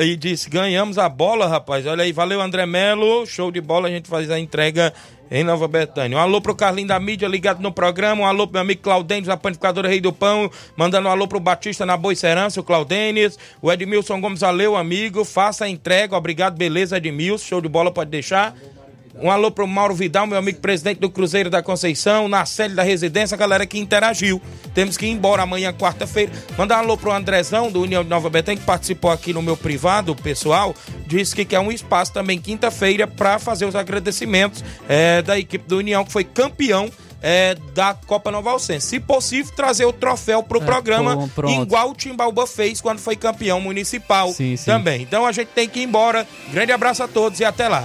e 0.00 0.16
disse: 0.16 0.50
ganhamos 0.50 0.98
a 0.98 1.08
bola, 1.08 1.48
rapaz. 1.48 1.86
Olha 1.86 2.04
aí, 2.04 2.12
valeu, 2.12 2.40
André 2.42 2.66
Melo. 2.66 3.26
Show 3.26 3.50
de 3.50 3.60
bola, 3.60 3.88
a 3.88 3.90
gente 3.90 4.06
faz 4.06 4.30
a 4.30 4.38
entrega 4.38 4.92
em 5.30 5.44
Nova 5.44 5.66
Betânia. 5.66 6.16
Um 6.16 6.20
alô 6.20 6.40
pro 6.40 6.54
Carlinho 6.54 6.88
da 6.88 6.98
mídia 7.00 7.28
ligado 7.28 7.60
no 7.60 7.72
programa. 7.72 8.22
Um 8.22 8.26
alô 8.26 8.46
pro 8.46 8.54
meu 8.54 8.62
amigo 8.62 8.82
Claudênis, 8.82 9.26
da 9.26 9.36
panificadora 9.36 9.88
Rei 9.88 10.00
do 10.00 10.12
Pão. 10.12 10.50
Mandando 10.76 11.08
um 11.08 11.10
alô 11.10 11.26
pro 11.26 11.40
Batista 11.40 11.84
na 11.86 11.96
Boicerança, 11.96 12.60
o 12.60 12.64
Claudênis. 12.64 13.38
O 13.60 13.72
Edmilson 13.72 14.20
Gomes, 14.20 14.40
valeu, 14.40 14.76
amigo. 14.76 15.24
Faça 15.24 15.64
a 15.64 15.68
entrega. 15.68 16.16
Obrigado, 16.16 16.56
beleza, 16.56 16.96
Edmilson. 16.96 17.44
Show 17.44 17.60
de 17.60 17.68
bola, 17.68 17.90
pode 17.90 18.10
deixar. 18.10 18.54
Um 19.16 19.30
alô 19.30 19.48
pro 19.50 19.66
Mauro 19.66 19.94
Vidal, 19.94 20.26
meu 20.26 20.36
amigo 20.36 20.58
presidente 20.58 20.98
do 20.98 21.08
Cruzeiro 21.08 21.48
da 21.48 21.62
Conceição, 21.62 22.26
na 22.26 22.44
sede 22.44 22.74
da 22.74 22.82
residência, 22.82 23.34
a 23.36 23.38
galera 23.38 23.64
que 23.64 23.78
interagiu. 23.78 24.42
Temos 24.74 24.96
que 24.96 25.06
ir 25.06 25.10
embora 25.10 25.42
amanhã, 25.42 25.72
quarta-feira. 25.72 26.32
Mandar 26.58 26.78
um 26.78 26.80
alô 26.80 26.96
pro 26.96 27.12
Andrezão, 27.12 27.70
do 27.70 27.80
União 27.80 28.02
de 28.02 28.10
Nova 28.10 28.28
Betânia, 28.28 28.58
que 28.60 28.66
participou 28.66 29.10
aqui 29.12 29.32
no 29.32 29.40
meu 29.40 29.56
privado, 29.56 30.16
pessoal. 30.16 30.74
Disse 31.06 31.34
que 31.34 31.44
quer 31.44 31.60
um 31.60 31.70
espaço 31.70 32.12
também 32.12 32.40
quinta-feira 32.40 33.06
para 33.06 33.38
fazer 33.38 33.66
os 33.66 33.76
agradecimentos 33.76 34.64
eh, 34.88 35.22
da 35.22 35.38
equipe 35.38 35.66
do 35.68 35.78
União, 35.78 36.04
que 36.04 36.10
foi 36.10 36.24
campeão 36.24 36.90
eh, 37.22 37.56
da 37.72 37.94
Copa 37.94 38.32
Nova 38.32 38.50
Alcense. 38.50 38.88
Se 38.88 38.98
possível, 38.98 39.52
trazer 39.54 39.84
o 39.84 39.92
troféu 39.92 40.42
pro 40.42 40.60
É, 40.60 40.64
programa, 40.64 41.28
pronto. 41.34 41.62
igual 41.62 41.90
o 41.90 41.94
Timbaúba 41.94 42.48
fez 42.48 42.80
quando 42.80 42.98
foi 42.98 43.14
campeão 43.14 43.60
municipal 43.60 44.32
Sim, 44.32 44.56
sim. 44.56 44.64
também. 44.66 45.02
Então 45.02 45.24
a 45.24 45.30
gente 45.30 45.48
tem 45.54 45.68
que 45.68 45.78
ir 45.80 45.84
embora. 45.84 46.26
Grande 46.50 46.72
abraço 46.72 47.02
a 47.04 47.06
todos 47.08 47.38
e 47.38 47.44
até 47.44 47.68
lá. 47.68 47.84